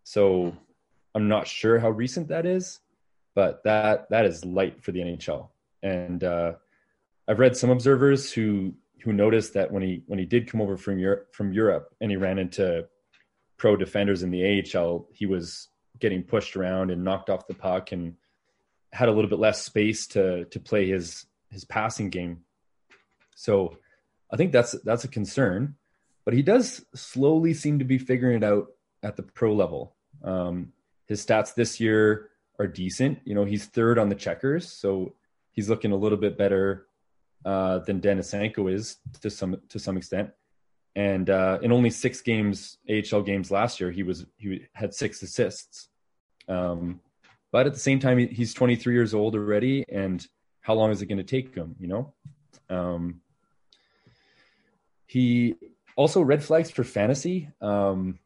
So 0.03 0.55
I'm 1.15 1.27
not 1.27 1.47
sure 1.47 1.79
how 1.79 1.89
recent 1.89 2.27
that 2.29 2.45
is, 2.45 2.79
but 3.35 3.63
that 3.63 4.09
that 4.09 4.25
is 4.25 4.45
light 4.45 4.83
for 4.83 4.91
the 4.91 4.99
NHL. 4.99 5.49
And 5.83 6.23
uh, 6.23 6.53
I've 7.27 7.39
read 7.39 7.57
some 7.57 7.69
observers 7.69 8.31
who 8.31 8.73
who 9.03 9.13
noticed 9.13 9.53
that 9.53 9.71
when 9.71 9.83
he 9.83 10.03
when 10.07 10.19
he 10.19 10.25
did 10.25 10.49
come 10.49 10.61
over 10.61 10.77
from 10.77 10.99
Europe 10.99 11.33
from 11.33 11.53
Europe 11.53 11.93
and 12.01 12.11
he 12.11 12.17
ran 12.17 12.39
into 12.39 12.85
pro 13.57 13.75
defenders 13.75 14.23
in 14.23 14.31
the 14.31 14.63
AHL, 14.75 15.07
he 15.11 15.25
was 15.25 15.69
getting 15.99 16.23
pushed 16.23 16.55
around 16.55 16.91
and 16.91 17.03
knocked 17.03 17.29
off 17.29 17.47
the 17.47 17.53
puck 17.53 17.91
and 17.91 18.15
had 18.93 19.09
a 19.09 19.11
little 19.11 19.29
bit 19.29 19.39
less 19.39 19.63
space 19.63 20.07
to 20.07 20.45
to 20.45 20.59
play 20.59 20.87
his 20.87 21.25
his 21.49 21.65
passing 21.65 22.09
game. 22.09 22.39
So 23.35 23.77
I 24.31 24.37
think 24.37 24.51
that's 24.51 24.73
that's 24.83 25.03
a 25.03 25.09
concern, 25.09 25.75
but 26.25 26.33
he 26.33 26.41
does 26.41 26.85
slowly 26.95 27.53
seem 27.53 27.79
to 27.79 27.85
be 27.85 27.97
figuring 27.97 28.37
it 28.37 28.43
out 28.43 28.67
at 29.03 29.15
the 29.15 29.23
pro 29.23 29.53
level. 29.53 29.95
Um, 30.23 30.73
his 31.07 31.25
stats 31.25 31.55
this 31.55 31.79
year 31.79 32.29
are 32.59 32.67
decent. 32.67 33.19
You 33.25 33.35
know, 33.35 33.45
he's 33.45 33.65
third 33.65 33.97
on 33.97 34.09
the 34.09 34.15
checkers, 34.15 34.71
so 34.71 35.13
he's 35.51 35.69
looking 35.69 35.91
a 35.91 35.95
little 35.95 36.17
bit 36.17 36.37
better 36.37 36.87
uh, 37.45 37.79
than 37.79 38.01
Denisenko 38.01 38.71
is 38.71 38.97
to 39.21 39.29
some 39.29 39.57
to 39.69 39.79
some 39.79 39.97
extent. 39.97 40.31
And 40.95 41.29
uh, 41.29 41.59
in 41.61 41.71
only 41.71 41.91
six 41.91 42.21
games, 42.21 42.77
AHL 42.89 43.21
games 43.21 43.51
last 43.51 43.79
year, 43.79 43.91
he 43.91 44.03
was 44.03 44.25
he 44.37 44.65
had 44.73 44.93
six 44.93 45.21
assists. 45.21 45.89
Um, 46.47 46.99
but 47.51 47.65
at 47.65 47.73
the 47.73 47.79
same 47.79 47.99
time, 47.99 48.17
he's 48.17 48.53
23 48.53 48.93
years 48.93 49.13
old 49.13 49.35
already, 49.35 49.85
and 49.89 50.25
how 50.61 50.73
long 50.73 50.91
is 50.91 51.01
it 51.01 51.05
going 51.05 51.17
to 51.17 51.23
take 51.23 51.55
him? 51.55 51.75
You 51.79 51.87
know, 51.87 52.13
um, 52.69 53.21
he 55.05 55.55
also 55.95 56.21
red 56.21 56.43
flags 56.43 56.69
for 56.69 56.83
fantasy. 56.83 57.49
Um, 57.61 58.19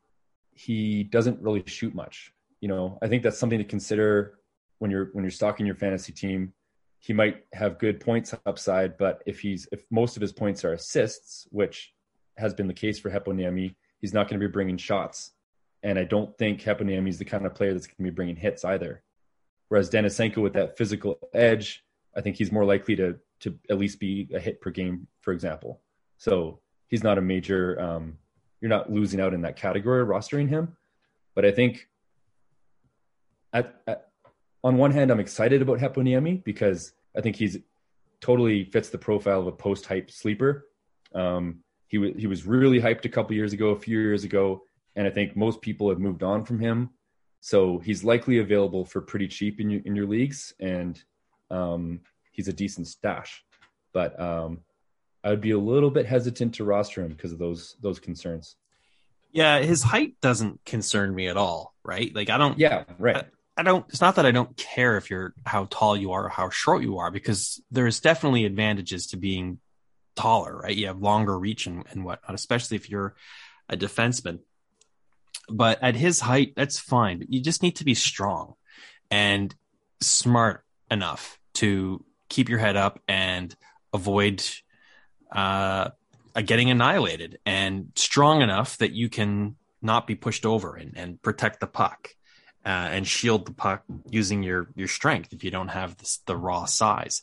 he 0.54 1.04
doesn't 1.04 1.42
really 1.42 1.64
shoot 1.68 1.94
much 1.94 2.34
you 2.62 2.68
know, 2.68 2.98
I 3.02 3.08
think 3.08 3.24
that's 3.24 3.40
something 3.40 3.58
to 3.58 3.66
consider 3.66 4.40
when 4.80 4.92
you're 4.92 5.10
when 5.14 5.24
you're 5.24 5.32
stocking 5.32 5.66
your 5.66 5.76
fantasy 5.76 6.14
team. 6.14 6.54
He 7.00 7.14
might 7.14 7.44
have 7.54 7.80
good 7.80 8.00
points 8.00 8.34
upside, 8.46 8.98
but 8.98 9.24
if 9.26 9.40
he's 9.40 9.68
if 9.72 9.84
most 9.90 10.16
of 10.16 10.22
his 10.22 10.32
points 10.32 10.64
are 10.64 10.74
assists, 10.74 11.48
which 11.50 11.94
has 12.38 12.54
been 12.54 12.68
the 12.68 12.74
case 12.74 13.00
for 13.00 13.10
Heponiemi, 13.10 13.76
he's 14.00 14.14
not 14.14 14.30
going 14.30 14.40
to 14.40 14.48
be 14.48 14.52
bringing 14.52 14.78
shots. 14.78 15.32
And 15.84 15.98
I 15.98 16.04
don't 16.04 16.38
think 16.38 16.62
Heponiemi 16.62 17.10
is 17.10 17.18
the 17.18 17.26
kind 17.26 17.46
of 17.46 17.56
player 17.56 17.74
that's 17.74 17.88
going 17.88 17.98
to 17.98 18.04
be 18.04 18.10
bringing 18.12 18.36
hits 18.36 18.64
either. 18.64 19.04
Whereas 19.70 19.90
Denisenko 19.90 20.38
with 20.38 20.54
that 20.54 20.78
physical 20.78 21.18
edge, 21.34 21.84
I 22.16 22.22
think 22.22 22.36
he's 22.36 22.52
more 22.52 22.66
likely 22.66 22.96
to 22.98 23.18
to 23.40 23.58
at 23.72 23.80
least 23.80 24.00
be 24.00 24.30
a 24.36 24.40
hit 24.40 24.62
per 24.62 24.70
game, 24.70 25.08
for 25.22 25.34
example. 25.34 25.82
So 26.18 26.60
he's 26.88 27.04
not 27.04 27.18
a 27.18 27.22
major. 27.22 27.82
Um, 27.82 28.18
you're 28.60 28.70
not 28.70 28.92
losing 28.92 29.20
out 29.20 29.34
in 29.34 29.42
that 29.42 29.56
category 29.56 30.06
rostering 30.06 30.48
him, 30.48 30.78
but 31.34 31.46
I 31.46 31.52
think 31.52 31.88
at, 33.54 33.82
at 33.88 34.08
on 34.64 34.78
one 34.78 34.92
hand, 34.92 35.12
I'm 35.12 35.20
excited 35.20 35.62
about 35.62 35.80
Heponiemi 35.80 36.44
because 36.44 36.94
I 37.16 37.22
think 37.22 37.36
he's 37.36 37.58
totally 38.20 38.64
fits 38.66 38.90
the 38.90 38.98
profile 38.98 39.40
of 39.40 39.48
a 39.48 39.52
post 39.52 39.86
hype 39.86 40.12
sleeper. 40.12 40.68
Um, 41.14 41.64
he 41.88 41.98
was 41.98 42.12
he 42.16 42.28
was 42.28 42.46
really 42.46 42.80
hyped 42.80 43.06
a 43.06 43.10
couple 43.10 43.36
years 43.36 43.54
ago, 43.54 43.70
a 43.70 43.80
few 43.80 44.00
years 44.00 44.24
ago, 44.24 44.64
and 44.96 45.08
I 45.08 45.10
think 45.10 45.36
most 45.36 45.62
people 45.62 45.90
have 45.90 46.00
moved 46.00 46.24
on 46.24 46.46
from 46.46 46.60
him. 46.60 46.92
So 47.42 47.80
he's 47.80 48.04
likely 48.04 48.38
available 48.38 48.86
for 48.86 49.02
pretty 49.02 49.28
cheap 49.28 49.60
in 49.60 49.70
your 49.70 49.82
in 49.84 49.96
your 49.96 50.08
leagues, 50.08 50.54
and 50.60 51.02
um, 51.50 52.02
he's 52.32 52.48
a 52.48 52.54
decent 52.54 52.88
stash. 52.88 53.44
But 53.94 54.18
um, 54.20 54.60
I 55.24 55.32
would 55.32 55.42
be 55.42 55.52
a 55.52 55.60
little 55.60 55.92
bit 55.92 56.06
hesitant 56.06 56.56
to 56.56 56.64
roster 56.64 57.02
him 57.04 57.10
because 57.10 57.34
of 57.34 57.40
those 57.40 57.76
those 57.82 58.00
concerns. 58.00 58.56
Yeah, 59.34 59.60
his 59.60 59.82
height 59.82 60.16
doesn't 60.22 60.64
concern 60.66 61.16
me 61.16 61.28
at 61.28 61.38
all, 61.38 61.74
right? 61.84 62.14
Like 62.14 62.30
I 62.30 62.38
don't. 62.38 62.60
Yeah, 62.60 62.84
right. 63.00 63.26
I, 63.62 63.64
don't. 63.64 63.86
It's 63.90 64.02
not 64.02 64.16
that 64.16 64.26
I 64.26 64.32
don't 64.32 64.56
care 64.58 64.98
if 64.98 65.10
you're 65.10 65.34
how 65.46 65.66
tall 65.70 65.96
you 65.96 66.12
are 66.14 66.26
or 66.26 66.30
how 66.30 66.50
short 66.50 66.84
you 66.84 66.98
are, 66.98 67.12
because 67.12 67.62
there's 67.72 68.00
definitely 68.00 68.46
advantages 68.46 69.08
to 69.08 69.18
being 69.18 69.60
taller, 70.16 70.58
right? 70.58 70.76
You 70.76 70.88
have 70.88 71.00
longer 71.00 71.38
reach 71.38 71.68
and, 71.68 71.86
and 71.92 72.04
whatnot, 72.04 72.34
especially 72.34 72.78
if 72.78 72.90
you're 72.90 73.16
a 73.70 73.78
defenseman. 73.78 74.40
But 75.50 75.82
at 75.82 75.96
his 75.96 76.20
height, 76.20 76.54
that's 76.56 76.80
fine. 76.80 77.26
You 77.30 77.42
just 77.42 77.64
need 77.64 77.78
to 77.78 77.86
be 77.86 77.94
strong 77.94 78.56
and 79.10 79.54
smart 80.00 80.64
enough 80.90 81.40
to 81.56 82.04
keep 82.30 82.50
your 82.50 82.60
head 82.60 82.78
up 82.78 83.00
and 83.08 83.56
avoid 83.94 84.44
uh, 85.32 85.90
getting 86.46 86.70
annihilated 86.70 87.40
and 87.46 87.92
strong 87.96 88.42
enough 88.42 88.78
that 88.78 88.92
you 88.92 89.10
can 89.10 89.56
not 89.82 90.08
be 90.08 90.16
pushed 90.16 90.46
over 90.46 90.76
and, 90.76 90.94
and 90.96 91.22
protect 91.22 91.60
the 91.60 91.68
puck 91.68 92.16
uh, 92.66 92.70
and 92.92 93.08
shield 93.08 93.46
the 93.46 93.54
puck 93.54 93.84
using 94.10 94.44
your 94.44 94.70
your 94.76 94.88
strength 94.88 95.34
if 95.34 95.44
you 95.44 95.52
don't 95.52 95.70
have 95.70 95.98
this, 95.98 96.20
the 96.26 96.36
raw 96.36 96.66
size. 96.66 97.22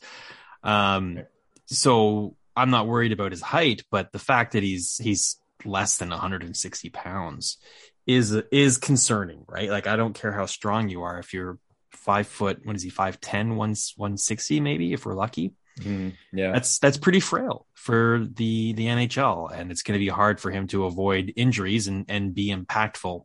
Um, 0.63 1.21
so 1.67 2.37
I'm 2.57 2.71
not 2.71 2.87
worried 2.87 3.13
about 3.13 3.33
his 3.33 3.43
height, 3.43 3.85
but 3.91 4.13
the 4.13 4.19
fact 4.19 4.53
that 4.53 4.63
he's 4.63 4.99
he's 4.99 5.41
less 5.65 5.99
than 5.99 6.11
160 6.11 6.91
pounds 6.91 7.59
is 8.07 8.33
is 8.51 8.79
concerning, 8.79 9.45
right? 9.47 9.71
Like 9.71 9.87
I 9.87 9.97
don't 9.97 10.15
care 10.15 10.33
how 10.33 10.47
strong 10.47 10.89
you 10.89 11.03
are 11.03 11.19
if 11.19 11.35
you're 11.35 11.59
five 11.93 12.27
foot. 12.27 12.65
What 12.65 12.75
is 12.75 12.83
he? 12.83 12.91
Five 12.91 13.21
ten, 13.21 13.57
one 13.57 13.75
one 13.97 14.17
sixty, 14.17 14.61
maybe 14.61 14.93
if 14.93 15.05
we're 15.05 15.15
lucky. 15.15 15.53
Mm, 15.81 16.15
yeah, 16.33 16.53
that's 16.53 16.79
that's 16.79 16.97
pretty 16.97 17.21
frail 17.21 17.67
for 17.75 18.27
the 18.35 18.73
the 18.73 18.87
NHL, 18.87 19.53
and 19.55 19.71
it's 19.71 19.83
going 19.83 19.99
to 19.99 20.05
be 20.05 20.09
hard 20.09 20.41
for 20.41 20.51
him 20.51 20.67
to 20.69 20.87
avoid 20.87 21.33
injuries 21.37 21.87
and 21.87 22.07
and 22.09 22.35
be 22.35 22.53
impactful. 22.53 23.25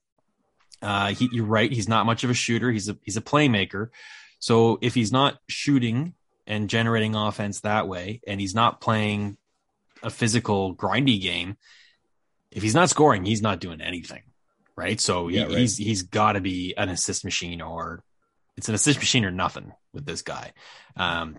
Uh, 0.84 1.08
he, 1.08 1.30
you're 1.32 1.46
right; 1.46 1.72
he's 1.72 1.88
not 1.88 2.06
much 2.06 2.24
of 2.24 2.30
a 2.30 2.34
shooter. 2.34 2.70
He's 2.72 2.90
a 2.90 2.98
he's 3.04 3.18
a 3.18 3.22
playmaker. 3.22 3.90
So 4.40 4.78
if 4.82 4.94
he's 4.94 5.12
not 5.12 5.40
shooting 5.48 6.14
and 6.46 6.70
generating 6.70 7.16
offense 7.16 7.62
that 7.62 7.88
way, 7.88 8.22
and 8.28 8.42
he's 8.42 8.54
not 8.54 8.82
playing 8.82 9.38
a 10.04 10.10
physical 10.10 10.76
grindy 10.76 11.22
game, 11.22 11.56
if 12.52 12.62
he's 12.62 12.76
not 12.76 12.90
scoring, 12.90 13.24
he's 13.24 13.42
not 13.42 13.62
doing 13.62 13.80
anything, 13.80 14.24
right? 14.76 15.00
So 15.00 15.30
he, 15.30 15.38
yeah, 15.38 15.44
right. 15.44 15.58
he's 15.58 15.78
he's 15.78 16.04
got 16.04 16.34
to 16.34 16.42
be 16.42 16.74
an 16.76 16.90
assist 16.90 17.24
machine, 17.24 17.62
or 17.62 18.04
it's 18.58 18.68
an 18.68 18.76
assist 18.76 19.00
machine 19.00 19.24
or 19.24 19.32
nothing 19.32 19.72
with 19.94 20.06
this 20.06 20.22
guy. 20.22 20.52
Um, 20.98 21.38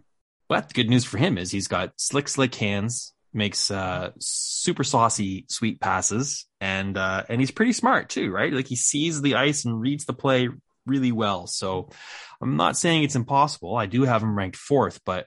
but 0.48 0.68
the 0.68 0.74
good 0.74 0.88
news 0.88 1.04
for 1.04 1.18
him 1.18 1.38
is 1.38 1.50
he's 1.50 1.68
got 1.68 1.92
slick, 1.96 2.28
slick 2.28 2.54
hands, 2.54 3.12
makes 3.34 3.70
uh, 3.70 4.12
super 4.18 4.84
saucy, 4.84 5.44
sweet 5.48 5.80
passes, 5.80 6.46
and 6.60 6.96
uh, 6.96 7.24
and 7.28 7.40
he's 7.40 7.50
pretty 7.50 7.72
smart 7.72 8.08
too, 8.08 8.30
right? 8.30 8.52
Like 8.52 8.68
he 8.68 8.76
sees 8.76 9.20
the 9.20 9.34
ice 9.34 9.64
and 9.64 9.80
reads 9.80 10.04
the 10.04 10.12
play 10.12 10.48
really 10.86 11.12
well. 11.12 11.46
So 11.46 11.90
I'm 12.40 12.56
not 12.56 12.76
saying 12.76 13.02
it's 13.02 13.16
impossible. 13.16 13.76
I 13.76 13.86
do 13.86 14.02
have 14.02 14.22
him 14.22 14.36
ranked 14.36 14.56
fourth, 14.56 15.00
but 15.04 15.26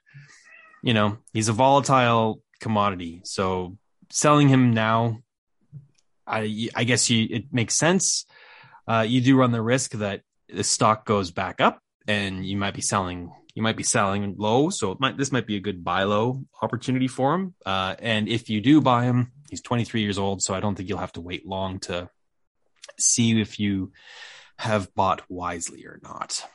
you 0.81 0.93
know 0.93 1.17
he's 1.33 1.49
a 1.49 1.53
volatile 1.53 2.41
commodity. 2.59 3.21
So 3.23 3.77
selling 4.09 4.47
him 4.47 4.73
now, 4.73 5.19
I 6.25 6.69
I 6.75 6.83
guess 6.85 7.09
you 7.09 7.27
it 7.29 7.45
makes 7.51 7.75
sense. 7.75 8.25
Uh, 8.87 9.05
you 9.07 9.19
do 9.19 9.37
run 9.37 9.51
the 9.51 9.61
risk 9.61 9.91
that 9.91 10.21
the 10.47 10.63
stock 10.63 11.05
goes 11.05 11.31
back 11.31 11.59
up, 11.59 11.81
and 12.07 12.45
you 12.45 12.57
might 12.57 12.73
be 12.73 12.81
selling 12.81 13.33
you 13.57 13.63
might 13.63 13.75
be 13.75 13.81
selling 13.81 14.35
low. 14.37 14.69
So 14.69 14.95
might, 14.99 15.17
this 15.17 15.31
might 15.31 15.47
be 15.47 15.55
a 15.55 15.59
good 15.59 15.83
buy 15.83 16.03
low 16.03 16.45
opportunity 16.61 17.07
for 17.07 17.33
him. 17.33 17.55
Uh, 17.65 17.95
and 17.97 18.29
if 18.29 18.51
you 18.51 18.61
do 18.61 18.81
buy 18.81 19.05
him, 19.05 19.31
he's 19.49 19.61
23 19.61 20.03
years 20.03 20.19
old, 20.19 20.43
so 20.43 20.53
I 20.53 20.59
don't 20.59 20.75
think 20.75 20.87
you'll 20.87 20.99
have 20.99 21.13
to 21.13 21.21
wait 21.21 21.43
long 21.43 21.79
to 21.79 22.07
see 22.99 23.41
if 23.41 23.59
you 23.59 23.93
have 24.59 24.93
bought 24.93 25.23
wisely 25.27 25.87
or 25.87 25.99
not. 26.03 26.45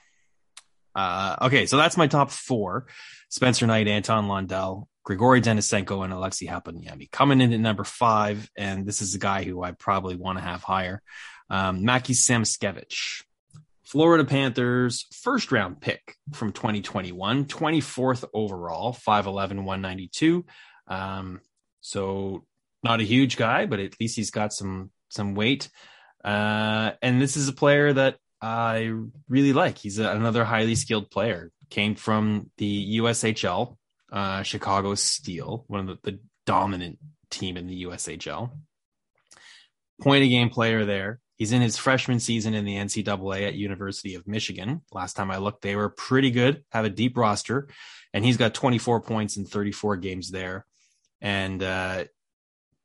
Uh, 0.95 1.35
okay, 1.43 1.67
so 1.67 1.77
that's 1.77 1.97
my 1.97 2.07
top 2.07 2.31
four: 2.31 2.87
Spencer 3.31 3.67
Knight, 3.67 3.89
Anton 3.89 4.29
Lundell, 4.29 4.89
Grigory 5.03 5.41
Denisenko, 5.41 6.05
and 6.05 6.13
Alexei 6.13 6.47
Heponiemi. 6.47 7.11
Coming 7.11 7.41
in 7.41 7.53
at 7.53 7.59
number 7.59 7.83
five, 7.83 8.49
and 8.57 8.87
this 8.87 9.03
is 9.03 9.17
a 9.17 9.19
guy 9.19 9.43
who 9.43 9.61
I 9.61 9.73
probably 9.73 10.15
want 10.15 10.39
to 10.39 10.45
have 10.45 10.63
higher. 10.63 11.03
Um, 11.51 11.85
Mackie 11.85 12.13
Samoskevich. 12.13 13.25
Florida 13.93 14.25
Panthers 14.25 15.05
first 15.13 15.53
round 15.53 15.79
pick 15.83 16.17
from 16.33 16.53
2021, 16.53 17.45
24th 17.45 18.25
overall, 18.33 18.95
5'11, 18.95 19.65
192. 19.65 20.47
Um, 20.89 21.43
so 21.83 22.47
not 22.83 23.01
a 23.01 23.05
huge 23.05 23.37
guy, 23.37 23.67
but 23.67 23.81
at 23.81 24.01
least 24.01 24.17
he's 24.17 24.31
got 24.31 24.55
some 24.55 24.91
some 25.11 25.35
weight. 25.35 25.69
Uh, 26.25 26.93
and 27.03 27.21
this 27.21 27.37
is 27.37 27.49
a 27.49 27.53
player 27.53 27.93
that 27.93 28.17
I 28.41 28.95
really 29.29 29.53
like. 29.53 29.77
He's 29.77 29.99
a, 29.99 30.09
another 30.09 30.43
highly 30.43 30.75
skilled 30.75 31.11
player. 31.11 31.53
Came 31.69 31.95
from 31.95 32.51
the 32.57 32.97
USHL, 32.97 33.77
uh, 34.11 34.43
Chicago 34.43 34.95
Steel, 34.95 35.65
one 35.67 35.87
of 35.87 35.87
the, 36.03 36.13
the 36.13 36.19
dominant 36.47 36.99
team 37.29 37.59
in 37.59 37.67
the 37.67 37.83
USHL. 37.83 38.53
Point 40.01 40.25
a 40.25 40.29
game 40.29 40.49
player 40.49 40.87
there. 40.87 41.21
He's 41.43 41.51
in 41.51 41.61
his 41.61 41.77
freshman 41.77 42.21
season 42.21 42.55
in 42.55 42.65
the 42.65 42.77
NCAA 42.77 43.49
at 43.49 43.55
University 43.57 44.15
of 44.15 44.29
Michigan. 44.29 44.83
Last 44.93 45.15
time 45.15 45.29
I 45.29 45.39
looked, 45.39 45.63
they 45.63 45.75
were 45.75 45.89
pretty 45.89 46.31
good, 46.31 46.63
have 46.71 46.85
a 46.85 46.89
deep 46.89 47.17
roster, 47.17 47.67
and 48.15 48.25
he's 48.25 48.37
got 48.37 48.55
24 48.55 49.01
points 49.01 49.37
in 49.37 49.45
34 49.45 49.97
games 49.97 50.31
there, 50.31 50.65
and 51.21 51.61
uh, 51.61 52.05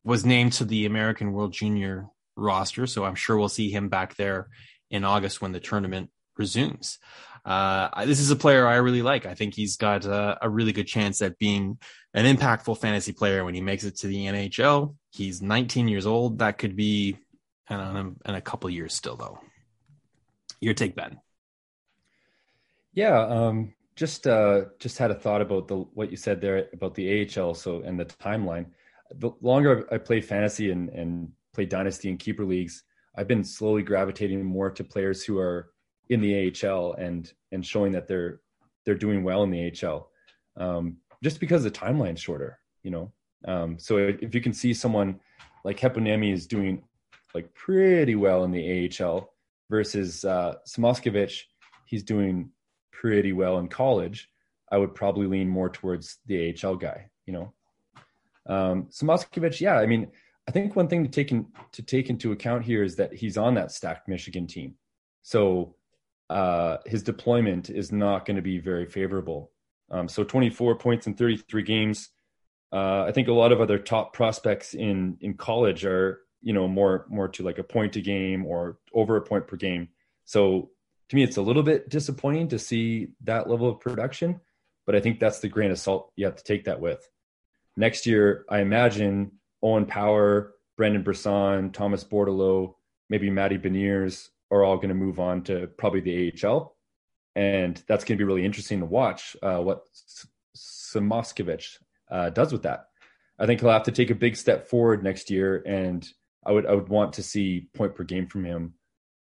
was 0.03 0.25
named 0.25 0.53
to 0.53 0.65
the 0.65 0.87
American 0.87 1.33
World 1.33 1.53
Junior 1.53 2.07
roster. 2.35 2.87
So 2.87 3.05
I'm 3.05 3.13
sure 3.13 3.37
we'll 3.37 3.47
see 3.47 3.69
him 3.69 3.89
back 3.89 4.15
there 4.15 4.47
in 4.89 5.03
August 5.03 5.39
when 5.39 5.51
the 5.51 5.59
tournament 5.59 6.09
resumes. 6.35 6.97
Uh, 7.45 8.05
this 8.05 8.19
is 8.19 8.31
a 8.31 8.35
player 8.35 8.65
I 8.65 8.77
really 8.77 9.03
like. 9.03 9.27
I 9.27 9.35
think 9.35 9.53
he's 9.53 9.77
got 9.77 10.03
a, 10.03 10.39
a, 10.41 10.49
really 10.49 10.73
good 10.73 10.87
chance 10.87 11.21
at 11.21 11.37
being 11.37 11.77
an 12.15 12.25
impactful 12.25 12.79
fantasy 12.79 13.13
player 13.13 13.45
when 13.45 13.53
he 13.53 13.61
makes 13.61 13.83
it 13.83 13.97
to 13.99 14.07
the 14.07 14.25
NHL. 14.25 14.95
He's 15.11 15.43
19 15.43 15.87
years 15.87 16.07
old. 16.07 16.39
That 16.39 16.57
could 16.57 16.75
be 16.75 17.17
and 17.69 18.15
in 18.25 18.35
a 18.35 18.41
couple 18.41 18.69
years 18.69 18.93
still 18.93 19.15
though. 19.15 19.39
Your 20.59 20.73
take, 20.73 20.95
Ben. 20.95 21.19
Yeah, 22.93 23.19
um, 23.19 23.73
just 23.95 24.27
uh, 24.27 24.65
just 24.79 24.97
had 24.97 25.11
a 25.11 25.15
thought 25.15 25.41
about 25.41 25.67
the 25.67 25.77
what 25.77 26.11
you 26.11 26.17
said 26.17 26.41
there 26.41 26.67
about 26.73 26.95
the 26.95 27.27
AHL. 27.37 27.53
So 27.53 27.81
and 27.81 27.99
the 27.99 28.05
timeline. 28.05 28.67
The 29.15 29.31
longer 29.41 29.87
I 29.91 29.97
play 29.97 30.21
fantasy 30.21 30.71
and 30.71 30.89
and 30.89 31.31
play 31.53 31.65
dynasty 31.65 32.09
and 32.09 32.19
keeper 32.19 32.45
leagues, 32.45 32.83
I've 33.15 33.27
been 33.27 33.43
slowly 33.43 33.83
gravitating 33.83 34.43
more 34.43 34.69
to 34.71 34.83
players 34.83 35.23
who 35.23 35.37
are 35.37 35.71
in 36.09 36.21
the 36.21 36.53
AHL 36.63 36.93
and 36.93 37.31
and 37.51 37.65
showing 37.65 37.91
that 37.93 38.07
they're 38.07 38.41
they're 38.85 38.95
doing 38.95 39.23
well 39.23 39.43
in 39.43 39.51
the 39.51 39.71
AHL. 39.71 40.09
Um, 40.55 40.97
just 41.23 41.39
because 41.39 41.63
the 41.63 41.71
timeline's 41.71 42.21
shorter, 42.21 42.59
you 42.83 42.91
know. 42.91 43.11
Um, 43.45 43.77
so 43.77 43.97
if 43.97 44.33
you 44.33 44.41
can 44.41 44.53
see 44.53 44.73
someone 44.73 45.19
like 45.63 45.79
Heponiemi 45.79 46.33
is 46.33 46.47
doing 46.47 46.83
like 47.33 47.53
pretty 47.53 48.15
well 48.15 48.43
in 48.43 48.51
the 48.51 48.89
AHL 49.01 49.33
versus 49.69 50.23
uh, 50.25 50.55
he's 51.85 52.03
doing 52.03 52.51
pretty 52.91 53.33
well 53.33 53.59
in 53.59 53.67
college. 53.67 54.29
I 54.71 54.77
would 54.77 54.95
probably 54.95 55.27
lean 55.27 55.49
more 55.49 55.69
towards 55.69 56.17
the 56.25 56.55
AHL 56.63 56.75
guy, 56.75 57.09
you 57.25 57.33
know. 57.33 57.53
Um, 58.45 58.89
yeah, 59.59 59.77
I 59.77 59.85
mean, 59.85 60.11
I 60.47 60.51
think 60.51 60.75
one 60.75 60.87
thing 60.87 61.03
to 61.03 61.09
take 61.09 61.31
in, 61.31 61.47
to 61.73 61.81
take 61.81 62.09
into 62.09 62.31
account 62.31 62.63
here 62.63 62.83
is 62.83 62.95
that 62.95 63.13
he's 63.13 63.37
on 63.37 63.55
that 63.55 63.71
stacked 63.71 64.07
Michigan 64.07 64.47
team. 64.47 64.75
So 65.23 65.75
uh, 66.29 66.77
his 66.85 67.03
deployment 67.03 67.69
is 67.69 67.91
not 67.91 68.25
going 68.25 68.37
to 68.37 68.41
be 68.41 68.59
very 68.59 68.85
favorable. 68.85 69.51
Um, 69.91 70.07
so 70.07 70.23
24 70.23 70.75
points 70.75 71.07
in 71.07 71.15
33 71.15 71.63
games. 71.63 72.09
Uh, 72.71 73.03
I 73.03 73.11
think 73.11 73.27
a 73.27 73.33
lot 73.33 73.51
of 73.51 73.61
other 73.61 73.77
top 73.77 74.13
prospects 74.13 74.73
in 74.73 75.17
in 75.21 75.35
college 75.35 75.85
are 75.85 76.19
you 76.47 76.53
know 76.53 76.65
more 76.65 77.05
more 77.09 77.27
to 77.27 77.43
like 77.43 77.57
a 77.57 77.63
point 77.63 77.97
a 77.97 78.01
game 78.01 78.45
or 78.45 78.77
over 78.93 79.17
a 79.17 79.21
point 79.21 79.47
per 79.47 79.57
game. 79.57 79.89
So 80.23 80.69
to 81.09 81.15
me, 81.17 81.21
it's 81.21 81.35
a 81.35 81.41
little 81.41 81.61
bit 81.61 81.89
disappointing 81.89 82.47
to 82.49 82.57
see 82.57 83.09
that 83.25 83.49
level 83.49 83.69
of 83.69 83.81
production, 83.81 84.39
but 84.85 84.95
I 84.95 85.01
think 85.01 85.19
that's 85.19 85.41
the 85.41 85.49
grain 85.49 85.71
of 85.71 85.77
salt 85.77 86.13
you 86.15 86.25
have 86.25 86.37
to 86.37 86.43
take 86.45 86.63
that 86.63 86.79
with. 86.79 87.05
Next 87.75 88.05
year, 88.05 88.45
I 88.49 88.61
imagine 88.61 89.33
Owen 89.61 89.87
Power, 89.87 90.53
Brendan 90.77 91.03
Brisson, 91.03 91.71
Thomas 91.73 92.05
Bordeleau, 92.05 92.75
maybe 93.09 93.29
Matty 93.29 93.57
Beniers 93.57 94.29
are 94.49 94.63
all 94.63 94.77
going 94.77 94.87
to 94.87 94.95
move 94.95 95.19
on 95.19 95.43
to 95.43 95.67
probably 95.77 95.99
the 95.99 96.33
AHL. 96.45 96.77
And 97.35 97.75
that's 97.89 98.05
going 98.05 98.17
to 98.17 98.21
be 98.21 98.27
really 98.27 98.45
interesting 98.45 98.79
to 98.79 98.85
watch 98.85 99.35
uh, 99.43 99.59
what 99.59 99.83
Samoskevich 100.55 101.79
uh, 102.09 102.29
does 102.29 102.53
with 102.53 102.63
that. 102.63 102.87
I 103.37 103.45
think 103.45 103.59
he'll 103.59 103.69
have 103.69 103.83
to 103.83 103.91
take 103.91 104.11
a 104.11 104.15
big 104.15 104.37
step 104.37 104.69
forward 104.69 105.03
next 105.03 105.29
year, 105.29 105.61
and 105.65 106.07
I 106.47 106.51
would 106.51 106.65
I 106.65 106.73
would 106.73 106.89
want 106.89 107.13
to 107.13 107.23
see 107.23 107.67
point 107.73 107.93
per 107.93 108.03
game 108.03 108.27
from 108.27 108.45
him 108.45 108.73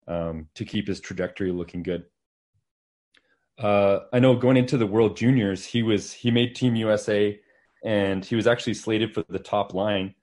um, 0.07 0.49
to 0.55 0.65
keep 0.65 0.87
his 0.87 1.01
trajectory 1.01 1.51
looking 1.51 1.83
good. 1.83 2.05
Uh, 3.59 4.01
I 4.13 4.19
know 4.19 4.37
going 4.37 4.57
into 4.57 4.77
the 4.77 4.87
World 4.87 5.17
Juniors, 5.17 5.65
he 5.65 5.83
was 5.83 6.13
he 6.13 6.31
made 6.31 6.55
Team 6.55 6.77
USA, 6.77 7.41
and 7.83 8.25
he 8.25 8.37
was 8.37 8.47
actually 8.47 8.75
slated 8.75 9.15
for 9.15 9.25
the 9.29 9.39
top 9.39 9.73
line, 9.73 10.15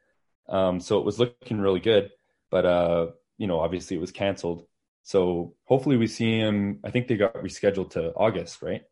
um, 0.48 0.80
so 0.80 1.00
it 1.00 1.06
was 1.06 1.18
looking 1.18 1.60
really 1.60 1.80
good. 1.80 2.12
But 2.52 2.66
uh, 2.66 3.08
you 3.38 3.48
know, 3.48 3.60
obviously 3.60 3.98
it 3.98 4.02
was 4.02 4.12
canceled. 4.12 4.68
So 5.04 5.56
hopefully 5.66 5.98
we 5.98 6.06
see 6.06 6.38
him. 6.38 6.80
I 6.84 6.92
think 6.92 7.08
they 7.08 7.18
got 7.18 7.34
rescheduled 7.34 7.92
to 7.92 8.14
August, 8.14 8.62
right? 8.62 8.84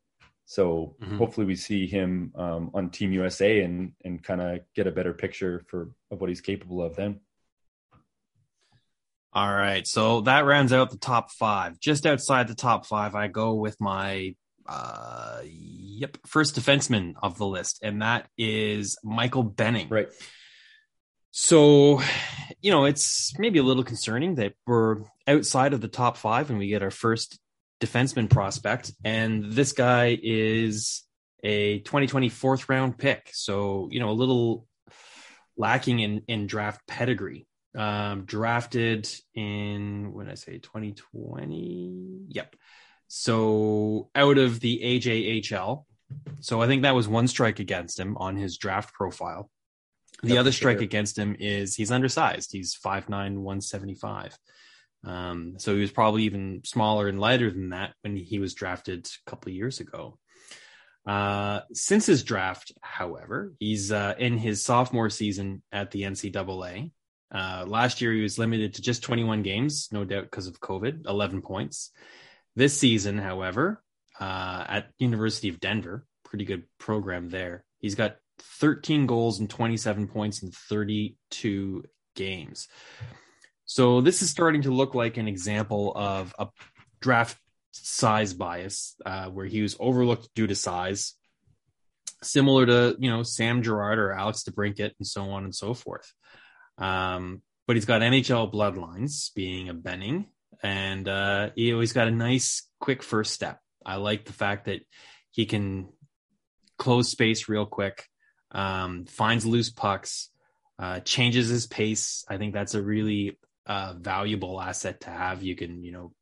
So 0.45 0.95
mm-hmm. 0.99 1.17
hopefully 1.17 1.45
we 1.45 1.55
see 1.55 1.85
him 1.85 2.31
um, 2.35 2.71
on 2.73 2.89
Team 2.89 3.11
USA 3.11 3.61
and 3.61 3.91
and 4.03 4.23
kind 4.23 4.41
of 4.41 4.61
get 4.75 4.87
a 4.87 4.91
better 4.91 5.13
picture 5.13 5.63
for 5.67 5.91
of 6.09 6.19
what 6.19 6.29
he's 6.29 6.41
capable 6.41 6.81
of 6.81 6.95
then. 6.95 7.19
All 9.31 9.51
right, 9.51 9.85
so 9.85 10.21
that 10.21 10.45
rounds 10.45 10.73
out 10.73 10.89
the 10.89 10.97
top 10.97 11.31
five. 11.31 11.79
Just 11.79 12.05
outside 12.05 12.47
the 12.47 12.55
top 12.55 12.85
five, 12.85 13.13
I 13.13 13.27
go 13.27 13.53
with 13.53 13.79
my 13.79 14.35
uh, 14.67 15.41
yep 15.43 16.17
first 16.25 16.55
defenseman 16.55 17.13
of 17.21 17.37
the 17.37 17.45
list, 17.45 17.79
and 17.83 18.01
that 18.01 18.27
is 18.37 18.97
Michael 19.03 19.43
Benning. 19.43 19.89
Right. 19.89 20.09
So, 21.31 22.01
you 22.61 22.71
know, 22.71 22.85
it's 22.85 23.37
maybe 23.37 23.59
a 23.59 23.63
little 23.63 23.83
concerning 23.83 24.35
that 24.35 24.53
we're 24.65 25.03
outside 25.27 25.73
of 25.73 25.81
the 25.81 25.87
top 25.87 26.17
five 26.17 26.49
and 26.49 26.57
we 26.57 26.67
get 26.67 26.81
our 26.81 26.91
first 26.91 27.39
defenseman 27.79 28.29
prospect. 28.29 28.91
And 29.03 29.53
this 29.53 29.73
guy 29.73 30.17
is 30.21 31.03
a 31.43 31.79
2020 31.79 32.29
fourth 32.29 32.67
round 32.67 32.97
pick. 32.97 33.29
So, 33.31 33.89
you 33.91 33.99
know, 33.99 34.09
a 34.09 34.11
little 34.11 34.65
lacking 35.55 35.99
in, 35.99 36.23
in 36.27 36.47
draft 36.47 36.81
pedigree. 36.87 37.45
Um, 37.79 38.25
drafted 38.25 39.09
in, 39.33 40.11
when 40.11 40.29
I 40.29 40.33
say 40.33 40.57
2020, 40.57 42.25
yep. 42.27 42.53
So 43.07 44.09
out 44.13 44.37
of 44.37 44.59
the 44.59 44.81
AJHL. 44.83 45.85
So 46.41 46.61
I 46.61 46.67
think 46.67 46.81
that 46.81 46.93
was 46.93 47.07
one 47.07 47.29
strike 47.29 47.59
against 47.59 47.97
him 47.97 48.17
on 48.17 48.35
his 48.35 48.57
draft 48.57 48.93
profile. 48.93 49.49
The 50.23 50.39
other 50.39 50.51
strike 50.51 50.81
against 50.81 51.17
him 51.17 51.37
is 51.39 51.73
he's 51.73 51.89
undersized. 51.89 52.51
He's 52.51 52.75
5'9, 52.75 53.07
175. 53.37 54.37
Um, 55.05 55.53
so 55.57 55.73
he 55.73 55.79
was 55.79 55.91
probably 55.91 56.23
even 56.23 56.63
smaller 56.65 57.07
and 57.07 57.17
lighter 57.17 57.49
than 57.49 57.69
that 57.69 57.93
when 58.01 58.17
he 58.17 58.39
was 58.39 58.55
drafted 58.55 59.07
a 59.07 59.29
couple 59.29 59.51
of 59.51 59.55
years 59.55 59.79
ago. 59.79 60.19
Uh, 61.05 61.61
since 61.71 62.05
his 62.05 62.23
draft, 62.23 62.73
however, 62.81 63.53
he's 63.57 63.89
uh, 63.89 64.15
in 64.19 64.37
his 64.37 64.65
sophomore 64.65 65.09
season 65.09 65.63
at 65.71 65.91
the 65.91 66.01
NCAA. 66.01 66.91
Uh, 67.31 67.65
last 67.67 68.01
year, 68.01 68.11
he 68.11 68.21
was 68.21 68.39
limited 68.39 68.75
to 68.75 68.81
just 68.81 69.03
21 69.03 69.43
games, 69.43 69.89
no 69.91 70.03
doubt 70.03 70.23
because 70.23 70.47
of 70.47 70.59
COVID, 70.59 71.07
11 71.07 71.41
points. 71.41 71.91
This 72.55 72.77
season, 72.77 73.17
however, 73.17 73.83
uh, 74.19 74.65
at 74.67 74.89
University 74.97 75.49
of 75.49 75.59
Denver, 75.59 76.05
pretty 76.25 76.45
good 76.45 76.63
program 76.79 77.29
there. 77.29 77.63
He's 77.79 77.95
got 77.95 78.17
13 78.39 79.05
goals 79.05 79.39
and 79.39 79.49
27 79.49 80.07
points 80.07 80.43
in 80.43 80.51
32 80.51 81.83
games. 82.15 82.67
So 83.65 84.01
this 84.01 84.21
is 84.21 84.29
starting 84.29 84.63
to 84.63 84.71
look 84.71 84.95
like 84.95 85.17
an 85.17 85.27
example 85.27 85.93
of 85.95 86.33
a 86.39 86.47
draft 86.99 87.37
size 87.71 88.33
bias, 88.33 88.95
uh, 89.05 89.27
where 89.29 89.45
he 89.45 89.61
was 89.61 89.77
overlooked 89.79 90.29
due 90.33 90.47
to 90.47 90.55
size, 90.55 91.13
similar 92.23 92.65
to 92.65 92.95
you 92.99 93.09
know 93.09 93.23
Sam 93.23 93.61
Girard 93.61 93.99
or 93.99 94.11
Alex 94.11 94.43
DeBrincat 94.43 94.91
and 94.97 95.07
so 95.07 95.29
on 95.29 95.43
and 95.43 95.53
so 95.53 95.73
forth. 95.73 96.13
Um, 96.79 97.41
but 97.67 97.75
he's 97.75 97.85
got 97.85 98.01
NHL 98.01 98.51
bloodlines, 98.51 99.33
being 99.35 99.69
a 99.69 99.73
Benning, 99.73 100.27
and 100.63 101.07
uh, 101.07 101.49
he 101.55 101.71
always 101.73 101.93
got 101.93 102.07
a 102.07 102.11
nice, 102.11 102.67
quick 102.79 103.03
first 103.03 103.33
step. 103.33 103.59
I 103.85 103.97
like 103.97 104.25
the 104.25 104.33
fact 104.33 104.65
that 104.65 104.81
he 105.31 105.45
can 105.45 105.89
close 106.77 107.09
space 107.09 107.47
real 107.47 107.65
quick 107.65 108.05
um, 108.51 109.05
finds 109.05 109.45
loose 109.45 109.69
pucks, 109.69 110.29
uh, 110.79 111.01
changes 111.01 111.49
his 111.49 111.67
pace. 111.67 112.25
I 112.27 112.37
think 112.37 112.53
that's 112.53 112.73
a 112.73 112.81
really 112.81 113.37
uh, 113.65 113.93
valuable 113.97 114.59
asset 114.59 115.01
to 115.01 115.09
have. 115.09 115.43
You 115.43 115.55
can, 115.55 115.83
you 115.83 115.91
know, 115.91 116.13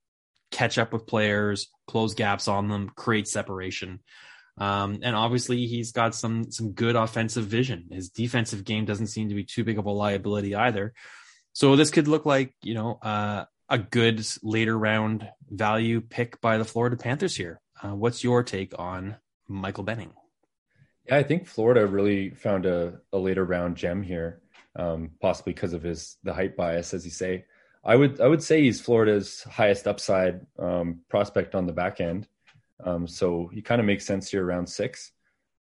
catch 0.51 0.77
up 0.77 0.93
with 0.93 1.07
players, 1.07 1.69
close 1.87 2.13
gaps 2.13 2.47
on 2.47 2.67
them, 2.67 2.91
create 2.95 3.27
separation. 3.27 3.99
Um, 4.57 4.99
and 5.03 5.15
obviously, 5.15 5.67
he's 5.67 5.91
got 5.91 6.15
some 6.15 6.51
some 6.51 6.71
good 6.71 6.95
offensive 6.95 7.45
vision. 7.45 7.89
His 7.91 8.09
defensive 8.09 8.63
game 8.63 8.85
doesn't 8.85 9.07
seem 9.07 9.29
to 9.29 9.35
be 9.35 9.43
too 9.43 9.63
big 9.63 9.77
of 9.77 9.85
a 9.85 9.91
liability 9.91 10.55
either. 10.55 10.93
So 11.53 11.75
this 11.75 11.91
could 11.91 12.07
look 12.07 12.25
like 12.25 12.53
you 12.63 12.73
know 12.73 12.99
uh, 13.01 13.45
a 13.69 13.77
good 13.77 14.25
later 14.41 14.77
round 14.77 15.29
value 15.49 16.01
pick 16.01 16.41
by 16.41 16.57
the 16.57 16.65
Florida 16.65 16.97
Panthers 16.97 17.35
here. 17.35 17.61
Uh, 17.81 17.95
what's 17.95 18.23
your 18.23 18.43
take 18.43 18.73
on 18.79 19.17
Michael 19.47 19.83
Benning? 19.83 20.13
Yeah, 21.07 21.17
I 21.17 21.23
think 21.23 21.47
Florida 21.47 21.85
really 21.85 22.31
found 22.31 22.65
a, 22.65 22.99
a 23.13 23.17
later 23.17 23.45
round 23.45 23.77
gem 23.77 24.01
here, 24.01 24.41
um, 24.75 25.11
possibly 25.21 25.53
because 25.53 25.73
of 25.73 25.83
his 25.83 26.17
the 26.23 26.33
height 26.33 26.57
bias, 26.57 26.93
as 26.93 27.05
you 27.05 27.11
say. 27.11 27.45
I 27.83 27.95
would 27.95 28.19
I 28.19 28.27
would 28.27 28.43
say 28.43 28.63
he's 28.63 28.81
Florida's 28.81 29.43
highest 29.43 29.87
upside 29.87 30.45
um, 30.57 31.01
prospect 31.09 31.55
on 31.55 31.67
the 31.67 31.73
back 31.73 32.01
end. 32.01 32.27
Um, 32.83 33.07
so 33.07 33.49
he 33.53 33.61
kind 33.61 33.79
of 33.79 33.87
makes 33.87 34.05
sense 34.05 34.29
here 34.29 34.45
around 34.45 34.67
six, 34.67 35.11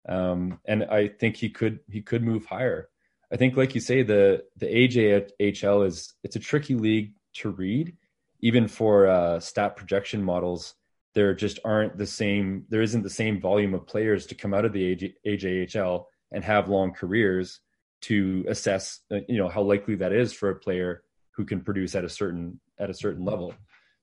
um, 0.07 0.59
and 0.65 0.85
I 0.85 1.07
think 1.07 1.35
he 1.35 1.49
could 1.49 1.79
he 1.89 2.01
could 2.01 2.23
move 2.23 2.45
higher. 2.45 2.89
I 3.31 3.37
think, 3.37 3.57
like 3.57 3.75
you 3.75 3.81
say, 3.81 4.03
the 4.03 4.43
the 4.57 4.67
AJHL 4.67 5.85
is 5.85 6.13
it's 6.23 6.35
a 6.35 6.39
tricky 6.39 6.75
league 6.75 7.13
to 7.35 7.49
read, 7.49 7.95
even 8.39 8.67
for 8.67 9.07
uh, 9.07 9.39
stat 9.39 9.75
projection 9.75 10.23
models 10.23 10.75
there 11.13 11.33
just 11.33 11.59
aren't 11.65 11.97
the 11.97 12.05
same 12.05 12.65
there 12.69 12.81
isn't 12.81 13.03
the 13.03 13.09
same 13.09 13.39
volume 13.39 13.73
of 13.73 13.87
players 13.87 14.25
to 14.27 14.35
come 14.35 14.53
out 14.53 14.65
of 14.65 14.73
the 14.73 14.95
AJ, 14.95 15.13
AJHL 15.25 16.05
and 16.31 16.43
have 16.43 16.69
long 16.69 16.93
careers 16.93 17.59
to 18.01 18.45
assess 18.47 19.01
uh, 19.11 19.19
you 19.27 19.37
know 19.37 19.49
how 19.49 19.61
likely 19.61 19.95
that 19.95 20.13
is 20.13 20.33
for 20.33 20.49
a 20.49 20.55
player 20.55 21.03
who 21.31 21.45
can 21.45 21.61
produce 21.61 21.95
at 21.95 22.05
a 22.05 22.09
certain 22.09 22.59
at 22.79 22.89
a 22.89 22.93
certain 22.93 23.23
level. 23.23 23.53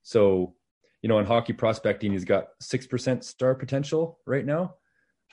So 0.03 0.55
you 1.03 1.09
know 1.09 1.19
in 1.19 1.27
hockey 1.27 1.53
prospecting 1.53 2.13
he's 2.13 2.25
got 2.25 2.49
6% 2.63 3.25
star 3.25 3.55
potential 3.55 4.19
right 4.27 4.45
now 4.45 4.75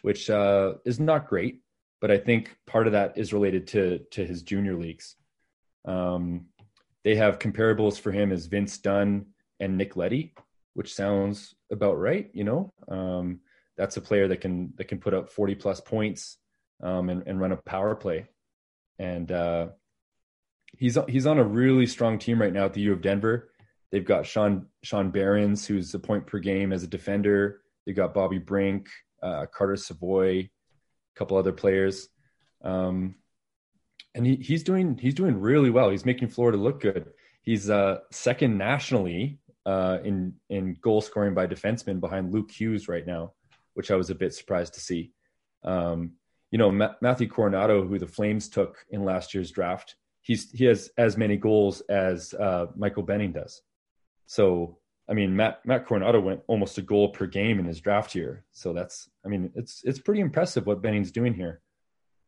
which 0.01 0.29
uh, 0.29 0.73
is 0.85 0.99
not 0.99 1.27
great 1.27 1.61
but 2.01 2.11
i 2.11 2.17
think 2.17 2.55
part 2.67 2.87
of 2.87 2.93
that 2.93 3.17
is 3.17 3.33
related 3.33 3.67
to 3.67 3.99
to 4.11 4.25
his 4.25 4.41
junior 4.43 4.75
leagues 4.75 5.15
um, 5.85 6.45
they 7.03 7.15
have 7.15 7.39
comparables 7.39 7.99
for 7.99 8.11
him 8.11 8.31
as 8.31 8.47
vince 8.47 8.77
dunn 8.77 9.27
and 9.59 9.77
nick 9.77 9.95
Leddy, 9.95 10.33
which 10.73 10.93
sounds 10.93 11.55
about 11.71 11.99
right. 11.99 12.29
You 12.33 12.43
know, 12.43 12.73
um, 12.87 13.39
that's 13.77 13.97
a 13.97 14.01
player 14.01 14.27
that 14.27 14.41
can 14.41 14.73
that 14.77 14.87
can 14.87 14.99
put 14.99 15.13
up 15.13 15.29
40 15.29 15.55
plus 15.55 15.81
points 15.81 16.37
um, 16.83 17.09
and, 17.09 17.23
and 17.25 17.39
run 17.39 17.51
a 17.51 17.57
power 17.57 17.95
play. 17.95 18.27
And 18.99 19.31
uh, 19.31 19.67
he's 20.77 20.97
he's 21.07 21.27
on 21.27 21.39
a 21.39 21.43
really 21.43 21.85
strong 21.85 22.19
team 22.19 22.41
right 22.41 22.53
now 22.53 22.65
at 22.65 22.73
the 22.73 22.81
U 22.81 22.93
of 22.93 23.01
Denver. 23.01 23.51
They've 23.91 24.05
got 24.05 24.25
Sean 24.25 24.67
Sean 24.83 25.11
Behrens, 25.11 25.65
who's 25.65 25.93
a 25.93 25.99
point 25.99 26.27
per 26.27 26.39
game 26.39 26.73
as 26.73 26.83
a 26.83 26.87
defender. 26.87 27.61
They've 27.85 27.95
got 27.95 28.13
Bobby 28.13 28.39
Brink, 28.39 28.87
uh, 29.21 29.45
Carter 29.53 29.75
Savoie, 29.75 30.39
a 30.39 30.49
couple 31.15 31.37
other 31.37 31.51
players. 31.51 32.09
Um, 32.63 33.15
and 34.15 34.25
he, 34.25 34.35
he's 34.37 34.63
doing 34.63 34.97
he's 34.97 35.13
doing 35.13 35.39
really 35.39 35.69
well. 35.69 35.89
He's 35.89 36.05
making 36.05 36.29
Florida 36.29 36.57
look 36.57 36.81
good. 36.81 37.11
He's 37.41 37.69
uh, 37.69 37.99
second 38.11 38.57
nationally 38.57 39.39
uh, 39.65 39.99
in 40.03 40.33
in 40.49 40.77
goal 40.81 41.01
scoring 41.01 41.33
by 41.33 41.47
defensemen 41.47 41.99
behind 41.99 42.33
Luke 42.33 42.51
Hughes 42.51 42.87
right 42.87 43.05
now, 43.05 43.33
which 43.73 43.91
I 43.91 43.95
was 43.95 44.09
a 44.09 44.15
bit 44.15 44.33
surprised 44.33 44.73
to 44.75 44.79
see. 44.79 45.11
Um, 45.63 46.13
you 46.51 46.57
know, 46.57 46.71
Ma- 46.71 46.93
Matthew 47.01 47.27
Coronato, 47.27 47.87
who 47.87 47.99
the 47.99 48.07
Flames 48.07 48.47
took 48.47 48.85
in 48.89 49.03
last 49.03 49.33
year's 49.33 49.51
draft, 49.51 49.95
he's 50.21 50.51
he 50.51 50.65
has 50.65 50.89
as 50.97 51.17
many 51.17 51.37
goals 51.37 51.81
as 51.81 52.33
uh, 52.33 52.67
Michael 52.75 53.03
Benning 53.03 53.33
does. 53.33 53.61
So 54.25 54.77
I 55.07 55.13
mean, 55.13 55.35
Matt 55.35 55.65
Matt 55.65 55.87
Coronato 55.87 56.21
went 56.21 56.41
almost 56.47 56.77
a 56.77 56.81
goal 56.81 57.09
per 57.09 57.27
game 57.27 57.59
in 57.59 57.65
his 57.65 57.79
draft 57.79 58.15
year, 58.15 58.43
so 58.51 58.73
that's 58.73 59.09
I 59.23 59.27
mean, 59.27 59.51
it's 59.55 59.81
it's 59.83 59.99
pretty 59.99 60.21
impressive 60.21 60.65
what 60.65 60.81
Benning's 60.81 61.11
doing 61.11 61.33
here. 61.33 61.61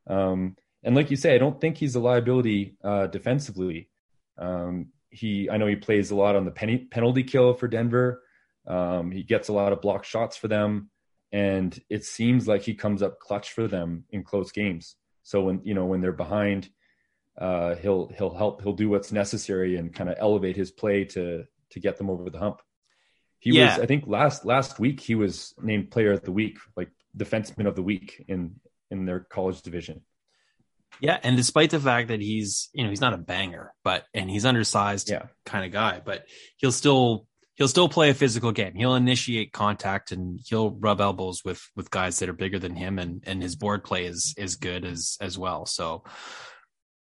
Um, 0.07 0.55
and 0.83 0.95
like 0.95 1.09
you 1.09 1.17
say, 1.17 1.33
I 1.33 1.39
don't 1.39 1.59
think 1.59 1.77
he's 1.77 1.95
a 1.95 1.99
liability 1.99 2.77
uh, 2.83 3.07
defensively. 3.07 3.89
Um, 4.37 4.87
he 5.09 5.49
I 5.49 5.57
know 5.57 5.67
he 5.67 5.75
plays 5.75 6.11
a 6.11 6.15
lot 6.15 6.35
on 6.35 6.45
the 6.45 6.51
penny, 6.51 6.77
penalty 6.77 7.23
kill 7.23 7.53
for 7.53 7.67
Denver. 7.67 8.21
Um, 8.67 9.11
he 9.11 9.23
gets 9.23 9.47
a 9.47 9.53
lot 9.53 9.73
of 9.73 9.81
block 9.81 10.03
shots 10.03 10.37
for 10.37 10.47
them, 10.47 10.91
and 11.31 11.77
it 11.89 12.03
seems 12.03 12.47
like 12.47 12.61
he 12.61 12.75
comes 12.75 13.01
up 13.01 13.19
clutch 13.19 13.53
for 13.53 13.67
them 13.67 14.03
in 14.11 14.23
close 14.23 14.51
games. 14.51 14.95
So 15.23 15.41
when 15.41 15.61
you 15.63 15.73
know 15.73 15.85
when 15.85 16.01
they're 16.01 16.11
behind, 16.11 16.69
uh, 17.39 17.75
he'll 17.75 18.11
he'll 18.15 18.35
help 18.35 18.61
he'll 18.61 18.73
do 18.73 18.89
what's 18.89 19.11
necessary 19.11 19.77
and 19.77 19.93
kind 19.93 20.11
of 20.11 20.17
elevate 20.19 20.55
his 20.55 20.69
play 20.69 21.05
to 21.05 21.45
to 21.71 21.79
get 21.79 21.97
them 21.97 22.09
over 22.09 22.29
the 22.29 22.39
hump. 22.39 22.61
He 23.39 23.51
yeah. 23.51 23.75
was, 23.75 23.83
I 23.83 23.85
think, 23.85 24.07
last 24.07 24.45
last 24.45 24.79
week 24.79 24.99
he 24.99 25.15
was 25.15 25.53
named 25.61 25.91
Player 25.91 26.13
of 26.13 26.23
the 26.23 26.31
Week, 26.31 26.57
like 26.75 26.89
defenseman 27.15 27.67
of 27.67 27.75
the 27.75 27.83
week 27.83 28.23
in 28.27 28.55
in 28.89 29.05
their 29.05 29.19
college 29.19 29.61
division. 29.61 30.01
Yeah, 30.99 31.19
and 31.21 31.37
despite 31.37 31.69
the 31.69 31.79
fact 31.79 32.07
that 32.07 32.21
he's 32.21 32.69
you 32.73 32.83
know 32.83 32.89
he's 32.89 33.01
not 33.01 33.13
a 33.13 33.17
banger, 33.17 33.73
but 33.83 34.05
and 34.13 34.29
he's 34.29 34.45
undersized 34.45 35.09
yeah. 35.09 35.27
kind 35.45 35.65
of 35.65 35.71
guy, 35.71 36.01
but 36.03 36.25
he'll 36.57 36.71
still 36.71 37.27
he'll 37.55 37.67
still 37.67 37.89
play 37.89 38.09
a 38.09 38.15
physical 38.15 38.51
game. 38.51 38.73
He'll 38.75 38.95
initiate 38.95 39.51
contact 39.51 40.11
and 40.11 40.39
he'll 40.45 40.71
rub 40.71 41.01
elbows 41.01 41.43
with 41.43 41.61
with 41.75 41.91
guys 41.91 42.19
that 42.19 42.29
are 42.29 42.33
bigger 42.33 42.59
than 42.59 42.75
him, 42.75 42.97
and 42.97 43.23
and 43.27 43.41
his 43.41 43.55
board 43.55 43.83
play 43.83 44.05
is 44.05 44.33
is 44.37 44.55
good 44.55 44.85
as 44.85 45.17
as 45.21 45.37
well. 45.37 45.65
So 45.65 46.03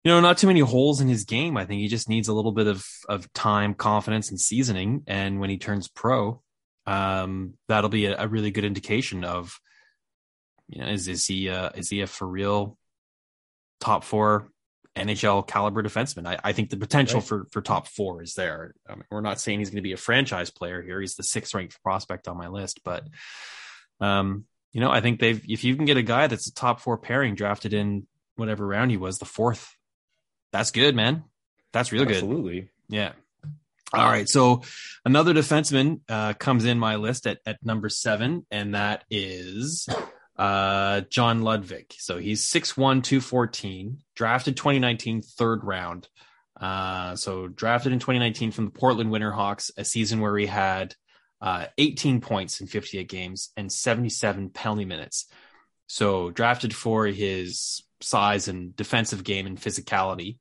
you 0.06 0.12
know, 0.12 0.20
not 0.20 0.38
too 0.38 0.45
many 0.45 0.60
holes 0.60 1.01
in 1.01 1.08
his 1.08 1.24
game. 1.24 1.58
I 1.58 1.66
think 1.66 1.82
he 1.82 1.88
just 1.88 2.08
needs 2.08 2.28
a 2.28 2.34
little 2.34 2.51
bit 2.51 2.68
of 2.68 2.86
of 3.10 3.34
time, 3.34 3.74
confidence, 3.74 4.30
and 4.30 4.39
seasoning. 4.39 5.03
And 5.08 5.39
when 5.39 5.49
he 5.49 5.58
turns 5.58 5.88
pro, 5.88 6.43
um, 6.86 7.56
that'll 7.68 7.89
be 7.89 8.06
a, 8.06 8.16
a 8.24 8.28
really 8.28 8.51
good 8.51 8.66
indication 8.66 9.24
of, 9.24 9.60
you 10.68 10.80
know, 10.80 10.89
is 10.89 11.08
is 11.08 11.26
he 11.26 11.49
uh, 11.49 11.72
is 11.74 11.89
he 11.89 12.01
a 12.01 12.08
for 12.08 12.28
real 12.28 12.78
top 13.80 14.03
four 14.03 14.51
NHL 14.95 15.47
caliber 15.47 15.82
defenseman? 15.82 16.28
I, 16.28 16.38
I 16.43 16.53
think 16.53 16.70
the 16.70 16.78
potential 16.78 17.20
right. 17.20 17.28
for 17.28 17.47
for 17.51 17.64
top 17.64 17.88
four 17.88 18.22
is 18.22 18.36
there. 18.36 18.76
I 18.88 18.93
mean, 18.93 19.06
we're 19.10 19.22
not 19.22 19.41
saying 19.41 19.58
he's 19.58 19.72
going 19.72 19.78
to 19.78 19.82
be 19.82 19.93
a 19.93 19.97
franchise 19.97 20.51
player 20.51 20.84
here. 20.84 21.01
He's 21.01 21.16
the 21.16 21.24
sixth 21.24 21.56
ranked 21.56 21.82
prospect 21.82 22.28
on 22.28 22.38
my 22.38 22.49
list, 22.49 22.82
but 22.86 23.08
um, 23.99 24.45
you 24.72 24.82
know, 24.82 24.91
I 24.91 25.01
think 25.01 25.20
they've 25.20 25.43
if 25.49 25.64
you 25.64 25.76
can 25.76 25.86
get 25.86 25.97
a 25.97 26.03
guy 26.03 26.28
that's 26.28 26.47
a 26.47 26.53
top 26.53 26.80
four 26.80 26.99
pairing 26.99 27.34
drafted 27.34 27.74
in 27.74 28.06
whatever 28.36 28.68
round 28.68 28.91
he 28.91 28.97
was, 28.97 29.18
the 29.18 29.26
fourth 29.26 29.74
that's 30.52 30.72
good, 30.72 30.96
man. 30.96 31.24
That's 31.74 31.91
real 31.91 32.06
good. 32.06 32.16
Absolutely. 32.16 32.70
Yeah. 32.88 33.14
All 33.93 34.08
right. 34.08 34.28
So 34.28 34.62
another 35.06 35.34
defenseman 35.34 36.02
uh, 36.10 36.34
comes 36.34 36.66
in 36.66 36.80
my 36.80 36.96
list 36.96 37.28
at, 37.28 37.39
at 37.46 37.64
number 37.64 37.89
seven, 37.89 38.46
and 38.52 38.76
that 38.76 39.04
is 39.10 39.88
uh, 40.38 41.02
John 41.10 41.41
Ludvig. 41.41 41.93
So 41.98 42.18
he's 42.18 42.46
6'1, 42.50 43.04
214, 43.04 44.00
drafted 44.16 44.58
2019 44.58 45.22
third 45.22 45.64
round. 45.64 46.10
Uh, 46.60 47.16
so 47.16 47.48
drafted 47.48 47.91
in 47.91 48.00
2019 48.00 48.52
from 48.52 48.66
the 48.66 48.72
Portland 48.72 49.12
Winterhawks, 49.12 49.72
a 49.78 49.86
season 49.86 50.20
where 50.22 50.38
he 50.38 50.46
had 50.46 50.96
uh, 51.41 51.68
18 51.78 52.22
points 52.22 52.62
in 52.62 52.68
58 52.68 53.08
games 53.08 53.50
and 53.58 53.72
77 53.72 54.50
penalty 54.50 54.86
minutes. 54.86 55.28
So 55.88 56.32
drafted 56.32 56.76
for 56.76 57.06
his 57.06 57.84
size 58.02 58.48
and 58.48 58.76
defensive 58.76 59.24
game 59.24 59.46
and 59.46 59.60
physicality. 59.60 60.38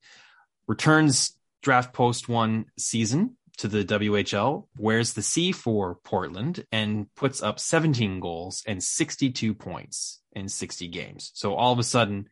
Returns 0.66 1.36
draft 1.62 1.92
post 1.92 2.28
one 2.28 2.66
season 2.78 3.36
to 3.58 3.68
the 3.68 3.84
WHL, 3.84 4.66
wears 4.76 5.12
the 5.12 5.22
C 5.22 5.52
for 5.52 5.96
Portland, 6.04 6.64
and 6.72 7.12
puts 7.14 7.42
up 7.42 7.60
17 7.60 8.20
goals 8.20 8.62
and 8.66 8.82
62 8.82 9.54
points 9.54 10.20
in 10.32 10.48
60 10.48 10.88
games. 10.88 11.30
So 11.34 11.54
all 11.54 11.72
of 11.72 11.78
a 11.78 11.84
sudden, 11.84 12.28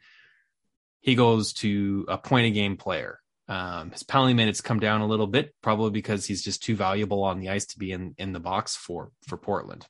he 1.01 1.14
goes 1.14 1.53
to 1.55 2.05
a 2.09 2.18
point 2.18 2.47
a 2.47 2.51
game 2.51 2.77
player. 2.77 3.20
Um, 3.49 3.91
his 3.91 4.03
penalty 4.03 4.35
minutes 4.35 4.61
come 4.61 4.81
down 4.81 5.01
a 5.01 5.07
little 5.07 5.27
bit, 5.27 5.55
probably 5.62 5.91
because 5.91 6.25
he's 6.25 6.43
just 6.43 6.62
too 6.62 6.77
valuable 6.77 7.23
on 7.25 7.39
the 7.39 7.51
ice 7.51 7.66
to 7.66 7.79
be 7.79 7.93
in, 7.93 8.14
in 8.18 8.33
the 8.33 8.41
box 8.41 8.77
for, 8.77 9.11
for 9.27 9.37
Portland. 9.37 9.87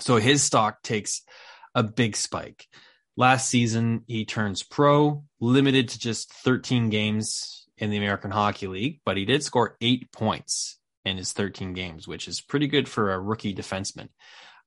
So 0.00 0.16
his 0.16 0.42
stock 0.42 0.82
takes 0.82 1.22
a 1.74 1.82
big 1.82 2.16
spike. 2.16 2.66
Last 3.18 3.50
season, 3.50 4.04
he 4.06 4.24
turns 4.24 4.62
pro, 4.62 5.24
limited 5.40 5.88
to 5.88 5.98
just 5.98 6.32
13 6.32 6.88
games 6.88 7.66
in 7.76 7.90
the 7.90 7.96
American 7.96 8.30
Hockey 8.30 8.68
League, 8.68 9.00
but 9.04 9.16
he 9.16 9.24
did 9.24 9.42
score 9.42 9.76
eight 9.80 10.12
points 10.12 10.78
in 11.04 11.16
his 11.16 11.32
13 11.32 11.72
games, 11.72 12.06
which 12.06 12.28
is 12.28 12.40
pretty 12.40 12.68
good 12.68 12.88
for 12.88 13.12
a 13.12 13.18
rookie 13.18 13.56
defenseman. 13.56 14.08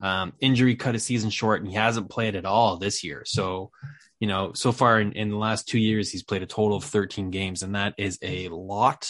Um, 0.02 0.34
injury 0.41 0.76
cut 0.76 0.95
his 0.95 1.06
season 1.06 1.30
short, 1.30 1.62
and 1.62 1.70
he 1.70 1.78
hasn't 1.78 2.10
played 2.10 2.36
at 2.36 2.43
all 2.43 2.76
this 2.76 3.06
year. 3.06 3.24
So, 3.26 3.72
you 4.20 4.28
know, 4.28 4.52
so 4.54 4.74
far 4.74 4.99
in, 4.99 5.14
in 5.14 5.30
the 5.30 5.38
last 5.38 5.70
two 5.70 5.80
years, 5.80 6.12
he's 6.12 6.24
played 6.24 6.43
a 6.43 6.45
total 6.45 6.76
of 6.76 6.84
13 6.84 7.30
games, 7.30 7.64
and 7.64 7.76
that 7.76 7.93
is 7.97 8.20
a 8.22 8.49
lot 8.49 9.10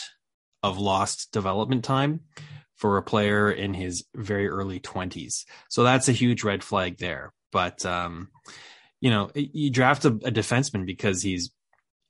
of 0.61 0.77
lost 0.77 1.31
development 1.31 1.83
time 1.83 2.19
for 2.75 2.97
a 2.97 3.03
player 3.03 3.49
in 3.49 3.73
his 3.73 4.05
very 4.13 4.47
early 4.47 4.79
20s. 4.79 5.45
So 5.67 5.81
that's 5.81 6.09
a 6.09 6.11
huge 6.11 6.43
red 6.43 6.63
flag 6.63 6.99
there. 6.99 7.33
But, 7.51 7.83
um, 7.87 8.29
you 9.01 9.09
know, 9.09 9.29
you 9.33 9.69
draft 9.69 10.05
a, 10.05 10.09
a 10.09 10.31
defenseman 10.31 10.85
because 10.85 11.21
he's 11.21 11.51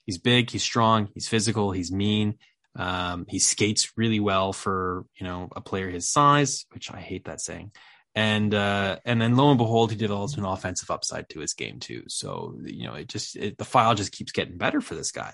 he's 0.05 0.17
big, 0.17 0.49
he's 0.49 0.63
strong, 0.63 1.09
he's 1.13 1.27
physical, 1.27 1.71
he's 1.71 1.91
mean. 1.91 2.35
Um, 2.75 3.25
he 3.27 3.39
skates 3.39 3.91
really 3.97 4.19
well 4.19 4.53
for 4.53 5.05
you 5.19 5.25
know 5.25 5.49
a 5.55 5.61
player 5.61 5.89
his 5.89 6.07
size, 6.07 6.65
which 6.73 6.91
I 6.91 6.99
hate 6.99 7.25
that 7.25 7.41
saying. 7.41 7.71
And 8.13 8.53
uh, 8.53 8.97
and 9.05 9.21
then 9.21 9.37
lo 9.37 9.49
and 9.49 9.57
behold, 9.57 9.91
he 9.91 9.97
develops 9.97 10.35
an 10.35 10.45
offensive 10.45 10.91
upside 10.91 11.29
to 11.29 11.39
his 11.39 11.53
game 11.53 11.79
too. 11.79 12.03
So 12.07 12.57
you 12.63 12.85
know, 12.85 12.95
it 12.95 13.07
just 13.07 13.35
it, 13.37 13.57
the 13.57 13.65
file 13.65 13.95
just 13.95 14.11
keeps 14.11 14.33
getting 14.33 14.57
better 14.57 14.81
for 14.81 14.95
this 14.95 15.11
guy. 15.11 15.33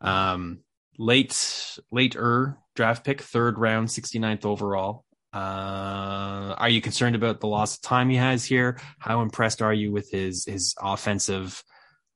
Um, 0.00 0.60
late 0.98 1.78
later 1.90 2.58
draft 2.74 3.04
pick, 3.04 3.22
third 3.22 3.58
round, 3.58 3.88
69th 3.88 4.44
overall. 4.44 5.04
Uh, 5.32 6.54
are 6.58 6.68
you 6.68 6.82
concerned 6.82 7.16
about 7.16 7.40
the 7.40 7.46
loss 7.46 7.76
of 7.76 7.82
time 7.82 8.10
he 8.10 8.16
has 8.16 8.44
here? 8.44 8.78
How 8.98 9.22
impressed 9.22 9.62
are 9.62 9.72
you 9.72 9.90
with 9.90 10.10
his 10.10 10.44
his 10.44 10.74
offensive 10.80 11.62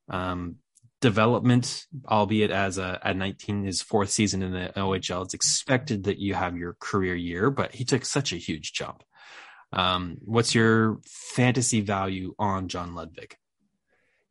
um, 0.09 0.57
development, 1.01 1.85
albeit 2.07 2.51
as 2.51 2.77
a 2.77 2.99
at 3.03 3.17
19, 3.17 3.63
his 3.63 3.81
fourth 3.81 4.11
season 4.11 4.43
in 4.43 4.51
the 4.51 4.71
OHL? 4.75 5.25
It's 5.25 5.33
expected 5.33 6.03
that 6.03 6.19
you 6.19 6.35
have 6.35 6.57
your 6.57 6.75
career 6.79 7.15
year, 7.15 7.49
but 7.49 7.73
he 7.73 7.85
took 7.85 8.05
such 8.05 8.33
a 8.33 8.37
huge 8.37 8.73
jump. 8.73 9.03
Um, 9.73 10.17
what's 10.23 10.53
your 10.53 10.99
fantasy 11.05 11.81
value 11.81 12.35
on 12.37 12.67
John 12.67 12.93
Ludvig? 12.93 13.35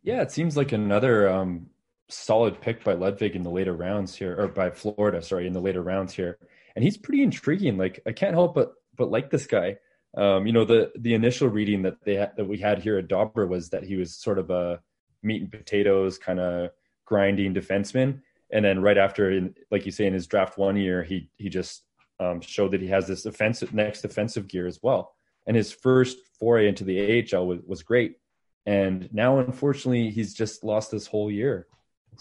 Yeah, 0.02 0.22
it 0.22 0.30
seems 0.30 0.56
like 0.56 0.70
another 0.70 1.28
um, 1.28 1.66
solid 2.08 2.60
pick 2.60 2.84
by 2.84 2.92
Ludvig 2.92 3.34
in 3.34 3.42
the 3.42 3.50
later 3.50 3.74
rounds 3.74 4.14
here, 4.14 4.36
or 4.38 4.46
by 4.46 4.70
Florida, 4.70 5.20
sorry, 5.22 5.48
in 5.48 5.52
the 5.52 5.60
later 5.60 5.82
rounds 5.82 6.14
here 6.14 6.38
and 6.76 6.84
he's 6.84 6.98
pretty 6.98 7.22
intriguing. 7.22 7.76
Like 7.76 8.00
I 8.06 8.12
can't 8.12 8.34
help 8.34 8.54
but 8.54 8.74
but 8.96 9.10
like 9.10 9.30
this 9.30 9.46
guy. 9.46 9.78
Um, 10.16 10.46
you 10.46 10.52
know, 10.52 10.64
the 10.64 10.92
the 10.98 11.14
initial 11.14 11.48
reading 11.48 11.82
that 11.82 12.04
they 12.04 12.16
ha- 12.16 12.32
that 12.36 12.44
we 12.44 12.58
had 12.58 12.78
here 12.78 12.98
at 12.98 13.08
Dobber 13.08 13.46
was 13.46 13.70
that 13.70 13.82
he 13.82 13.96
was 13.96 14.14
sort 14.14 14.38
of 14.38 14.50
a 14.50 14.80
meat 15.22 15.42
and 15.42 15.50
potatoes 15.50 16.18
kind 16.18 16.38
of 16.38 16.70
grinding 17.04 17.54
defenseman, 17.54 18.20
and 18.50 18.64
then 18.64 18.80
right 18.80 18.98
after, 18.98 19.30
in, 19.30 19.54
like 19.70 19.84
you 19.86 19.92
say, 19.92 20.06
in 20.06 20.14
his 20.14 20.26
draft 20.26 20.58
one 20.58 20.76
year, 20.76 21.02
he 21.02 21.30
he 21.36 21.48
just 21.48 21.82
um, 22.20 22.40
showed 22.40 22.72
that 22.72 22.82
he 22.82 22.88
has 22.88 23.06
this 23.06 23.26
offensive 23.26 23.74
next 23.74 24.04
offensive 24.04 24.46
gear 24.48 24.66
as 24.66 24.80
well. 24.82 25.14
And 25.46 25.56
his 25.56 25.72
first 25.72 26.18
foray 26.40 26.66
into 26.66 26.82
the 26.84 27.24
AHL 27.32 27.46
was, 27.46 27.60
was 27.66 27.82
great, 27.82 28.16
and 28.64 29.12
now 29.12 29.38
unfortunately 29.38 30.10
he's 30.10 30.34
just 30.34 30.64
lost 30.64 30.90
this 30.90 31.06
whole 31.06 31.30
year. 31.30 31.66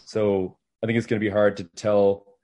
So 0.06 0.58
I 0.84 0.86
think 0.86 0.98
it's 0.98 1.08
going 1.08 1.20
to 1.20 1.26
be 1.26 1.32
hard 1.32 1.58
to 1.58 1.64
tell 1.64 2.35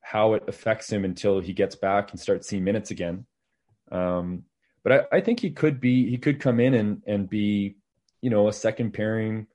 how 0.00 0.34
it 0.34 0.44
affects 0.48 0.90
him 0.90 1.04
until 1.04 1.40
he 1.40 1.52
gets 1.52 1.74
back 1.74 2.10
and 2.10 2.20
starts 2.20 2.48
seeing 2.48 2.64
minutes 2.64 2.90
again. 2.90 3.26
Um, 3.92 4.44
but 4.82 4.92
I, 4.92 5.16
I, 5.16 5.20
think 5.20 5.40
he 5.40 5.50
could 5.50 5.80
be 5.80 6.08
he 6.08 6.16
could 6.16 6.40
come 6.40 6.60
in 6.60 6.74
and 6.74 7.02
and 7.06 7.28
be 7.28 7.76
you 8.22 8.30
know 8.30 8.48
a 8.48 8.52
second 8.52 8.92
pairing, 8.92 9.46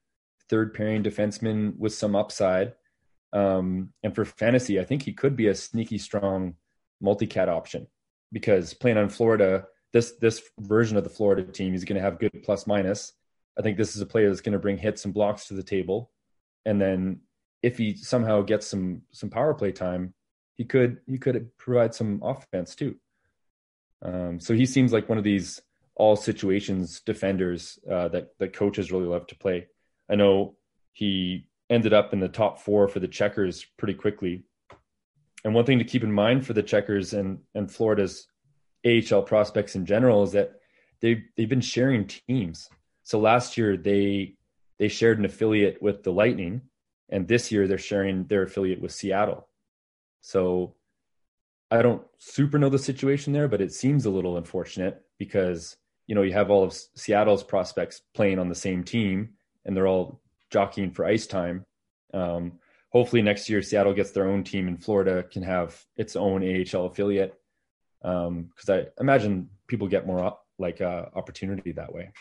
third 0.49 0.73
pairing 0.73 1.03
defenseman 1.03 1.77
with 1.77 1.93
some 1.93 2.15
upside. 2.15 2.73
Um, 3.33 3.91
and 4.03 4.13
for 4.13 4.23
fantasy, 4.23 4.79
I 4.79 4.85
think 4.85 5.01
he 5.01 5.13
could 5.13 5.35
be 5.35 5.47
a 5.47 5.55
sneaky 5.55 5.97
strong 5.97 6.55
multi-cat 7.01 7.49
option 7.49 7.87
because 8.31 8.73
playing 8.73 8.97
on 8.97 9.09
Florida, 9.09 9.65
this 9.93 10.13
this 10.21 10.41
version 10.59 10.97
of 10.97 11.03
the 11.03 11.09
Florida 11.09 11.43
team, 11.43 11.71
he's 11.73 11.85
going 11.85 11.97
to 11.97 12.01
have 12.01 12.19
good 12.19 12.43
plus 12.43 12.67
minus. 12.67 13.13
I 13.57 13.61
think 13.61 13.77
this 13.77 13.95
is 13.95 14.01
a 14.01 14.05
player 14.05 14.29
that's 14.29 14.41
going 14.41 14.53
to 14.53 14.59
bring 14.59 14.77
hits 14.77 15.05
and 15.05 15.13
blocks 15.13 15.47
to 15.47 15.53
the 15.53 15.63
table, 15.63 16.11
and 16.65 16.79
then 16.79 17.21
if 17.63 17.77
he 17.77 17.95
somehow 17.95 18.41
gets 18.41 18.67
some 18.67 19.01
some 19.11 19.29
power 19.29 19.53
play 19.53 19.71
time, 19.71 20.13
he 20.55 20.65
could 20.65 20.99
he 21.05 21.17
could 21.17 21.55
provide 21.57 21.93
some 21.93 22.21
offense 22.23 22.75
too. 22.75 22.95
Um, 24.01 24.39
so 24.39 24.53
he 24.53 24.65
seems 24.65 24.93
like 24.93 25.09
one 25.09 25.17
of 25.17 25.23
these 25.23 25.61
all 25.95 26.15
situations 26.15 27.01
defenders 27.01 27.79
uh, 27.89 28.07
that 28.09 28.37
that 28.39 28.53
coaches 28.53 28.91
really 28.91 29.05
love 29.05 29.27
to 29.27 29.35
play. 29.35 29.67
I 30.09 30.15
know 30.15 30.55
he 30.93 31.47
ended 31.69 31.93
up 31.93 32.13
in 32.13 32.19
the 32.19 32.27
top 32.27 32.59
four 32.59 32.87
for 32.87 32.99
the 32.99 33.07
checkers 33.07 33.65
pretty 33.77 33.95
quickly. 33.95 34.43
And 35.43 35.53
one 35.53 35.65
thing 35.65 35.79
to 35.79 35.85
keep 35.85 36.03
in 36.03 36.11
mind 36.11 36.45
for 36.45 36.53
the 36.53 36.63
checkers 36.63 37.13
and 37.13 37.39
and 37.53 37.71
Florida's 37.71 38.27
AHL 38.85 39.23
prospects 39.23 39.75
in 39.75 39.85
general 39.85 40.23
is 40.23 40.31
that 40.33 40.53
they 41.01 41.23
they've 41.35 41.49
been 41.49 41.61
sharing 41.61 42.07
teams. 42.07 42.69
So 43.03 43.19
last 43.19 43.57
year 43.57 43.77
they 43.77 44.35
they 44.79 44.87
shared 44.87 45.19
an 45.19 45.25
affiliate 45.25 45.81
with 45.81 46.03
the 46.03 46.11
Lightning, 46.11 46.61
and 47.09 47.27
this 47.27 47.51
year 47.51 47.67
they're 47.67 47.77
sharing 47.77 48.25
their 48.25 48.43
affiliate 48.43 48.81
with 48.81 48.91
Seattle. 48.91 49.47
So 50.25 50.73
I 51.69 51.83
don't 51.83 52.01
super 52.17 52.57
know 52.57 52.69
the 52.69 52.79
situation 52.79 53.31
there, 53.31 53.47
but 53.47 53.61
it 53.61 53.71
seems 53.71 54.05
a 54.05 54.09
little 54.09 54.37
unfortunate 54.37 55.03
because 55.19 55.77
you 56.07 56.15
know 56.15 56.23
you 56.23 56.33
have 56.33 56.49
all 56.49 56.63
of 56.63 56.73
Seattle's 56.73 57.43
prospects 57.43 58.01
playing 58.15 58.39
on 58.39 58.49
the 58.49 58.55
same 58.55 58.83
team, 58.83 59.35
and 59.65 59.77
they're 59.77 59.85
all 59.85 60.19
jockeying 60.49 60.89
for 60.89 61.05
ice 61.05 61.27
time. 61.27 61.63
Um, 62.11 62.53
hopefully 62.89 63.21
next 63.21 63.51
year 63.51 63.61
Seattle 63.61 63.93
gets 63.93 64.11
their 64.11 64.27
own 64.27 64.43
team 64.43 64.67
and 64.67 64.83
Florida 64.83 65.21
can 65.21 65.43
have 65.43 65.79
its 65.95 66.15
own 66.15 66.41
AHL 66.41 66.85
affiliate 66.85 67.35
because 68.01 68.27
um, 68.27 68.49
I 68.69 68.85
imagine 68.99 69.49
people 69.67 69.87
get 69.87 70.07
more 70.07 70.37
like 70.57 70.81
uh, 70.81 71.05
opportunity 71.13 71.73
that 71.73 71.93
way. 71.93 72.11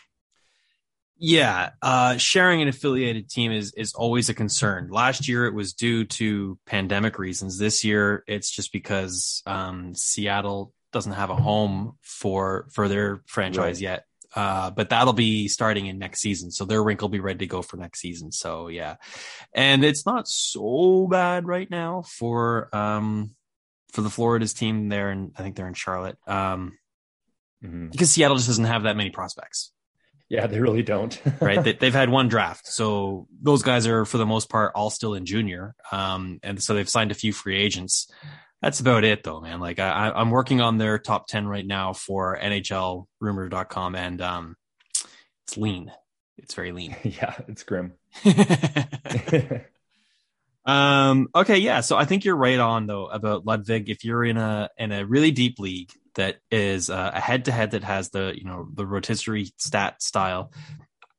Yeah, 1.17 1.71
uh, 1.81 2.17
sharing 2.17 2.61
an 2.61 2.67
affiliated 2.67 3.29
team 3.29 3.51
is 3.51 3.73
is 3.73 3.93
always 3.93 4.29
a 4.29 4.33
concern. 4.33 4.89
Last 4.91 5.27
year 5.27 5.45
it 5.45 5.53
was 5.53 5.73
due 5.73 6.05
to 6.05 6.59
pandemic 6.65 7.17
reasons. 7.17 7.57
This 7.57 7.85
year 7.85 8.23
it's 8.27 8.51
just 8.51 8.73
because 8.73 9.41
um, 9.45 9.95
Seattle 9.95 10.73
doesn't 10.91 11.13
have 11.13 11.29
a 11.29 11.35
home 11.35 11.97
for 12.01 12.67
for 12.71 12.87
their 12.87 13.21
franchise 13.27 13.77
right. 13.77 13.81
yet. 13.81 14.05
Uh, 14.35 14.69
but 14.69 14.89
that'll 14.89 15.13
be 15.13 15.47
starting 15.47 15.85
in 15.85 15.97
next 15.97 16.19
season. 16.19 16.51
So 16.51 16.65
their 16.65 16.83
rink 16.83 17.01
will 17.01 17.09
be 17.09 17.21
ready 17.21 17.39
to 17.39 17.47
go 17.47 17.61
for 17.61 17.77
next 17.77 18.01
season. 18.01 18.31
So 18.31 18.67
yeah. 18.67 18.97
And 19.53 19.83
it's 19.85 20.05
not 20.05 20.27
so 20.27 21.07
bad 21.09 21.47
right 21.47 21.69
now 21.69 22.01
for, 22.01 22.75
um, 22.75 23.31
for 23.93 24.01
the 24.01 24.09
Florida's 24.09 24.53
team 24.53 24.89
there. 24.89 25.09
And 25.09 25.31
I 25.37 25.41
think 25.41 25.55
they're 25.55 25.69
in 25.69 25.73
Charlotte. 25.73 26.17
Um, 26.27 26.77
mm-hmm. 27.63 27.87
because 27.87 28.11
Seattle 28.11 28.35
just 28.35 28.49
doesn't 28.49 28.65
have 28.65 28.83
that 28.83 28.97
many 28.97 29.09
prospects. 29.09 29.71
Yeah, 30.29 30.47
they 30.47 30.59
really 30.59 30.83
don't. 30.83 31.21
right. 31.41 31.63
They, 31.63 31.85
have 31.85 31.93
had 31.93 32.09
one 32.09 32.27
draft. 32.27 32.67
So 32.67 33.27
those 33.41 33.61
guys 33.61 33.85
are, 33.85 34.05
for 34.05 34.17
the 34.17 34.25
most 34.25 34.49
part, 34.49 34.71
all 34.73 34.89
still 34.89 35.13
in 35.13 35.25
junior. 35.25 35.75
Um, 35.91 36.39
and 36.41 36.61
so 36.61 36.73
they've 36.73 36.89
signed 36.89 37.11
a 37.11 37.15
few 37.15 37.31
free 37.31 37.57
agents 37.57 38.11
that's 38.65 38.79
about 38.79 39.03
it 39.03 39.23
though, 39.23 39.41
man. 39.41 39.59
Like 39.59 39.77
I, 39.77 40.11
I'm 40.15 40.31
working 40.31 40.59
on 40.59 40.79
their 40.79 40.97
top 40.97 41.27
10 41.27 41.47
right 41.47 41.65
now 41.65 41.93
for 41.93 42.35
NHLrumor.com 42.41 43.95
and, 43.95 44.21
um, 44.21 44.55
it's 45.47 45.55
lean. 45.55 45.91
It's 46.39 46.55
very 46.55 46.71
lean. 46.71 46.95
yeah, 47.03 47.35
it's 47.47 47.61
grim. 47.61 47.93
um, 50.65 51.29
okay. 51.35 51.57
Yeah. 51.57 51.81
So 51.81 51.97
I 51.97 52.05
think 52.05 52.25
you're 52.25 52.35
right 52.35 52.59
on 52.59 52.87
though 52.87 53.07
about 53.07 53.45
Ludvig. 53.45 53.89
If 53.89 54.03
you're 54.03 54.25
in 54.25 54.37
a, 54.37 54.69
in 54.77 54.91
a 54.91 55.05
really 55.05 55.31
deep 55.31 55.59
league 55.59 55.91
that 56.15 56.37
is 56.49 56.89
uh, 56.89 57.11
a 57.13 57.19
head 57.19 57.45
to 57.45 57.51
head 57.51 57.71
that 57.71 57.83
has 57.83 58.09
the, 58.09 58.33
you 58.35 58.45
know, 58.45 58.67
the 58.73 58.85
rotisserie 58.85 59.51
stat 59.57 60.01
style, 60.01 60.51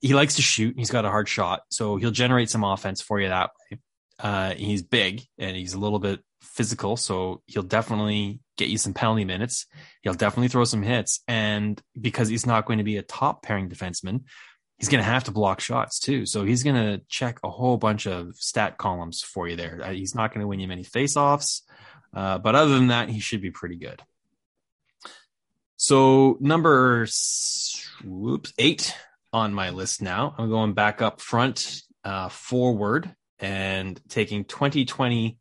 he 0.00 0.14
likes 0.14 0.36
to 0.36 0.42
shoot. 0.42 0.74
He's 0.76 0.90
got 0.90 1.04
a 1.04 1.10
hard 1.10 1.28
shot. 1.28 1.62
So 1.70 1.96
he'll 1.96 2.10
generate 2.10 2.50
some 2.50 2.64
offense 2.64 3.00
for 3.00 3.20
you 3.20 3.28
that 3.28 3.50
way. 3.70 3.78
Uh, 4.18 4.54
he's 4.54 4.82
big 4.82 5.22
and 5.38 5.56
he's 5.56 5.74
a 5.74 5.78
little 5.78 5.98
bit 5.98 6.20
physical, 6.40 6.96
so 6.96 7.42
he'll 7.46 7.62
definitely 7.62 8.40
get 8.56 8.68
you 8.68 8.78
some 8.78 8.94
penalty 8.94 9.24
minutes. 9.24 9.66
He'll 10.02 10.14
definitely 10.14 10.48
throw 10.48 10.64
some 10.64 10.82
hits, 10.82 11.20
and 11.28 11.80
because 12.00 12.28
he's 12.28 12.46
not 12.46 12.64
going 12.64 12.78
to 12.78 12.84
be 12.84 12.96
a 12.96 13.02
top 13.02 13.42
pairing 13.42 13.68
defenseman, 13.68 14.22
he's 14.78 14.88
going 14.88 15.02
to 15.02 15.10
have 15.10 15.24
to 15.24 15.30
block 15.30 15.60
shots 15.60 15.98
too. 15.98 16.26
So 16.26 16.44
he's 16.44 16.62
going 16.62 16.76
to 16.76 17.02
check 17.08 17.38
a 17.42 17.50
whole 17.50 17.76
bunch 17.76 18.06
of 18.06 18.36
stat 18.36 18.78
columns 18.78 19.22
for 19.22 19.48
you 19.48 19.56
there. 19.56 19.80
Uh, 19.82 19.92
he's 19.92 20.14
not 20.14 20.32
going 20.32 20.42
to 20.42 20.46
win 20.46 20.60
you 20.60 20.68
many 20.68 20.84
faceoffs, 20.84 21.62
uh, 22.14 22.38
but 22.38 22.54
other 22.54 22.74
than 22.74 22.88
that, 22.88 23.08
he 23.08 23.20
should 23.20 23.40
be 23.40 23.50
pretty 23.50 23.76
good. 23.76 24.02
So 25.76 26.38
number 26.40 27.06
whoops, 28.04 28.52
eight 28.58 28.94
on 29.32 29.54
my 29.54 29.70
list 29.70 30.02
now. 30.02 30.34
I'm 30.38 30.48
going 30.48 30.72
back 30.72 31.02
up 31.02 31.20
front, 31.20 31.82
uh, 32.04 32.28
forward, 32.28 33.14
and 33.38 34.00
taking 34.08 34.44
2020 34.44 35.38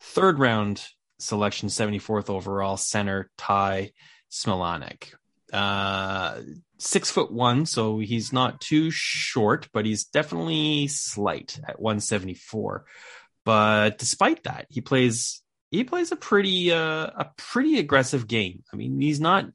third 0.00 0.38
round 0.38 0.84
selection, 1.18 1.68
74th 1.68 2.28
overall 2.28 2.76
center 2.76 3.30
Ty 3.36 3.92
Smilanic. 4.30 5.14
Uh, 5.52 6.40
six 6.78 7.10
foot 7.10 7.32
one, 7.32 7.66
so 7.66 7.98
he's 7.98 8.32
not 8.32 8.60
too 8.60 8.90
short, 8.90 9.68
but 9.72 9.86
he's 9.86 10.04
definitely 10.04 10.88
slight 10.88 11.60
at 11.66 11.80
174. 11.80 12.84
But 13.44 13.98
despite 13.98 14.44
that, 14.44 14.66
he 14.68 14.80
plays 14.80 15.42
he 15.70 15.84
plays 15.84 16.12
a 16.12 16.16
pretty 16.16 16.72
uh, 16.72 17.06
a 17.06 17.30
pretty 17.36 17.78
aggressive 17.78 18.26
game. 18.26 18.64
I 18.72 18.76
mean, 18.76 19.00
he's 19.00 19.20
not 19.20 19.46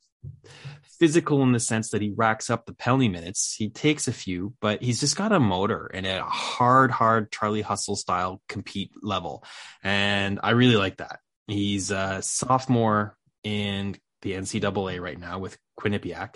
physical 1.01 1.41
in 1.41 1.51
the 1.51 1.59
sense 1.59 1.89
that 1.89 2.01
he 2.01 2.13
racks 2.15 2.51
up 2.51 2.67
the 2.67 2.73
penalty 2.73 3.09
minutes. 3.09 3.55
He 3.57 3.69
takes 3.69 4.07
a 4.07 4.13
few, 4.13 4.53
but 4.61 4.83
he's 4.83 4.99
just 4.99 5.17
got 5.17 5.31
a 5.31 5.39
motor 5.39 5.89
and 5.91 6.05
a 6.05 6.21
hard, 6.21 6.91
hard 6.91 7.31
Charlie 7.31 7.63
Hustle 7.63 7.95
style 7.95 8.39
compete 8.47 8.91
level. 9.01 9.43
And 9.83 10.39
I 10.43 10.51
really 10.51 10.75
like 10.75 10.97
that. 10.97 11.19
He's 11.47 11.89
a 11.89 12.21
sophomore 12.21 13.17
in 13.43 13.97
the 14.21 14.33
NCAA 14.33 15.01
right 15.01 15.19
now 15.19 15.39
with 15.39 15.57
Quinnipiac. 15.81 16.35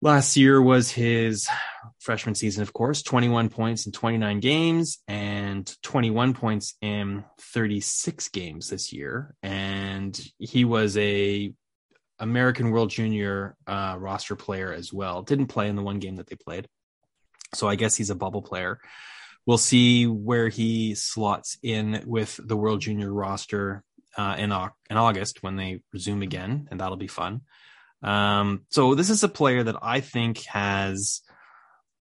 Last 0.00 0.36
year 0.36 0.60
was 0.60 0.90
his 0.90 1.48
freshman 2.00 2.34
season, 2.34 2.62
of 2.62 2.72
course, 2.72 3.02
21 3.02 3.50
points 3.50 3.86
in 3.86 3.92
29 3.92 4.40
games 4.40 4.98
and 5.06 5.72
21 5.82 6.34
points 6.34 6.74
in 6.80 7.24
36 7.40 8.28
games 8.30 8.68
this 8.68 8.92
year. 8.92 9.36
And 9.44 10.20
he 10.38 10.64
was 10.64 10.96
a 10.96 11.54
American 12.18 12.70
World 12.72 12.90
Junior 12.90 13.56
uh, 13.66 13.96
roster 13.98 14.34
player 14.34 14.72
as 14.72 14.92
well. 14.92 15.22
Didn't 15.22 15.46
play 15.46 15.68
in 15.68 15.76
the 15.76 15.82
one 15.82 16.00
game 16.00 16.16
that 16.16 16.26
they 16.26 16.36
played. 16.36 16.66
So 17.54 17.68
I 17.68 17.76
guess 17.76 17.96
he's 17.96 18.10
a 18.10 18.16
bubble 18.16 18.42
player. 18.42 18.80
We'll 19.46 19.58
see 19.58 20.06
where 20.06 20.48
he 20.48 20.94
slots 20.94 21.58
in 21.62 22.02
with 22.06 22.40
the 22.42 22.56
World 22.56 22.80
Junior 22.80 23.12
roster 23.12 23.82
uh, 24.16 24.36
in, 24.38 24.52
in 24.52 24.96
August 24.96 25.42
when 25.42 25.56
they 25.56 25.82
resume 25.92 26.22
again, 26.22 26.68
and 26.70 26.80
that'll 26.80 26.96
be 26.96 27.08
fun. 27.08 27.42
Um, 28.02 28.62
so 28.70 28.94
this 28.94 29.10
is 29.10 29.22
a 29.22 29.28
player 29.28 29.62
that 29.62 29.76
I 29.82 30.00
think 30.00 30.44
has 30.46 31.22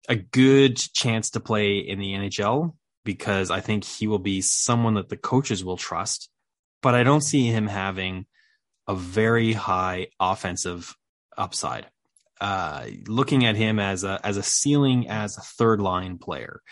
a 0.08 0.16
good 0.16 0.76
chance 0.76 1.30
to 1.30 1.40
play 1.40 1.78
in 1.78 1.98
the 1.98 2.14
NHL 2.14 2.74
because 3.04 3.50
I 3.50 3.60
think 3.60 3.84
he 3.84 4.06
will 4.06 4.18
be 4.18 4.40
someone 4.40 4.94
that 4.94 5.08
the 5.08 5.16
coaches 5.16 5.64
will 5.64 5.76
trust. 5.76 6.28
But 6.82 6.94
I 6.94 7.02
don't 7.02 7.22
see 7.22 7.46
him 7.46 7.66
having 7.66 8.26
a 8.86 8.94
very 8.94 9.52
high 9.52 10.08
offensive 10.18 10.96
upside. 11.36 11.86
Uh, 12.40 12.86
looking 13.06 13.44
at 13.44 13.54
him 13.54 13.78
as 13.78 14.02
a 14.02 14.18
as 14.24 14.38
a 14.38 14.42
ceiling 14.42 15.08
as 15.08 15.36
a 15.36 15.42
third 15.42 15.78
line 15.78 16.16
player, 16.16 16.62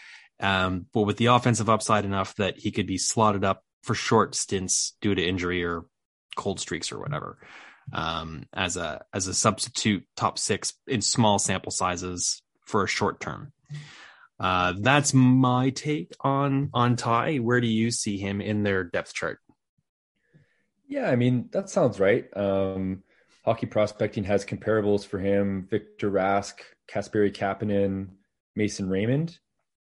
um, 0.40 0.86
but 0.94 1.02
with 1.02 1.18
the 1.18 1.26
offensive 1.26 1.68
upside 1.68 2.06
enough 2.06 2.34
that 2.36 2.58
he 2.58 2.70
could 2.70 2.86
be 2.86 2.96
slotted 2.96 3.44
up 3.44 3.62
for 3.82 3.94
short 3.94 4.34
stints 4.34 4.96
due 5.02 5.14
to 5.14 5.22
injury 5.22 5.62
or 5.62 5.84
cold 6.36 6.58
streaks 6.58 6.90
or 6.90 6.98
whatever, 6.98 7.36
um, 7.92 8.44
as 8.52 8.76
a 8.76 9.04
as 9.12 9.26
a 9.26 9.34
substitute 9.34 10.04
top 10.16 10.38
six 10.38 10.74
in 10.86 11.00
small 11.00 11.38
sample 11.38 11.72
sizes 11.72 12.42
for 12.64 12.84
a 12.84 12.88
short 12.88 13.20
term. 13.20 13.52
Uh, 14.38 14.74
that's 14.80 15.12
my 15.14 15.70
take 15.70 16.12
on 16.20 16.70
on 16.72 16.96
Ty. 16.96 17.36
Where 17.36 17.60
do 17.60 17.66
you 17.66 17.90
see 17.90 18.18
him 18.18 18.40
in 18.40 18.62
their 18.62 18.84
depth 18.84 19.14
chart? 19.14 19.40
Yeah, 20.86 21.10
I 21.10 21.16
mean 21.16 21.48
that 21.52 21.70
sounds 21.70 21.98
right. 21.98 22.24
Um, 22.36 23.02
hockey 23.44 23.66
prospecting 23.66 24.24
has 24.24 24.44
comparables 24.44 25.06
for 25.06 25.18
him: 25.18 25.66
Victor 25.68 26.10
Rask, 26.10 26.54
Kasperi 26.88 27.34
Kapanen, 27.34 28.10
Mason 28.54 28.88
Raymond. 28.88 29.38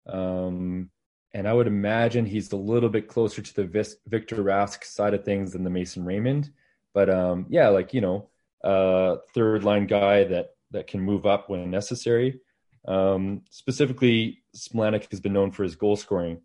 Um, 0.07 0.91
and 1.33 1.49
I 1.49 1.53
would 1.53 1.67
imagine 1.67 2.25
he's 2.25 2.51
a 2.53 2.57
little 2.57 2.87
bit 2.87 3.09
closer 3.09 3.41
to 3.41 3.53
the 3.53 3.97
Victor 4.07 4.37
Rask 4.37 4.85
side 4.85 5.13
of 5.13 5.25
things 5.25 5.51
than 5.51 5.63
the 5.65 5.69
Mason 5.69 6.05
Raymond. 6.05 6.49
But 6.95 7.09
um, 7.09 7.45
yeah, 7.49 7.67
like 7.67 7.93
you 7.93 8.01
know, 8.01 8.29
uh, 8.63 9.17
third 9.35 9.65
line 9.65 9.85
guy 9.85 10.23
that 10.23 10.51
that 10.71 10.87
can 10.87 11.01
move 11.01 11.27
up 11.27 11.49
when 11.49 11.69
necessary. 11.69 12.39
Um, 12.87 13.41
specifically, 13.49 14.39
Smilanic 14.55 15.11
has 15.11 15.19
been 15.19 15.33
known 15.33 15.51
for 15.51 15.63
his 15.63 15.75
goal 15.75 15.97
scoring. 15.97 16.41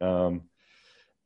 Um, 0.00 0.42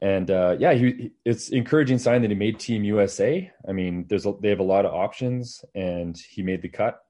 and 0.00 0.30
uh, 0.30 0.56
yeah, 0.58 0.74
he, 0.74 1.12
it's 1.24 1.48
encouraging 1.48 1.98
sign 1.98 2.22
that 2.22 2.30
he 2.30 2.36
made 2.36 2.60
Team 2.60 2.84
USA. 2.84 3.50
I 3.66 3.72
mean, 3.72 4.04
there's 4.08 4.26
a, 4.26 4.34
they 4.40 4.50
have 4.50 4.60
a 4.60 4.64
lot 4.64 4.84
of 4.84 4.92
options, 4.92 5.64
and 5.74 6.16
he 6.16 6.42
made 6.42 6.62
the 6.62 6.68
cut. 6.68 7.00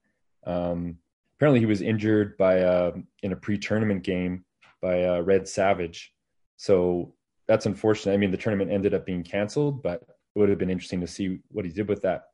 Um, 0.47 0.99
apparently, 1.37 1.61
he 1.61 1.67
was 1.67 1.83
injured 1.83 2.39
by 2.39 2.61
uh, 2.61 2.93
in 3.23 3.33
a 3.33 3.37
pre-tournament 3.37 4.05
game 4.05 4.45
by 4.81 5.05
uh, 5.05 5.21
Red 5.21 5.49
Savage, 5.49 6.15
so 6.57 7.15
that's 7.49 7.67
unfortunate. 7.67 8.15
I 8.15 8.17
mean, 8.17 8.31
the 8.31 8.37
tournament 8.37 8.71
ended 8.71 8.95
up 8.95 9.05
being 9.05 9.25
canceled, 9.25 9.83
but 9.83 10.03
would 10.39 10.49
have 10.49 10.59
been 10.59 10.71
interesting 10.71 11.01
to 11.01 11.07
see 11.07 11.39
what 11.49 11.65
he 11.65 11.71
did 11.71 11.89
with 11.89 12.03
that. 12.03 12.25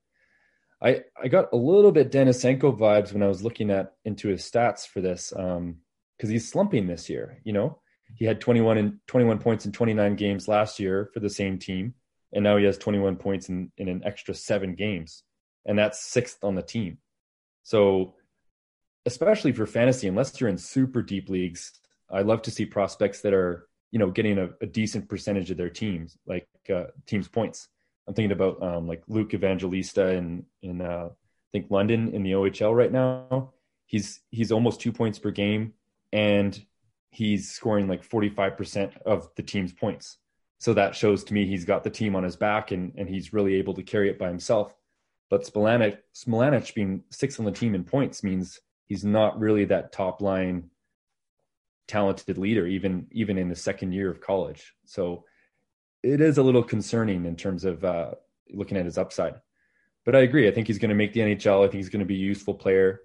I 0.82 1.02
I 1.20 1.28
got 1.28 1.52
a 1.52 1.56
little 1.56 1.92
bit 1.92 2.12
Denisenko 2.12 2.78
vibes 2.78 3.12
when 3.12 3.22
I 3.22 3.28
was 3.28 3.42
looking 3.42 3.70
at 3.70 3.94
into 4.04 4.28
his 4.28 4.42
stats 4.42 4.86
for 4.86 5.00
this, 5.00 5.30
because 5.30 5.56
um, 5.56 5.76
he's 6.20 6.48
slumping 6.48 6.86
this 6.86 7.08
year. 7.08 7.40
You 7.44 7.52
know, 7.52 7.78
he 8.16 8.24
had 8.24 8.40
21 8.40 8.78
and 8.78 8.98
21 9.06 9.38
points 9.38 9.66
in 9.66 9.72
29 9.72 10.16
games 10.16 10.48
last 10.48 10.78
year 10.78 11.10
for 11.12 11.20
the 11.20 11.30
same 11.30 11.58
team, 11.58 11.94
and 12.32 12.44
now 12.44 12.56
he 12.56 12.64
has 12.64 12.78
21 12.78 13.16
points 13.16 13.48
in, 13.48 13.70
in 13.78 13.88
an 13.88 14.02
extra 14.04 14.34
seven 14.34 14.74
games. 14.74 15.22
and 15.66 15.78
that's 15.78 16.04
sixth 16.04 16.44
on 16.44 16.54
the 16.54 16.62
team. 16.62 16.98
So, 17.62 18.14
especially 19.06 19.52
for 19.52 19.66
fantasy, 19.66 20.08
unless 20.08 20.38
you're 20.38 20.50
in 20.50 20.58
super 20.58 21.02
deep 21.02 21.30
leagues, 21.30 21.72
I 22.10 22.20
love 22.20 22.42
to 22.42 22.50
see 22.50 22.66
prospects 22.66 23.22
that 23.22 23.32
are 23.32 23.68
you 23.90 23.98
know 23.98 24.10
getting 24.10 24.38
a, 24.38 24.50
a 24.60 24.66
decent 24.66 25.08
percentage 25.08 25.50
of 25.50 25.56
their 25.56 25.70
teams, 25.70 26.18
like 26.26 26.46
uh, 26.72 26.84
teams 27.06 27.28
points. 27.28 27.68
I'm 28.06 28.14
thinking 28.14 28.32
about 28.32 28.62
um, 28.62 28.86
like 28.86 29.02
Luke 29.08 29.34
Evangelista 29.34 30.12
in 30.12 30.44
in 30.62 30.80
uh, 30.80 31.08
I 31.10 31.50
think 31.52 31.70
London 31.70 32.12
in 32.14 32.22
the 32.22 32.32
OHL 32.32 32.76
right 32.76 32.92
now. 32.92 33.52
He's 33.86 34.20
he's 34.30 34.52
almost 34.52 34.80
two 34.80 34.92
points 34.92 35.18
per 35.18 35.30
game, 35.30 35.74
and 36.12 36.60
he's 37.10 37.50
scoring 37.50 37.86
like 37.86 38.06
45% 38.06 39.02
of 39.02 39.28
the 39.36 39.42
team's 39.42 39.72
points. 39.72 40.18
So 40.58 40.74
that 40.74 40.96
shows 40.96 41.22
to 41.24 41.34
me 41.34 41.46
he's 41.46 41.64
got 41.64 41.84
the 41.84 41.90
team 41.90 42.16
on 42.16 42.24
his 42.24 42.36
back 42.36 42.72
and, 42.72 42.92
and 42.96 43.08
he's 43.08 43.32
really 43.32 43.54
able 43.54 43.74
to 43.74 43.82
carry 43.82 44.10
it 44.10 44.18
by 44.18 44.28
himself. 44.28 44.74
But 45.30 45.44
Smilanic, 45.44 45.98
Smilanic 46.14 46.74
being 46.74 47.04
sixth 47.10 47.38
on 47.38 47.46
the 47.46 47.52
team 47.52 47.74
in 47.74 47.84
points 47.84 48.24
means 48.24 48.60
he's 48.86 49.04
not 49.04 49.38
really 49.38 49.64
that 49.66 49.92
top 49.92 50.20
line 50.20 50.70
talented 51.86 52.38
leader, 52.38 52.66
even 52.66 53.06
even 53.12 53.38
in 53.38 53.48
the 53.48 53.56
second 53.56 53.92
year 53.92 54.10
of 54.10 54.20
college. 54.20 54.74
So 54.86 55.24
it 56.04 56.20
is 56.20 56.38
a 56.38 56.42
little 56.42 56.62
concerning 56.62 57.24
in 57.24 57.34
terms 57.34 57.64
of 57.64 57.84
uh, 57.84 58.12
looking 58.50 58.76
at 58.76 58.84
his 58.84 58.98
upside. 58.98 59.34
But 60.04 60.14
I 60.14 60.20
agree. 60.20 60.46
I 60.46 60.50
think 60.50 60.66
he's 60.66 60.78
going 60.78 60.90
to 60.90 60.94
make 60.94 61.14
the 61.14 61.20
NHL. 61.20 61.60
I 61.60 61.68
think 61.68 61.74
he's 61.74 61.88
going 61.88 62.00
to 62.00 62.06
be 62.06 62.16
a 62.16 62.18
useful 62.18 62.54
player. 62.54 63.00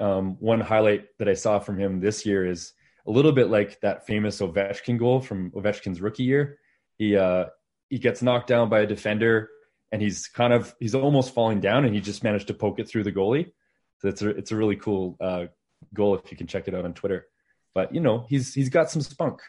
Um, 0.00 0.36
one 0.40 0.60
highlight 0.60 1.06
that 1.18 1.28
I 1.28 1.34
saw 1.34 1.58
from 1.58 1.78
him 1.78 2.00
this 2.00 2.24
year 2.24 2.46
is 2.46 2.72
a 3.06 3.10
little 3.10 3.32
bit 3.32 3.48
like 3.48 3.78
that 3.80 4.06
famous 4.06 4.40
Ovechkin 4.40 4.98
goal 4.98 5.20
from 5.20 5.50
Ovechkin's 5.50 6.00
rookie 6.00 6.22
year. 6.22 6.58
He 6.96 7.16
uh, 7.16 7.46
he 7.90 7.98
gets 7.98 8.22
knocked 8.22 8.48
down 8.48 8.68
by 8.68 8.80
a 8.80 8.86
defender, 8.86 9.50
and 9.92 10.00
he's 10.00 10.28
kind 10.28 10.52
of 10.52 10.74
he's 10.80 10.94
almost 10.94 11.34
falling 11.34 11.60
down, 11.60 11.84
and 11.84 11.94
he 11.94 12.00
just 12.00 12.24
managed 12.24 12.46
to 12.48 12.54
poke 12.54 12.78
it 12.78 12.88
through 12.88 13.04
the 13.04 13.12
goalie. 13.12 13.52
So 13.98 14.08
it's 14.08 14.22
a 14.22 14.30
it's 14.30 14.52
a 14.52 14.56
really 14.56 14.76
cool 14.76 15.16
uh, 15.20 15.46
goal 15.92 16.14
if 16.14 16.30
you 16.30 16.38
can 16.38 16.46
check 16.46 16.68
it 16.68 16.74
out 16.74 16.84
on 16.84 16.94
Twitter. 16.94 17.26
But 17.74 17.94
you 17.94 18.00
know 18.00 18.24
he's 18.28 18.54
he's 18.54 18.70
got 18.70 18.90
some 18.90 19.02
spunk. 19.02 19.40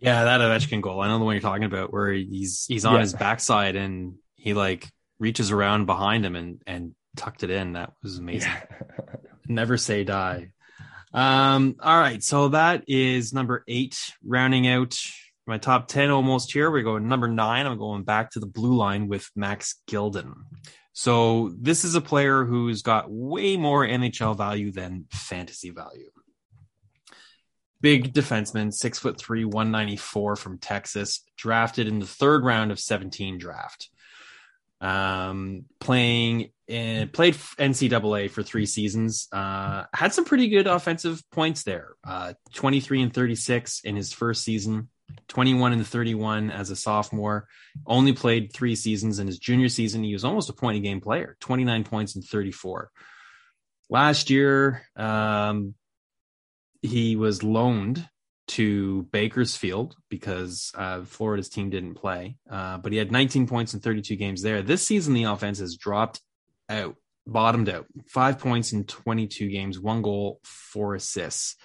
Yeah, 0.00 0.24
that 0.24 0.40
Ovechkin 0.40 0.80
goal. 0.80 1.00
I 1.00 1.08
know 1.08 1.18
the 1.18 1.24
one 1.24 1.34
you're 1.34 1.42
talking 1.42 1.64
about, 1.64 1.92
where 1.92 2.12
he's 2.12 2.64
he's 2.66 2.84
on 2.84 2.94
yeah. 2.94 3.00
his 3.00 3.12
backside 3.12 3.76
and 3.76 4.14
he 4.36 4.54
like 4.54 4.88
reaches 5.18 5.50
around 5.50 5.86
behind 5.86 6.24
him 6.24 6.36
and 6.36 6.62
and 6.66 6.94
tucked 7.16 7.42
it 7.42 7.50
in. 7.50 7.74
That 7.74 7.92
was 8.02 8.18
amazing. 8.18 8.50
Yeah. 8.50 9.16
Never 9.46 9.76
say 9.76 10.04
die. 10.04 10.52
Um, 11.12 11.76
all 11.80 11.98
right, 11.98 12.22
so 12.22 12.48
that 12.48 12.84
is 12.86 13.32
number 13.32 13.64
eight, 13.66 13.98
rounding 14.24 14.68
out 14.68 14.96
my 15.46 15.58
top 15.58 15.88
10 15.88 16.10
almost 16.10 16.52
here. 16.52 16.70
We're 16.70 16.84
going 16.84 17.08
number 17.08 17.26
nine. 17.26 17.66
I'm 17.66 17.78
going 17.78 18.04
back 18.04 18.30
to 18.30 18.40
the 18.40 18.46
blue 18.46 18.76
line 18.76 19.08
with 19.08 19.28
Max 19.34 19.80
Gildon. 19.88 20.34
So 20.92 21.52
this 21.58 21.84
is 21.84 21.94
a 21.94 22.00
player 22.00 22.44
who's 22.44 22.82
got 22.82 23.10
way 23.10 23.56
more 23.56 23.84
NHL 23.84 24.36
value 24.36 24.70
than 24.70 25.06
fantasy 25.10 25.70
value. 25.70 26.10
Big 27.80 28.12
defenseman, 28.12 28.72
six 28.72 28.98
foot 28.98 29.18
three, 29.18 29.44
194 29.44 30.36
from 30.36 30.58
Texas, 30.58 31.24
drafted 31.36 31.88
in 31.88 31.98
the 31.98 32.06
third 32.06 32.44
round 32.44 32.70
of 32.70 32.78
17 32.78 33.38
draft. 33.38 33.88
Um, 34.82 35.66
playing 35.78 36.52
in, 36.66 37.08
played 37.08 37.34
NCAA 37.34 38.30
for 38.30 38.42
three 38.42 38.66
seasons. 38.66 39.28
Uh, 39.32 39.84
had 39.94 40.14
some 40.14 40.24
pretty 40.24 40.48
good 40.48 40.66
offensive 40.66 41.22
points 41.30 41.64
there. 41.64 41.94
Uh, 42.06 42.34
23 42.54 43.02
and 43.02 43.14
36 43.14 43.80
in 43.80 43.96
his 43.96 44.12
first 44.12 44.42
season. 44.42 44.88
21 45.28 45.72
and 45.72 45.86
31 45.86 46.50
as 46.50 46.70
a 46.70 46.76
sophomore. 46.76 47.46
Only 47.86 48.12
played 48.12 48.52
three 48.52 48.74
seasons 48.74 49.18
in 49.18 49.26
his 49.26 49.38
junior 49.38 49.68
season. 49.68 50.04
He 50.04 50.12
was 50.12 50.24
almost 50.24 50.50
a 50.50 50.54
point 50.54 50.78
a 50.78 50.80
game 50.80 51.00
player, 51.00 51.36
29 51.40 51.84
points 51.84 52.14
and 52.14 52.24
34. 52.24 52.90
Last 53.88 54.30
year, 54.30 54.82
um, 54.96 55.74
he 56.82 57.16
was 57.16 57.42
loaned 57.42 58.08
to 58.48 59.02
Bakersfield 59.12 59.94
because 60.08 60.72
uh, 60.74 61.02
Florida's 61.02 61.48
team 61.48 61.70
didn't 61.70 61.94
play, 61.94 62.36
uh, 62.50 62.78
but 62.78 62.90
he 62.90 62.98
had 62.98 63.12
19 63.12 63.46
points 63.46 63.74
in 63.74 63.80
32 63.80 64.16
games 64.16 64.42
there. 64.42 64.62
This 64.62 64.84
season, 64.84 65.14
the 65.14 65.24
offense 65.24 65.60
has 65.60 65.76
dropped 65.76 66.20
out, 66.68 66.96
bottomed 67.26 67.68
out. 67.68 67.86
Five 68.08 68.38
points 68.38 68.72
in 68.72 68.84
22 68.84 69.48
games, 69.48 69.78
one 69.78 70.02
goal, 70.02 70.40
four 70.42 70.94
assists. 70.96 71.56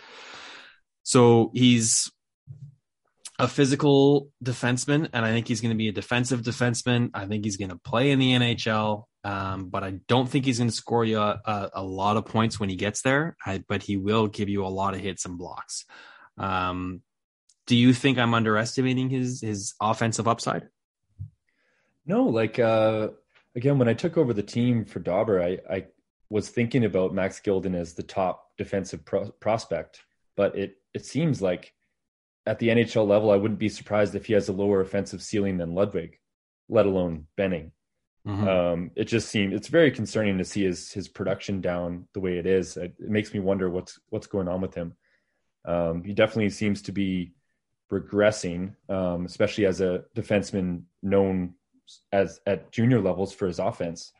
So 1.03 1.51
he's 1.53 2.11
a 3.37 3.47
physical 3.47 4.29
defenseman, 4.43 5.09
and 5.11 5.25
I 5.25 5.31
think 5.31 5.47
he's 5.47 5.61
going 5.61 5.71
to 5.71 5.77
be 5.77 5.89
a 5.89 5.91
defensive 5.91 6.41
defenseman. 6.41 7.09
I 7.13 7.25
think 7.25 7.43
he's 7.43 7.57
going 7.57 7.69
to 7.69 7.77
play 7.77 8.11
in 8.11 8.19
the 8.19 8.31
NHL, 8.31 9.05
um, 9.23 9.69
but 9.69 9.83
I 9.83 9.99
don't 10.07 10.29
think 10.29 10.45
he's 10.45 10.59
going 10.59 10.69
to 10.69 10.75
score 10.75 11.03
you 11.03 11.19
a, 11.19 11.41
a, 11.45 11.69
a, 11.75 11.83
lot 11.83 12.15
of 12.15 12.25
points 12.25 12.59
when 12.59 12.69
he 12.69 12.77
gets 12.77 13.01
there. 13.01 13.35
I, 13.45 13.63
but 13.67 13.83
he 13.83 13.97
will 13.97 14.27
give 14.27 14.47
you 14.47 14.65
a 14.65 14.67
lot 14.67 14.93
of 14.93 15.01
hits 15.01 15.25
and 15.25 15.37
blocks. 15.37 15.85
Um, 16.37 17.01
do 17.67 17.75
you 17.75 17.93
think 17.93 18.17
I'm 18.17 18.33
underestimating 18.33 19.09
his 19.09 19.41
his 19.41 19.73
offensive 19.81 20.27
upside? 20.27 20.69
No, 22.05 22.23
like 22.23 22.59
uh, 22.59 23.09
again, 23.55 23.77
when 23.79 23.89
I 23.89 23.93
took 23.93 24.17
over 24.17 24.33
the 24.33 24.43
team 24.43 24.85
for 24.85 24.99
Dobber, 24.99 25.41
I, 25.41 25.59
I 25.69 25.85
was 26.29 26.49
thinking 26.49 26.85
about 26.85 27.13
Max 27.13 27.41
Gildon 27.41 27.75
as 27.75 27.93
the 27.93 28.03
top 28.03 28.51
defensive 28.57 29.03
pro- 29.03 29.31
prospect, 29.31 30.01
but 30.37 30.55
it 30.57 30.77
it 30.93 31.05
seems 31.05 31.41
like 31.41 31.73
at 32.45 32.59
the 32.59 32.69
NHL 32.69 33.07
level, 33.07 33.31
I 33.31 33.37
wouldn't 33.37 33.59
be 33.59 33.69
surprised 33.69 34.15
if 34.15 34.25
he 34.25 34.33
has 34.33 34.49
a 34.49 34.53
lower 34.53 34.81
offensive 34.81 35.21
ceiling 35.21 35.57
than 35.57 35.73
Ludvig, 35.73 36.19
let 36.69 36.85
alone 36.85 37.27
Benning. 37.35 37.71
Mm-hmm. 38.27 38.47
Um, 38.47 38.91
it 38.95 39.05
just 39.05 39.29
seems 39.29 39.53
it's 39.53 39.67
very 39.67 39.91
concerning 39.91 40.39
to 40.39 40.45
see 40.45 40.63
his 40.63 40.91
his 40.91 41.07
production 41.07 41.61
down 41.61 42.07
the 42.13 42.19
way 42.19 42.37
it 42.37 42.47
is. 42.47 42.75
It, 42.75 42.95
it 42.99 43.09
makes 43.09 43.33
me 43.33 43.39
wonder 43.39 43.69
what's 43.69 43.99
what's 44.09 44.27
going 44.27 44.47
on 44.47 44.61
with 44.61 44.73
him. 44.73 44.93
Um, 45.63 46.03
he 46.03 46.13
definitely 46.13 46.49
seems 46.49 46.81
to 46.83 46.91
be 46.91 47.33
regressing, 47.91 48.75
um, 48.89 49.25
especially 49.25 49.65
as 49.67 49.79
a 49.79 50.05
defenseman 50.15 50.83
known 51.03 51.53
as 52.11 52.39
at 52.47 52.71
junior 52.71 52.99
levels 52.99 53.31
for 53.33 53.45
his 53.47 53.59
offense. 53.59 54.11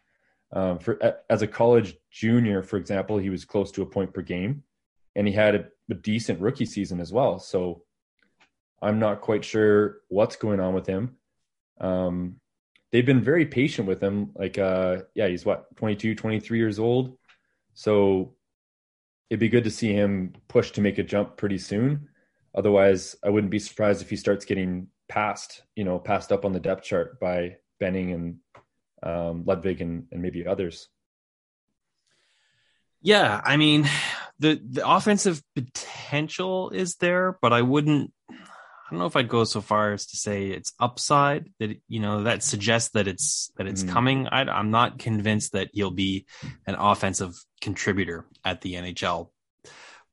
Um, 0.54 0.78
for 0.78 1.00
as 1.30 1.42
a 1.42 1.48
college 1.48 1.98
junior, 2.12 2.62
for 2.62 2.78
example, 2.78 3.18
he 3.18 3.32
was 3.32 3.44
close 3.44 3.72
to 3.72 3.82
a 3.82 3.88
point 3.88 4.14
per 4.14 4.22
game, 4.22 4.64
and 5.16 5.28
he 5.28 5.34
had 5.34 5.56
a, 5.56 5.66
a 5.90 5.96
decent 5.96 6.40
rookie 6.40 6.66
season 6.66 7.02
as 7.02 7.12
well. 7.12 7.40
So 7.40 7.82
I'm 8.86 9.00
not 9.00 9.22
quite 9.22 9.44
sure 9.44 9.98
what's 10.10 10.36
going 10.36 10.60
on 10.60 10.76
with 10.76 10.86
him. 10.86 11.18
Um, 11.82 12.36
they've 12.92 13.06
been 13.06 13.24
very 13.24 13.48
patient 13.48 13.88
with 13.88 14.02
him. 14.02 14.32
Like, 14.36 14.60
uh, 14.60 15.04
yeah, 15.16 15.28
he's 15.28 15.44
what 15.44 15.76
22, 15.78 16.14
23 16.14 16.58
years 16.58 16.78
old. 16.78 17.18
So 17.74 18.36
it'd 19.30 19.40
be 19.40 19.50
good 19.50 19.64
to 19.64 19.72
see 19.72 19.92
him 19.92 20.34
push 20.48 20.72
to 20.72 20.82
make 20.82 21.00
a 21.00 21.04
jump 21.04 21.36
pretty 21.36 21.58
soon. 21.58 22.10
Otherwise, 22.54 23.16
I 23.24 23.30
wouldn't 23.30 23.52
be 23.52 23.60
surprised 23.60 24.04
if 24.04 24.10
he 24.10 24.16
starts 24.16 24.46
getting 24.46 24.88
passed, 25.10 25.64
you 25.76 25.84
know, 25.84 25.98
passed 25.98 26.32
up 26.32 26.46
on 26.46 26.54
the 26.54 26.60
depth 26.60 26.84
chart 26.84 27.20
by 27.20 27.58
Benning 27.80 28.12
and 28.12 28.38
um, 29.02 29.44
Ludvig 29.46 29.82
and, 29.82 30.06
and 30.12 30.22
maybe 30.22 30.46
others. 30.46 30.90
Yeah, 33.02 33.42
I 33.44 33.58
mean, 33.58 33.90
the 34.40 34.62
the 34.64 34.88
offensive 34.88 35.42
potential 35.56 36.70
is 36.70 36.96
there, 36.96 37.38
but 37.42 37.52
I 37.52 37.62
wouldn't 37.62 38.14
I 38.86 38.92
don't 38.92 39.00
know 39.00 39.08
if 39.08 39.16
I'd 39.16 39.28
go 39.28 39.44
so 39.46 39.62
far 39.62 39.94
as 39.94 40.06
to 40.08 40.18
say 40.18 40.48
it's 40.48 40.74
upside 40.80 41.50
that 41.60 41.82
you 41.88 42.00
know 42.00 42.24
that 42.24 42.44
suggests 42.44 42.92
that 42.92 43.08
it's 43.08 43.52
that 43.58 43.66
it's 43.66 43.84
mm. 43.84 43.90
coming. 43.90 44.28
I, 44.28 44.42
I'm 44.42 44.70
not 44.70 45.00
convinced 45.00 45.54
that 45.54 45.70
he'll 45.74 45.90
be 45.90 46.28
an 46.68 46.76
offensive 46.76 47.34
contributor 47.62 48.26
at 48.44 48.62
the 48.62 48.76
NHL, 48.76 49.30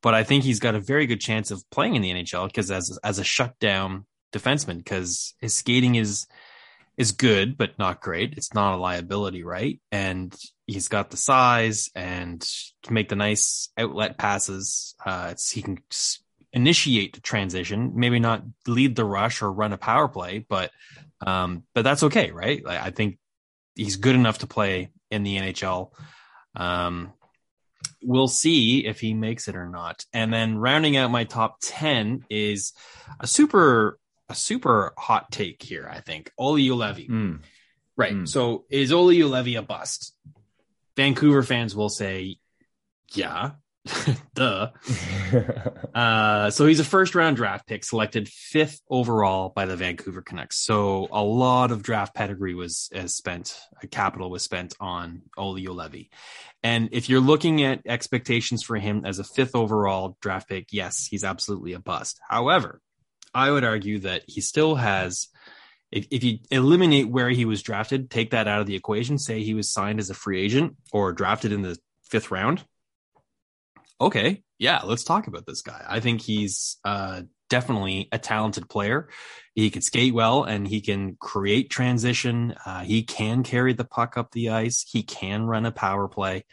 but 0.01 0.14
I 0.14 0.25
think 0.25 0.45
he's 0.45 0.61
got 0.61 0.75
a 0.75 0.81
very 0.81 1.07
good 1.07 1.20
chance 1.20 1.51
of 1.51 1.62
playing 1.70 1.97
in 1.97 2.03
the 2.03 2.12
NHL 2.12 2.47
because 2.47 2.70
as 2.70 2.99
as 3.05 3.18
a 3.18 3.25
shutdown 3.25 4.07
defenseman, 4.33 4.79
because 4.79 5.35
his 5.39 5.55
skating 5.55 5.97
is 5.97 6.27
is 6.97 7.12
good 7.12 7.59
but 7.59 7.79
not 7.79 8.01
great. 8.01 8.35
It's 8.39 8.55
not 8.55 8.75
a 8.75 8.81
liability, 8.81 9.45
right? 9.45 9.81
And 9.91 10.35
he's 10.66 10.89
got 10.89 11.11
the 11.11 11.16
size 11.16 11.91
and 11.95 12.47
can 12.83 12.95
make 12.95 13.11
the 13.11 13.16
nice 13.16 13.70
outlet 13.77 14.16
passes. 14.16 14.95
Uh, 15.05 15.29
it's 15.33 15.51
he 15.51 15.62
can 15.62 15.79
initiate 16.53 17.14
the 17.14 17.20
transition, 17.20 17.92
maybe 17.94 18.18
not 18.18 18.42
lead 18.66 18.96
the 18.96 19.05
rush 19.05 19.42
or 19.42 19.53
run 19.53 19.72
a 19.72 19.78
power 19.78 20.09
play, 20.09 20.44
but 20.46 20.70
um, 21.26 21.64
but 21.74 21.82
that's 21.82 22.03
okay, 22.05 22.30
right? 22.30 22.62
I 22.66 22.90
think 22.90 23.18
he's 23.74 23.96
good 23.96 24.14
enough 24.14 24.38
to 24.38 24.46
play 24.46 24.90
in 25.11 25.22
the 25.22 25.36
NHL. 25.36 25.92
Um, 26.55 27.12
we'll 28.03 28.28
see 28.28 28.86
if 28.86 29.00
he 29.00 29.14
makes 29.14 29.48
it 29.48 29.57
or 29.57 29.68
not. 29.68 30.05
And 30.12 30.32
then 30.32 30.59
rounding 30.59 30.96
out 30.96 31.11
my 31.11 31.24
top 31.24 31.59
ten 31.61 32.24
is 32.28 32.72
a 33.20 33.26
super 33.26 33.98
a 34.28 34.34
super 34.34 34.92
hot 34.98 35.30
take 35.30 35.62
here. 35.62 35.88
I 35.90 36.00
think 36.00 36.32
Olli 36.38 36.66
Juolevi. 36.66 37.09
Mm. 37.09 37.40
Right. 37.96 38.14
Mm. 38.14 38.28
So 38.28 38.64
is 38.70 38.92
Olli 38.92 39.18
Juolevi 39.18 39.59
a 39.59 39.62
bust? 39.62 40.14
Vancouver 40.96 41.42
fans 41.42 41.74
will 41.74 41.88
say, 41.88 42.36
yeah, 43.14 43.53
Duh. 44.35 44.70
uh, 45.95 46.51
so 46.51 46.66
he's 46.66 46.80
a 46.80 46.85
first 46.85 47.14
round 47.14 47.37
draft 47.37 47.66
pick 47.66 47.85
selected 47.85 48.28
fifth 48.28 48.80
overall 48.89 49.49
by 49.49 49.66
the 49.66 49.76
Vancouver 49.76 50.22
Canucks. 50.22 50.64
So 50.64 51.09
a 51.11 51.22
lot 51.22 51.72
of 51.72 51.83
draft 51.83 52.14
pedigree 52.14 52.55
was 52.55 52.89
as 52.93 53.16
spent, 53.16 53.59
capital 53.91 54.30
was 54.30 54.43
spent 54.43 54.74
on 54.78 55.22
Olli 55.37 55.64
Juolevi. 55.64 56.11
And 56.62 56.91
if 56.93 57.09
you're 57.09 57.20
looking 57.20 57.64
at 57.64 57.80
expectations 57.87 58.62
for 58.62 58.76
him 58.76 59.05
as 59.05 59.18
a 59.18 59.24
fifth 59.24 59.57
overall 59.57 60.16
draft 60.20 60.49
pick, 60.49 60.68
yes, 60.70 61.07
he's 61.07 61.24
absolutely 61.24 61.72
a 61.72 61.80
bust. 61.80 62.20
However, 62.28 62.80
I 63.35 63.51
would 63.51 63.64
argue 63.64 64.01
that 64.01 64.22
he 64.26 64.41
still 64.41 64.76
has 64.76 65.28
if 65.91 66.24
you 66.24 66.39
eliminate 66.51 67.11
where 67.11 67.28
he 67.28 67.45
was 67.45 67.62
drafted, 67.62 68.11
take 68.11 68.30
that 68.30 68.49
out 68.49 68.62
of 68.62 68.66
the 68.66 68.74
equation, 68.74 69.18
say 69.18 69.43
he 69.43 69.53
was 69.53 69.70
signed 69.70 70.01
as 70.01 70.09
a 70.09 70.14
free 70.14 70.41
agent 70.41 70.76
or 70.91 71.12
drafted 71.12 71.53
in 71.53 71.61
the 71.61 71.76
fifth 72.03 72.30
round, 72.30 72.64
okay, 74.03 74.42
yeah, 74.59 74.82
let's 74.84 75.05
talk 75.05 75.26
about 75.26 75.46
this 75.46 75.62
guy. 75.62 75.84
I 75.88 76.00
think 76.00 76.20
he's 76.20 76.76
uh, 76.84 77.22
definitely 77.48 78.09
a 78.12 78.18
talented 78.18 78.68
player. 78.68 79.09
He 79.55 79.70
can 79.70 79.82
skate 79.82 80.14
well 80.14 80.44
and 80.44 80.66
he 80.66 80.80
can 80.80 81.16
create 81.20 81.70
transition. 81.70 82.55
Uh, 82.64 82.80
he 82.80 83.03
can 83.03 83.42
carry 83.42 83.74
the 83.74 83.84
puck 83.84 84.16
up 84.16 84.32
the 84.32 84.50
ice. 84.50 84.84
He 84.90 85.03
can 85.03 85.44
run 85.44 85.66
a 85.66 85.72
power 85.72 86.09
play. 86.09 86.44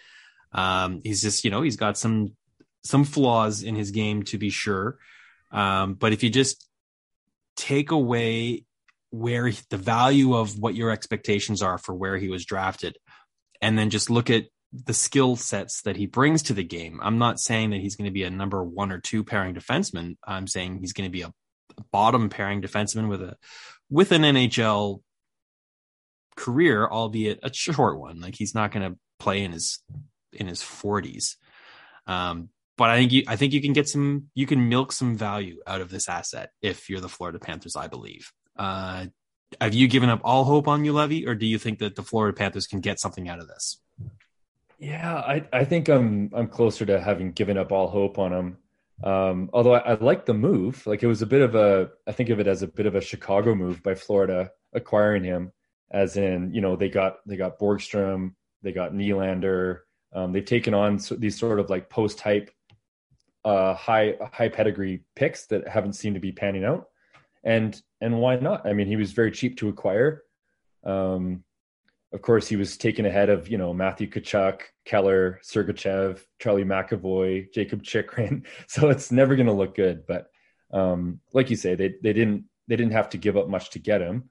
Um, 0.52 1.02
he's 1.04 1.22
just, 1.22 1.44
you 1.44 1.52
know, 1.52 1.62
he's 1.62 1.78
got 1.78 1.98
some 1.98 2.36
some 2.84 3.04
flaws 3.04 3.62
in 3.62 3.76
his 3.76 3.92
game 3.92 4.24
to 4.24 4.38
be 4.38 4.50
sure. 4.50 4.98
Um, 5.52 5.96
but 5.96 6.14
if 6.14 6.24
you 6.24 6.30
just 6.30 6.68
take 7.56 7.92
away 7.92 8.66
where 9.12 9.52
the 9.70 9.78
value 9.78 10.36
of 10.36 10.58
what 10.58 10.76
your 10.76 10.92
expectations 10.92 11.62
are 11.62 11.78
for 11.78 11.94
where 11.94 12.18
he 12.18 12.30
was 12.30 12.46
drafted, 12.46 12.98
and 13.62 13.78
then 13.78 13.90
just 13.90 14.10
look 14.10 14.30
at 14.30 14.46
the 14.72 14.94
skill 14.94 15.36
sets 15.36 15.82
that 15.82 15.98
he 15.98 16.06
brings 16.06 16.44
to 16.44 16.54
the 16.54 16.64
game. 16.64 17.00
I'm 17.02 17.18
not 17.18 17.40
saying 17.40 17.72
that 17.72 17.80
he's 17.80 17.96
going 17.96 18.06
to 18.06 18.14
be 18.14 18.24
a 18.24 18.30
number 18.30 18.64
one 18.64 18.92
or 18.92 19.00
two 19.00 19.24
pairing 19.24 19.56
defenseman. 19.56 20.18
I'm 20.26 20.48
saying 20.48 20.80
he's 20.80 20.94
going 20.94 21.10
to 21.10 21.12
be 21.12 21.24
a 21.24 21.34
bottom 21.92 22.30
pairing 22.30 22.62
defenseman 22.62 23.10
with 23.10 23.22
a 23.22 23.36
with 23.90 24.12
an 24.12 24.22
NHL 24.22 25.02
career, 26.36 26.88
albeit 26.88 27.40
a 27.44 27.54
short 27.54 28.00
one. 28.00 28.22
Like 28.22 28.36
he's 28.36 28.54
not 28.54 28.72
going 28.72 28.92
to 28.92 29.00
play 29.18 29.44
in 29.44 29.52
his 29.52 29.80
in 30.32 30.48
his 30.48 30.62
40s. 30.62 31.36
Um, 32.06 32.50
but 32.78 32.90
I 32.90 32.98
think 32.98 33.12
you 33.12 33.24
I 33.28 33.36
think 33.36 33.54
you 33.54 33.62
can 33.62 33.74
get 33.74 33.90
some 33.90 34.28
you 34.36 34.46
can 34.46 34.70
milk 34.70 34.92
some 34.92 35.18
value 35.18 35.60
out 35.68 35.82
of 35.82 35.90
this 35.90 36.08
asset 36.08 36.52
if 36.62 36.90
you're 36.90 37.02
the 37.02 37.10
Florida 37.10 37.40
Panthers, 37.40 37.76
I 37.76 37.88
believe. 37.88 38.32
Uh, 38.58 39.08
have 39.60 39.74
you 39.74 39.88
given 39.88 40.10
up 40.10 40.22
all 40.24 40.44
hope 40.44 40.68
on 40.68 40.84
Juolevi, 40.84 41.28
or 41.28 41.36
do 41.36 41.46
you 41.46 41.58
think 41.58 41.80
that 41.80 41.96
the 41.96 42.04
Florida 42.04 42.36
Panthers 42.36 42.68
can 42.68 42.82
get 42.82 43.00
something 43.00 43.28
out 43.28 43.40
of 43.40 43.48
this? 43.48 43.82
Yeah, 44.80 45.16
I, 45.16 45.46
I 45.52 45.66
think 45.66 45.90
I'm 45.90 46.32
I'm 46.34 46.48
closer 46.48 46.86
to 46.86 47.02
having 47.02 47.34
given 47.34 47.58
up 47.58 47.72
all 47.72 47.90
hope 47.90 48.18
on 48.18 48.32
him. 48.32 48.58
Um, 49.04 49.50
although 49.54 49.74
I, 49.74 49.80
I 49.80 49.94
like 49.96 50.26
the 50.26 50.34
move, 50.34 50.86
like 50.88 51.04
it 51.04 51.08
was 51.08 51.22
a 51.22 51.26
bit 51.26 51.42
of 51.42 51.56
a 51.56 51.90
I 52.08 52.14
think 52.14 52.30
of 52.30 52.40
it 52.40 52.48
as 52.48 52.64
a 52.64 52.68
bit 52.68 52.86
of 52.86 52.96
a 52.96 53.02
Chicago 53.02 53.56
move 53.56 53.84
by 53.84 53.94
Florida 53.94 54.52
acquiring 54.74 55.26
him, 55.26 55.52
as 55.92 56.16
in 56.16 56.54
you 56.54 56.62
know 56.62 56.78
they 56.78 56.90
got 56.90 57.18
they 57.26 57.36
got 57.36 57.60
Borgstrom, 57.60 58.36
they 58.62 58.72
got 58.72 58.94
Nylander, 58.94 59.80
um, 60.14 60.32
they've 60.32 60.46
taken 60.46 60.74
on 60.74 61.00
these 61.18 61.38
sort 61.38 61.60
of 61.60 61.70
like 61.70 61.90
post 61.90 62.18
type, 62.18 62.50
uh, 63.44 63.74
high 63.74 64.16
high 64.32 64.50
pedigree 64.50 65.04
picks 65.14 65.46
that 65.48 65.68
haven't 65.68 65.94
seemed 65.94 66.16
to 66.16 66.22
be 66.22 66.32
panning 66.32 66.64
out, 66.64 66.88
and 67.44 67.82
and 68.00 68.18
why 68.20 68.38
not? 68.38 68.66
I 68.66 68.72
mean, 68.72 68.88
he 68.88 68.96
was 68.96 69.12
very 69.12 69.32
cheap 69.32 69.58
to 69.58 69.68
acquire. 69.68 70.24
Um, 70.86 71.44
of 72.12 72.22
course, 72.22 72.48
he 72.48 72.56
was 72.56 72.78
taken 72.78 73.06
ahead 73.06 73.30
of 73.30 73.50
you 73.50 73.58
know 73.58 73.74
Matthew 73.74 74.10
Tkachuk, 74.10 74.62
Keller, 74.86 75.40
Sergachev, 75.44 76.20
Charlie 76.40 76.64
McAvoy, 76.64 77.54
Jakob 77.54 77.84
Chychrun. 77.84 78.46
So 78.68 78.90
it's 78.90 79.12
never 79.12 79.36
going 79.36 79.48
to 79.48 79.54
look 79.54 79.76
good. 79.76 80.06
But 80.08 80.28
um, 80.72 81.20
like 81.34 81.50
you 81.50 81.56
say, 81.56 81.76
they 81.76 81.94
they 82.02 82.14
didn't 82.14 82.46
they 82.68 82.76
didn't 82.76 82.94
have 82.94 83.10
to 83.10 83.18
give 83.18 83.38
up 83.38 83.48
much 83.48 83.72
to 83.72 83.80
get 83.80 84.02
him. 84.02 84.30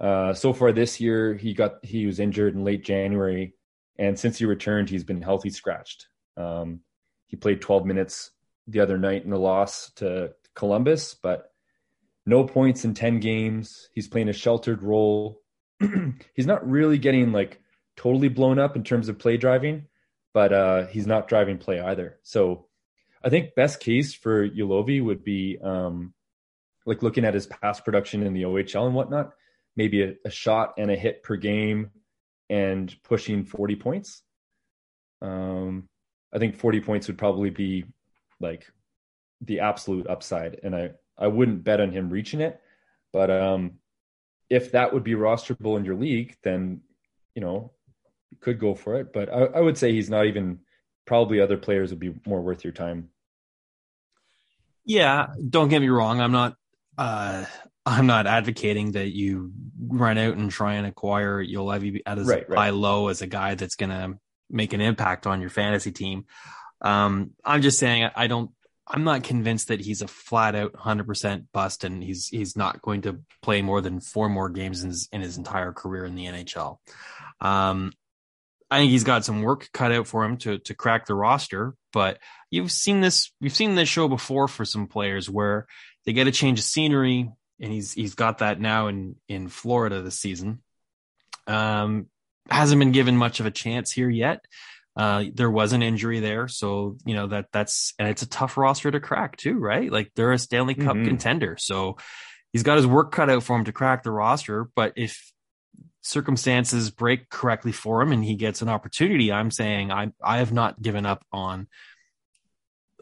Uh, 0.00 0.34
so 0.34 0.52
far 0.52 0.72
this 0.72 1.00
year, 1.00 1.34
he 1.34 1.54
got 1.54 1.84
he 1.84 2.06
was 2.06 2.20
injured 2.20 2.54
in 2.54 2.64
late 2.64 2.84
January, 2.84 3.54
and 3.98 4.18
since 4.18 4.38
he 4.38 4.44
returned, 4.44 4.88
he's 4.88 5.04
been 5.04 5.22
healthy 5.22 5.50
scratched. 5.50 6.08
Um, 6.36 6.80
he 7.26 7.36
played 7.36 7.60
12 7.60 7.86
minutes 7.86 8.30
the 8.68 8.80
other 8.80 8.98
night 8.98 9.24
in 9.24 9.30
the 9.30 9.38
loss 9.38 9.90
to 9.96 10.32
Columbus, 10.54 11.14
but 11.14 11.50
no 12.24 12.44
points 12.44 12.84
in 12.84 12.94
10 12.94 13.20
games. 13.20 13.88
He's 13.92 14.08
playing 14.08 14.28
a 14.28 14.32
sheltered 14.32 14.82
role. 14.82 15.40
he's 16.34 16.46
not 16.46 16.68
really 16.68 16.98
getting 16.98 17.32
like 17.32 17.60
totally 17.96 18.28
blown 18.28 18.58
up 18.58 18.76
in 18.76 18.84
terms 18.84 19.08
of 19.08 19.18
play 19.18 19.36
driving, 19.36 19.86
but 20.32 20.52
uh, 20.52 20.86
he's 20.86 21.06
not 21.06 21.28
driving 21.28 21.58
play 21.58 21.80
either. 21.80 22.18
So 22.22 22.66
I 23.24 23.28
think 23.28 23.54
best 23.54 23.80
case 23.80 24.14
for 24.14 24.48
Juolevi 24.48 25.02
would 25.02 25.24
be 25.24 25.58
um, 25.62 26.14
like 26.84 27.02
looking 27.02 27.24
at 27.24 27.34
his 27.34 27.46
past 27.46 27.84
production 27.84 28.22
in 28.22 28.32
the 28.32 28.42
OHL 28.42 28.86
and 28.86 28.94
whatnot, 28.94 29.32
maybe 29.76 30.02
a, 30.02 30.14
a 30.24 30.30
shot 30.30 30.74
and 30.78 30.90
a 30.90 30.96
hit 30.96 31.22
per 31.22 31.36
game 31.36 31.90
and 32.48 32.94
pushing 33.02 33.44
40 33.44 33.76
points. 33.76 34.22
Um, 35.20 35.88
I 36.32 36.38
think 36.38 36.56
40 36.56 36.80
points 36.80 37.06
would 37.08 37.18
probably 37.18 37.50
be 37.50 37.84
like 38.40 38.66
the 39.40 39.60
absolute 39.60 40.06
upside. 40.06 40.60
And 40.62 40.74
I, 40.74 40.90
I 41.18 41.26
wouldn't 41.26 41.64
bet 41.64 41.80
on 41.80 41.90
him 41.90 42.10
reaching 42.10 42.40
it, 42.40 42.60
but 43.12 43.30
um, 43.30 43.78
if 44.48 44.72
that 44.72 44.92
would 44.92 45.04
be 45.04 45.14
rosterable 45.14 45.76
in 45.76 45.84
your 45.84 45.96
league, 45.96 46.36
then 46.42 46.80
you 47.34 47.42
know 47.42 47.72
you 48.30 48.38
could 48.40 48.58
go 48.58 48.74
for 48.74 48.96
it. 49.00 49.12
But 49.12 49.32
I, 49.32 49.44
I 49.44 49.60
would 49.60 49.78
say 49.78 49.92
he's 49.92 50.10
not 50.10 50.26
even. 50.26 50.60
Probably 51.06 51.40
other 51.40 51.56
players 51.56 51.90
would 51.90 52.00
be 52.00 52.12
more 52.26 52.42
worth 52.42 52.64
your 52.64 52.72
time. 52.72 53.10
Yeah, 54.84 55.28
don't 55.48 55.68
get 55.68 55.80
me 55.80 55.88
wrong. 55.88 56.20
I'm 56.20 56.32
not. 56.32 56.56
Uh, 56.98 57.44
I'm 57.86 58.06
not 58.06 58.26
advocating 58.26 58.92
that 58.92 59.14
you 59.14 59.52
run 59.78 60.18
out 60.18 60.36
and 60.36 60.50
try 60.50 60.74
and 60.74 60.86
acquire 60.86 61.44
Juolevi 61.44 62.00
at 62.04 62.18
as 62.18 62.26
right, 62.26 62.48
right. 62.48 62.58
high 62.58 62.70
low 62.70 63.06
as 63.06 63.22
a 63.22 63.28
guy 63.28 63.54
that's 63.54 63.76
going 63.76 63.90
to 63.90 64.18
make 64.50 64.72
an 64.72 64.80
impact 64.80 65.26
on 65.26 65.40
your 65.40 65.50
fantasy 65.50 65.92
team. 65.92 66.24
Um, 66.80 67.30
I'm 67.44 67.62
just 67.62 67.78
saying 67.78 68.10
I 68.16 68.26
don't 68.26 68.50
I'm 68.88 69.04
not 69.04 69.24
convinced 69.24 69.68
that 69.68 69.80
he's 69.80 70.02
a 70.02 70.08
flat 70.08 70.54
out 70.54 70.72
100% 70.74 71.46
bust 71.52 71.84
and 71.84 72.02
he's 72.02 72.28
he's 72.28 72.56
not 72.56 72.82
going 72.82 73.02
to 73.02 73.20
play 73.42 73.60
more 73.62 73.80
than 73.80 74.00
four 74.00 74.28
more 74.28 74.48
games 74.48 74.82
in 74.82 74.90
his, 74.90 75.08
in 75.12 75.20
his 75.20 75.36
entire 75.38 75.72
career 75.72 76.04
in 76.04 76.14
the 76.14 76.26
NHL. 76.26 76.78
Um, 77.40 77.92
I 78.70 78.78
think 78.78 78.90
he's 78.90 79.04
got 79.04 79.24
some 79.24 79.42
work 79.42 79.68
cut 79.72 79.92
out 79.92 80.06
for 80.06 80.24
him 80.24 80.36
to 80.38 80.58
to 80.58 80.74
crack 80.74 81.06
the 81.06 81.14
roster, 81.14 81.74
but 81.92 82.18
you've 82.50 82.72
seen 82.72 83.00
this 83.00 83.32
we've 83.40 83.54
seen 83.54 83.74
this 83.74 83.88
show 83.88 84.08
before 84.08 84.48
for 84.48 84.64
some 84.64 84.86
players 84.86 85.30
where 85.30 85.66
they 86.04 86.12
get 86.12 86.26
a 86.26 86.32
change 86.32 86.58
of 86.58 86.64
scenery 86.64 87.30
and 87.60 87.72
he's 87.72 87.92
he's 87.92 88.14
got 88.14 88.38
that 88.38 88.60
now 88.60 88.88
in 88.88 89.16
in 89.28 89.48
Florida 89.48 90.02
this 90.02 90.18
season. 90.18 90.62
Um 91.46 92.06
hasn't 92.48 92.78
been 92.78 92.92
given 92.92 93.16
much 93.16 93.40
of 93.40 93.46
a 93.46 93.50
chance 93.50 93.90
here 93.90 94.10
yet. 94.10 94.44
Uh, 94.96 95.24
there 95.34 95.50
was 95.50 95.72
an 95.72 95.82
injury 95.82 96.20
there, 96.20 96.48
so 96.48 96.96
you 97.04 97.14
know 97.14 97.26
that 97.26 97.46
that's 97.52 97.92
and 97.98 98.08
it's 98.08 98.22
a 98.22 98.28
tough 98.28 98.56
roster 98.56 98.90
to 98.90 99.00
crack 99.00 99.36
too, 99.36 99.58
right? 99.58 99.92
Like 99.92 100.10
they're 100.16 100.32
a 100.32 100.38
Stanley 100.38 100.74
Cup 100.74 100.96
mm-hmm. 100.96 101.06
contender, 101.06 101.56
so 101.58 101.98
he's 102.52 102.62
got 102.62 102.76
his 102.76 102.86
work 102.86 103.12
cut 103.12 103.28
out 103.28 103.42
for 103.42 103.56
him 103.56 103.64
to 103.64 103.72
crack 103.72 104.02
the 104.02 104.10
roster. 104.10 104.70
But 104.74 104.94
if 104.96 105.30
circumstances 106.00 106.90
break 106.90 107.28
correctly 107.28 107.72
for 107.72 108.00
him 108.00 108.12
and 108.12 108.24
he 108.24 108.36
gets 108.36 108.62
an 108.62 108.68
opportunity, 108.68 109.30
I'm 109.30 109.50
saying 109.50 109.92
I 109.92 110.12
I 110.22 110.38
have 110.38 110.52
not 110.52 110.80
given 110.80 111.04
up 111.04 111.24
on 111.30 111.68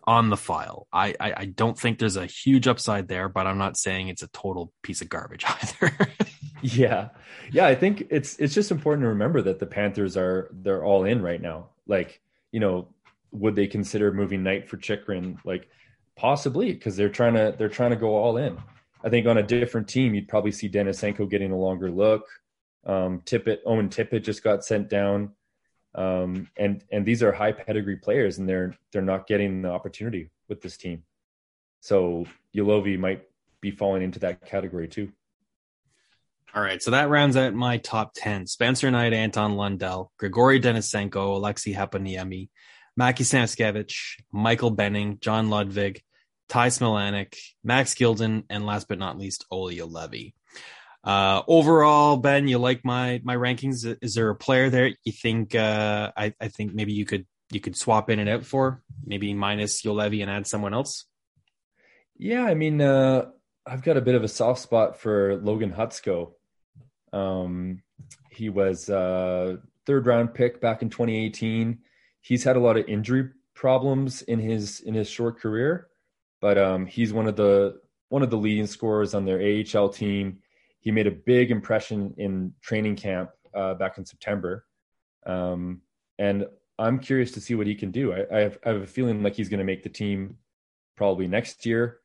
on 0.07 0.30
the 0.30 0.36
file. 0.36 0.86
I, 0.92 1.14
I, 1.18 1.32
I 1.36 1.45
don't 1.47 1.78
think 1.78 1.99
there's 1.99 2.16
a 2.16 2.26
huge 2.26 2.68
upside 2.68 3.09
there, 3.09 3.28
but 3.28 3.47
I'm 3.47 3.59
not 3.59 3.76
saying 3.76 4.09
it's 4.09 4.22
a 4.22 4.28
total 4.28 4.72
piece 4.82 5.01
of 5.01 5.09
garbage 5.09 5.45
either. 5.62 5.97
yeah, 6.62 7.09
yeah. 7.51 7.66
I 7.66 7.74
think 7.74 8.09
it's 8.11 8.36
it's 8.38 8.55
just 8.55 8.70
important 8.70 9.05
to 9.05 9.09
remember 9.09 9.42
that 9.42 9.59
the 9.59 9.66
Panthers 9.66 10.16
are 10.16 10.51
they're 10.53 10.84
all 10.84 11.05
in 11.05 11.22
right 11.22 11.40
now. 11.40 11.68
Like, 11.87 12.20
you 12.53 12.61
know, 12.61 12.89
would 13.32 13.57
they 13.57 13.66
consider 13.66 14.12
moving 14.12 14.43
Knight 14.43 14.68
for 14.68 14.76
Chychrun? 14.76 15.39
Like, 15.45 15.68
possibly 16.16 16.72
because 16.72 16.97
they're 16.97 17.09
trying 17.09 17.35
to 17.35 17.55
they're 17.59 17.68
trying 17.68 17.91
to 17.91 17.97
go 17.97 18.16
all 18.16 18.37
in. 18.37 18.59
I 19.03 19.11
think 19.11 19.26
on 19.26 19.39
a 19.39 19.43
different 19.43 19.89
team, 19.89 20.14
you'd 20.14 20.28
probably 20.28 20.53
see 20.53 20.68
Denisenko 20.68 21.28
getting 21.28 21.53
a 21.53 21.59
longer 21.59 21.91
look. 21.91 22.26
Um, 22.87 23.20
Tippett, 23.20 23.59
Owen 23.66 23.89
Tippett 23.89 24.24
just 24.24 24.43
got 24.43 24.64
sent 24.64 24.89
down, 24.89 25.32
um, 25.95 26.49
and 26.57 26.82
and 26.91 27.05
these 27.05 27.22
are 27.22 27.32
high 27.32 27.53
pedigree 27.53 27.97
players, 27.97 28.39
and 28.39 28.49
they're 28.49 28.76
they're 28.93 29.03
not 29.03 29.26
getting 29.26 29.62
the 29.62 29.70
opportunity 29.70 30.30
with 30.49 30.61
this 30.61 30.76
team. 30.76 31.03
So 31.80 32.26
Juolevi 32.55 32.99
might 32.99 33.24
be 33.61 33.70
falling 33.70 34.03
into 34.03 34.18
that 34.20 34.47
category 34.47 34.89
too. 34.89 35.12
All 36.55 36.62
right, 36.62 36.80
so 36.80 36.92
that 36.92 37.09
rounds 37.09 37.36
out 37.36 37.52
my 37.52 37.78
top 37.78 38.12
10. 38.14 38.46
Spencer 38.46 38.88
Knight, 38.88 39.12
Anton 39.12 39.57
Lundell, 39.57 40.12
Grigory 40.18 40.61
Denisenko, 40.61 41.40
Aleksi 41.40 41.74
Heponiemi, 41.74 42.48
Mackie 42.96 43.24
Samoskevich, 43.24 44.20
Michael 44.30 44.70
Benning, 44.70 45.18
John 45.20 45.50
Ludvig, 45.50 46.00
Ty 46.48 46.68
Smilanic, 46.68 47.36
Max 47.64 47.94
Gildon, 47.94 48.44
and 48.48 48.64
last 48.64 48.86
but 48.86 49.00
not 49.00 49.18
least, 49.18 49.46
Olli 49.50 49.80
Levy. 49.80 50.32
Uh, 51.02 51.42
overall, 51.48 52.18
Ben, 52.18 52.46
you 52.46 52.59
like 52.59 52.84
my 52.84 53.20
my 53.24 53.34
rankings? 53.34 53.84
Is 54.00 54.14
there 54.14 54.30
a 54.30 54.36
player 54.36 54.70
there 54.70 54.92
you 55.02 55.12
think? 55.12 55.57
Uh, 55.57 56.12
I, 56.16 56.34
I 56.40 56.48
think 56.48 56.72
maybe 56.72 56.92
you 56.92 57.05
could 57.05 57.26
you 57.50 57.61
could 57.61 57.76
swap 57.76 58.11
in 58.11 58.20
and 58.20 58.28
out 58.28 58.44
for, 58.44 58.80
maybe 59.05 59.34
minus 59.34 59.82
Juolevi 59.82 60.22
and 60.22 60.30
add 60.30 60.46
someone 60.46 60.72
else? 60.72 61.05
Yeah, 62.16 62.44
I 62.44 62.55
mean, 62.55 62.80
uh, 62.80 63.26
I've 63.66 63.82
got 63.82 63.96
a 63.96 64.00
bit 64.00 64.14
of 64.14 64.22
a 64.22 64.28
soft 64.28 64.61
spot 64.61 65.00
for 65.00 65.36
Logan 65.42 65.72
Hutsko. 65.72 66.34
Um, 67.14 67.80
he 68.30 68.48
was 68.48 68.88
a 68.88 69.58
third 69.86 70.06
round 70.06 70.34
pick 70.34 70.60
back 70.60 70.82
in 70.82 70.90
2018. 70.90 71.78
He's 72.20 72.42
had 72.42 72.56
a 72.56 72.60
lot 72.60 72.76
of 72.76 72.88
injury 72.88 73.30
problems 73.54 74.22
in 74.22 74.40
his 74.40 74.80
in 74.80 74.94
his 74.94 75.08
short 75.08 75.38
career, 75.38 75.88
but 76.40 76.58
um, 76.58 76.86
he's 76.86 77.12
one 77.12 77.28
of 77.28 77.36
the 77.36 77.80
one 78.08 78.22
of 78.22 78.30
the 78.30 78.36
leading 78.36 78.66
scorers 78.66 79.14
on 79.14 79.24
their 79.24 79.40
AHL 79.40 79.88
team. 79.88 80.40
He 80.80 80.90
made 80.90 81.06
a 81.06 81.12
big 81.12 81.50
impression 81.50 82.14
in 82.18 82.52
training 82.60 82.96
camp 82.96 83.30
uh, 83.54 83.74
back 83.74 83.96
in 83.96 84.04
September, 84.04 84.66
um, 85.24 85.82
and 86.18 86.46
I'm 86.78 86.98
curious 86.98 87.30
to 87.32 87.40
see 87.40 87.54
what 87.54 87.68
he 87.68 87.76
can 87.76 87.92
do. 87.92 88.12
I, 88.12 88.26
I, 88.30 88.40
have, 88.40 88.58
I 88.66 88.68
have, 88.70 88.82
a 88.82 88.86
feeling 88.86 89.22
like 89.22 89.36
he's 89.36 89.48
going 89.48 89.58
to 89.58 89.64
make 89.64 89.84
the 89.84 89.88
team 89.88 90.38
probably 90.96 91.28
next 91.28 91.64
year, 91.64 92.00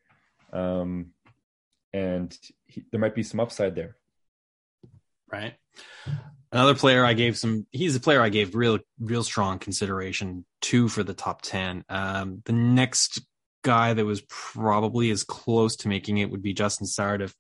um, 0.53 1.07
and 1.91 2.37
he, 2.67 2.83
there 2.91 2.99
might 2.99 3.15
be 3.15 3.23
some 3.23 3.39
upside 3.39 3.75
there. 3.75 3.97
Right. 5.31 5.55
Another 6.51 6.75
player 6.75 7.05
I 7.05 7.13
gave 7.13 7.37
some. 7.37 7.67
He's 7.71 7.95
a 7.95 7.99
player 7.99 8.21
I 8.21 8.29
gave 8.29 8.55
real, 8.55 8.79
real 8.99 9.23
strong 9.23 9.59
consideration 9.59 10.45
to 10.61 10.89
for 10.89 11.03
the 11.03 11.13
top 11.13 11.41
ten. 11.41 11.83
Um, 11.89 12.41
the 12.45 12.53
next 12.53 13.21
guy 13.63 13.93
that 13.93 14.05
was 14.05 14.21
probably 14.27 15.11
as 15.11 15.23
close 15.23 15.75
to 15.77 15.87
making 15.87 16.17
it 16.17 16.31
would 16.31 16.41
be 16.41 16.53
Justin 16.53 16.87
Sourdif, 16.87 17.33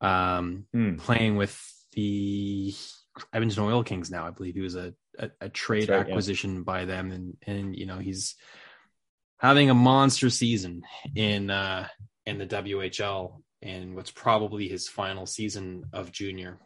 um, 0.00 0.66
mm. 0.74 0.98
playing 0.98 1.36
with 1.36 1.56
the 1.92 2.74
Edmonton 3.32 3.62
Oil 3.62 3.84
Kings 3.84 4.10
now. 4.10 4.26
I 4.26 4.30
believe 4.30 4.54
he 4.54 4.60
was 4.60 4.74
a 4.74 4.94
a, 5.18 5.30
a 5.40 5.48
trade 5.48 5.88
right, 5.88 6.00
acquisition 6.00 6.56
yeah. 6.56 6.62
by 6.62 6.84
them, 6.84 7.12
and 7.12 7.36
and 7.46 7.76
you 7.76 7.86
know 7.86 7.98
he's 7.98 8.34
having 9.38 9.70
a 9.70 9.74
monster 9.74 10.30
season 10.30 10.82
in 11.14 11.50
uh 11.50 11.86
in 12.26 12.38
the 12.38 12.46
WHL 12.46 13.42
in 13.62 13.94
what's 13.94 14.10
probably 14.10 14.68
his 14.68 14.88
final 14.88 15.26
season 15.26 15.84
of 15.92 16.12
junior. 16.12 16.58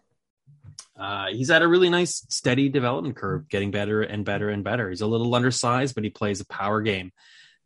Uh, 0.98 1.26
he's 1.28 1.50
at 1.50 1.62
a 1.62 1.68
really 1.68 1.88
nice, 1.88 2.26
steady 2.28 2.68
development 2.68 3.16
curve, 3.16 3.48
getting 3.48 3.70
better 3.70 4.02
and 4.02 4.24
better 4.24 4.48
and 4.48 4.64
better. 4.64 4.88
He's 4.88 5.00
a 5.00 5.06
little 5.06 5.32
undersized, 5.34 5.94
but 5.94 6.04
he 6.04 6.10
plays 6.10 6.40
a 6.40 6.46
power 6.46 6.80
game, 6.80 7.12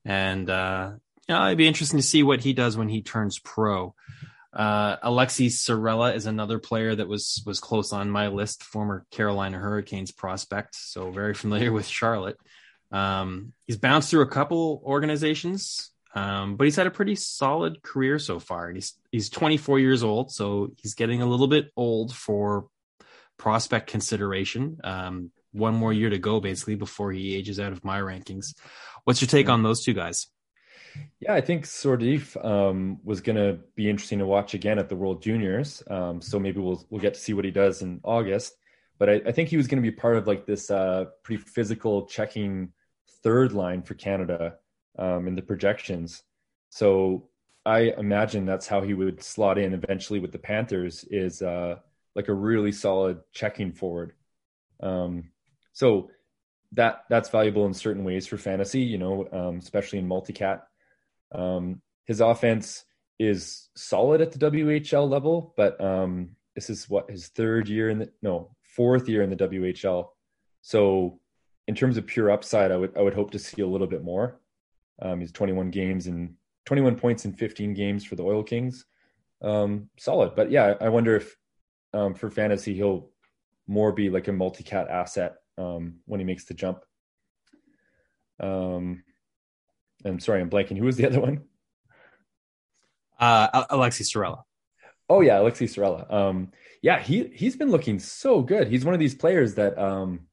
and 0.05 0.49
uh, 0.51 0.93
it'd 1.29 1.59
be 1.59 1.67
interesting 1.67 1.99
to 1.99 2.07
see 2.07 2.23
what 2.23 2.41
he 2.41 2.53
does 2.53 2.77
when 2.77 2.89
he 2.89 3.03
turns 3.03 3.39
pro. 3.39 3.95
Uh, 4.53 4.99
Aleksi 4.99 5.47
Saarela 5.47 6.15
is 6.15 6.27
another 6.27 6.59
player 6.59 6.95
that 6.95 7.09
was 7.09 7.43
was 7.47 7.59
close 7.59 7.93
on 7.93 8.11
my 8.11 8.29
list, 8.29 8.63
former 8.63 9.07
Carolina 9.11 9.59
Hurricanes 9.59 10.13
prospect, 10.13 10.75
so 10.75 11.11
very 11.11 11.33
familiar 11.35 11.73
with 11.73 11.87
Charlotte. 11.87 12.37
Um, 12.91 13.55
he's 13.67 13.79
bounced 13.79 14.11
through 14.11 14.21
a 14.21 14.29
couple 14.29 14.83
organizations, 14.85 15.91
um, 16.15 16.57
but 16.57 16.65
he's 16.65 16.77
had 16.77 16.87
a 16.87 16.91
pretty 16.91 17.15
solid 17.15 17.83
career 17.83 18.19
so 18.19 18.39
far. 18.39 18.67
And 18.67 18.77
He's 18.77 18.93
he's 19.11 19.31
24 19.31 19.79
years 19.79 20.03
old, 20.03 20.31
so 20.31 20.73
he's 20.77 20.95
getting 20.95 21.23
a 21.23 21.27
little 21.27 21.49
bit 21.49 21.71
old 21.75 22.15
for 22.15 22.67
prospect 23.39 23.89
consideration. 23.89 24.79
Um, 24.85 25.31
one 25.53 25.75
more 25.75 25.93
year 25.93 26.11
to 26.11 26.19
go, 26.19 26.41
basically, 26.41 26.77
before 26.77 27.13
he 27.13 27.35
ages 27.35 27.61
out 27.61 27.73
of 27.73 27.85
my 27.85 28.01
rankings. 28.01 28.55
What's 29.05 29.21
your 29.21 29.29
take 29.29 29.49
on 29.49 29.63
those 29.63 29.85
two 29.85 29.93
guys? 29.93 30.29
Yeah, 31.21 31.35
I 31.35 31.41
think 31.41 31.65
Sourdif 31.65 32.43
um, 32.45 33.01
was 33.05 33.21
going 33.21 33.37
to 33.37 33.61
be 33.75 33.89
interesting 33.89 34.19
to 34.19 34.27
watch 34.27 34.55
again 34.55 34.79
at 34.79 34.89
the 34.89 34.97
World 34.97 35.23
Juniors. 35.23 35.83
Um, 35.89 36.21
so 36.21 36.39
maybe 36.39 36.61
we'll 36.61 36.85
we'll 36.91 37.01
get 37.01 37.15
to 37.15 37.21
see 37.21 37.33
what 37.33 37.45
he 37.45 37.51
does 37.51 37.83
in 37.83 38.01
August. 38.05 38.55
But 38.99 39.09
I, 39.09 39.13
I 39.27 39.33
think 39.33 39.49
he 39.49 39.57
was 39.57 39.67
going 39.67 39.83
to 39.83 39.91
be 39.91 39.95
part 39.95 40.17
of 40.17 40.27
like 40.27 40.47
this 40.47 40.71
uh, 40.71 41.07
pretty 41.23 41.43
physical 41.43 42.07
checking 42.07 42.73
third 43.23 43.53
line 43.53 43.83
for 43.83 43.95
Canada 43.95 44.57
um, 44.99 45.27
in 45.29 45.35
the 45.35 45.43
projections. 45.43 46.23
So 46.71 47.29
I 47.65 47.93
imagine 47.97 48.45
that's 48.45 48.67
how 48.67 48.83
he 48.83 48.95
would 48.95 49.23
slot 49.23 49.59
in 49.59 49.75
eventually 49.75 50.21
with 50.21 50.33
the 50.33 50.39
Panthers 50.39 51.05
is 51.05 51.43
uh, 51.43 51.77
like 52.15 52.29
a 52.29 52.35
really 52.35 52.73
solid 52.73 53.21
checking 53.33 53.73
forward. 53.73 54.13
Um, 54.81 55.31
so 55.73 56.11
that 56.73 57.05
that's 57.09 57.29
valuable 57.29 57.67
in 57.67 57.75
certain 57.75 58.05
ways 58.05 58.27
for 58.27 58.37
fantasy, 58.37 58.81
you 58.81 58.99
know, 58.99 59.29
um, 59.33 59.59
especially 59.59 59.99
in 59.99 60.09
multicat 60.09 60.63
um, 61.35 61.81
his 62.07 62.21
offense 62.21 62.85
is 63.19 63.69
solid 63.77 64.21
at 64.21 64.33
the 64.33 64.51
WHL 64.51 65.09
level, 65.09 65.55
but 65.57 65.81
um, 65.83 66.31
this 66.55 66.71
is 66.71 66.89
what 66.89 67.11
his 67.11 67.29
third 67.29 67.69
year 67.69 67.89
in 67.89 67.99
the 67.99 68.13
no 68.23 68.55
fourth 68.63 69.09
year 69.09 69.23
in 69.23 69.31
the 69.31 69.37
WHL. 69.37 70.09
So 70.63 71.21
in 71.69 71.75
terms 71.75 71.97
of 71.97 72.07
pure 72.07 72.31
upside, 72.31 72.71
I 72.71 72.77
would 72.77 72.97
I 72.97 73.03
would 73.03 73.15
hope 73.15 73.31
to 73.33 73.39
see 73.39 73.63
a 73.63 73.67
little 73.67 73.87
bit 73.87 74.03
more. 74.03 74.41
Um, 75.01 75.21
he's 75.21 75.33
21 75.33 75.71
games 75.71 76.07
and 76.07 76.35
21 76.67 76.97
points 76.97 77.25
in 77.25 77.33
15 77.33 77.75
games 77.75 78.05
for 78.05 78.15
the 78.15 78.23
Oil 78.23 78.43
Kings. 78.43 78.85
Um, 79.41 79.89
solid, 79.99 80.37
but 80.37 80.51
yeah, 80.51 80.75
I 80.81 80.89
wonder 80.89 81.17
if 81.17 81.37
um, 81.95 82.15
for 82.15 82.31
fantasy 82.31 82.75
he'll 82.75 83.11
more 83.67 83.93
be 83.93 84.11
like 84.11 84.29
a 84.29 84.33
multi-cat 84.33 84.89
asset 84.89 85.37
um, 85.59 85.97
when 86.07 86.21
he 86.21 86.27
makes 86.27 86.45
the 86.45 86.55
jump. 86.55 86.81
Um, 88.41 89.05
I'm 90.05 90.19
sorry, 90.19 90.41
I'm 90.41 90.51
blanking. 90.51 90.79
Who 90.79 90.85
was 90.85 90.97
the 90.97 91.07
other 91.07 91.21
one? 91.21 91.43
Uh, 93.19 93.65
Aleksi 93.67 94.03
Saarela. 94.03 94.43
Oh 95.09 95.21
yeah, 95.21 95.39
Aleksi 95.39 95.69
Saarela. 95.69 96.13
Um, 96.13 96.51
yeah, 96.83 96.99
he 96.99 97.31
he's 97.35 97.57
been 97.57 97.71
looking 97.71 97.99
so 97.99 98.43
good. 98.43 98.69
He's 98.69 98.85
one 98.85 98.95
of 98.95 99.01
these 99.01 99.15
players 99.15 99.55
that 99.55 99.79
um, 99.79 100.27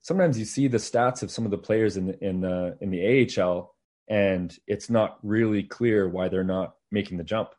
sometimes 0.00 0.38
you 0.38 0.44
see 0.44 0.68
the 0.68 0.78
stats 0.78 1.22
of 1.22 1.30
some 1.30 1.44
of 1.44 1.50
the 1.50 1.58
players 1.58 1.96
in 1.96 2.06
the, 2.06 2.24
in 2.24 2.40
the 2.40 2.78
in 2.80 2.90
the 2.90 3.40
AHL, 3.40 3.74
and 4.08 4.56
it's 4.68 4.88
not 4.88 5.18
really 5.22 5.64
clear 5.64 6.08
why 6.08 6.28
they're 6.28 6.44
not 6.44 6.74
making 6.92 7.18
the 7.18 7.24
jump. 7.24 7.50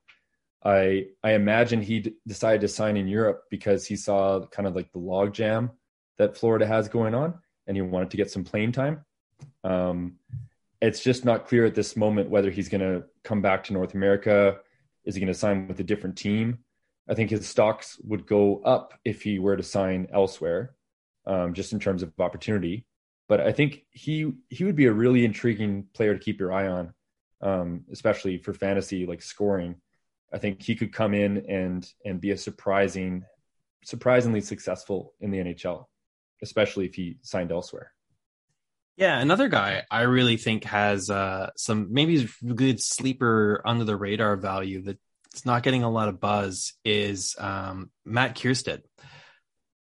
I 0.65 1.07
I 1.23 1.33
imagine 1.33 1.81
he 1.81 1.99
d- 1.99 2.15
decided 2.27 2.61
to 2.61 2.67
sign 2.67 2.97
in 2.97 3.07
Europe 3.07 3.43
because 3.51 3.85
he 3.85 3.95
saw 3.95 4.45
kind 4.47 4.67
of 4.67 4.75
like 4.75 4.91
the 4.91 4.99
logjam 4.99 5.71
that 6.17 6.35
Florida 6.35 6.65
has 6.65 6.89
going 6.89 7.13
on, 7.13 7.35
and 7.67 7.77
he 7.77 7.81
wanted 7.81 8.09
to 8.11 8.17
get 8.17 8.31
some 8.31 8.43
playing 8.43 8.71
time. 8.71 9.05
Um, 9.63 10.15
it's 10.81 11.01
just 11.01 11.23
not 11.23 11.47
clear 11.47 11.65
at 11.65 11.75
this 11.75 11.95
moment 11.95 12.29
whether 12.29 12.49
he's 12.49 12.69
going 12.69 12.81
to 12.81 13.05
come 13.23 13.41
back 13.41 13.63
to 13.65 13.73
North 13.73 13.93
America. 13.93 14.59
Is 15.05 15.15
he 15.15 15.21
going 15.21 15.31
to 15.31 15.39
sign 15.39 15.67
with 15.67 15.79
a 15.79 15.83
different 15.83 16.17
team? 16.17 16.59
I 17.07 17.13
think 17.13 17.29
his 17.29 17.47
stocks 17.47 17.99
would 18.03 18.25
go 18.25 18.61
up 18.63 18.93
if 19.05 19.21
he 19.21 19.37
were 19.37 19.55
to 19.55 19.63
sign 19.63 20.07
elsewhere, 20.11 20.75
um, 21.27 21.53
just 21.53 21.73
in 21.73 21.79
terms 21.79 22.01
of 22.01 22.11
opportunity. 22.19 22.85
But 23.27 23.41
I 23.41 23.51
think 23.51 23.85
he 23.91 24.31
he 24.49 24.63
would 24.63 24.75
be 24.75 24.85
a 24.85 24.93
really 24.93 25.25
intriguing 25.25 25.87
player 25.93 26.13
to 26.13 26.19
keep 26.19 26.39
your 26.39 26.51
eye 26.51 26.67
on, 26.67 26.93
um, 27.41 27.85
especially 27.91 28.37
for 28.37 28.53
fantasy 28.53 29.05
like 29.05 29.21
scoring. 29.21 29.75
I 30.35 30.37
think 30.37 30.61
he 30.61 30.75
could 30.75 30.91
come 30.91 31.13
in 31.13 31.45
and 31.49 31.89
and 32.03 32.19
be 32.19 32.31
a 32.31 32.37
surprising, 32.37 33.23
surprisingly 33.85 34.41
successful 34.41 35.13
in 35.21 35.31
the 35.31 35.37
NHL, 35.37 35.85
especially 36.43 36.85
if 36.85 36.93
he 36.93 37.17
signed 37.21 37.53
elsewhere. 37.53 37.93
Yeah, 38.97 39.17
another 39.19 39.47
guy 39.47 39.83
I 39.89 40.01
really 40.01 40.35
think 40.35 40.65
has 40.65 41.09
uh, 41.09 41.51
some 41.55 41.93
maybe 41.93 42.29
good 42.53 42.81
sleeper 42.81 43.61
under 43.65 43.85
the 43.85 43.95
radar 43.95 44.35
value 44.35 44.81
that's 44.81 45.45
not 45.45 45.63
getting 45.63 45.83
a 45.83 45.89
lot 45.89 46.09
of 46.09 46.19
buzz 46.19 46.73
is 46.83 47.35
um, 47.39 47.89
Matt 48.03 48.35
Kiersted. 48.35 48.81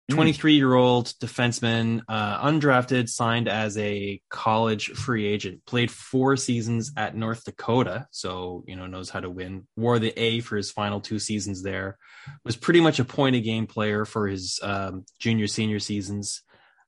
Hmm. 0.08 0.16
23 0.16 0.54
year 0.54 0.74
old 0.74 1.06
defenseman, 1.20 2.02
uh, 2.08 2.46
undrafted, 2.46 3.08
signed 3.08 3.48
as 3.48 3.78
a 3.78 4.20
college 4.28 4.88
free 4.90 5.26
agent, 5.26 5.64
played 5.64 5.90
four 5.90 6.36
seasons 6.36 6.92
at 6.96 7.16
North 7.16 7.44
Dakota. 7.44 8.06
So, 8.10 8.64
you 8.66 8.76
know, 8.76 8.86
knows 8.86 9.10
how 9.10 9.20
to 9.20 9.30
win. 9.30 9.66
Wore 9.76 9.98
the 9.98 10.12
A 10.20 10.40
for 10.40 10.56
his 10.56 10.70
final 10.70 11.00
two 11.00 11.18
seasons 11.18 11.62
there. 11.62 11.98
Was 12.44 12.56
pretty 12.56 12.80
much 12.80 12.98
a 12.98 13.04
point 13.04 13.36
a 13.36 13.40
game 13.40 13.66
player 13.66 14.04
for 14.04 14.26
his 14.26 14.58
um, 14.62 15.04
junior, 15.18 15.46
senior 15.46 15.78
seasons. 15.78 16.42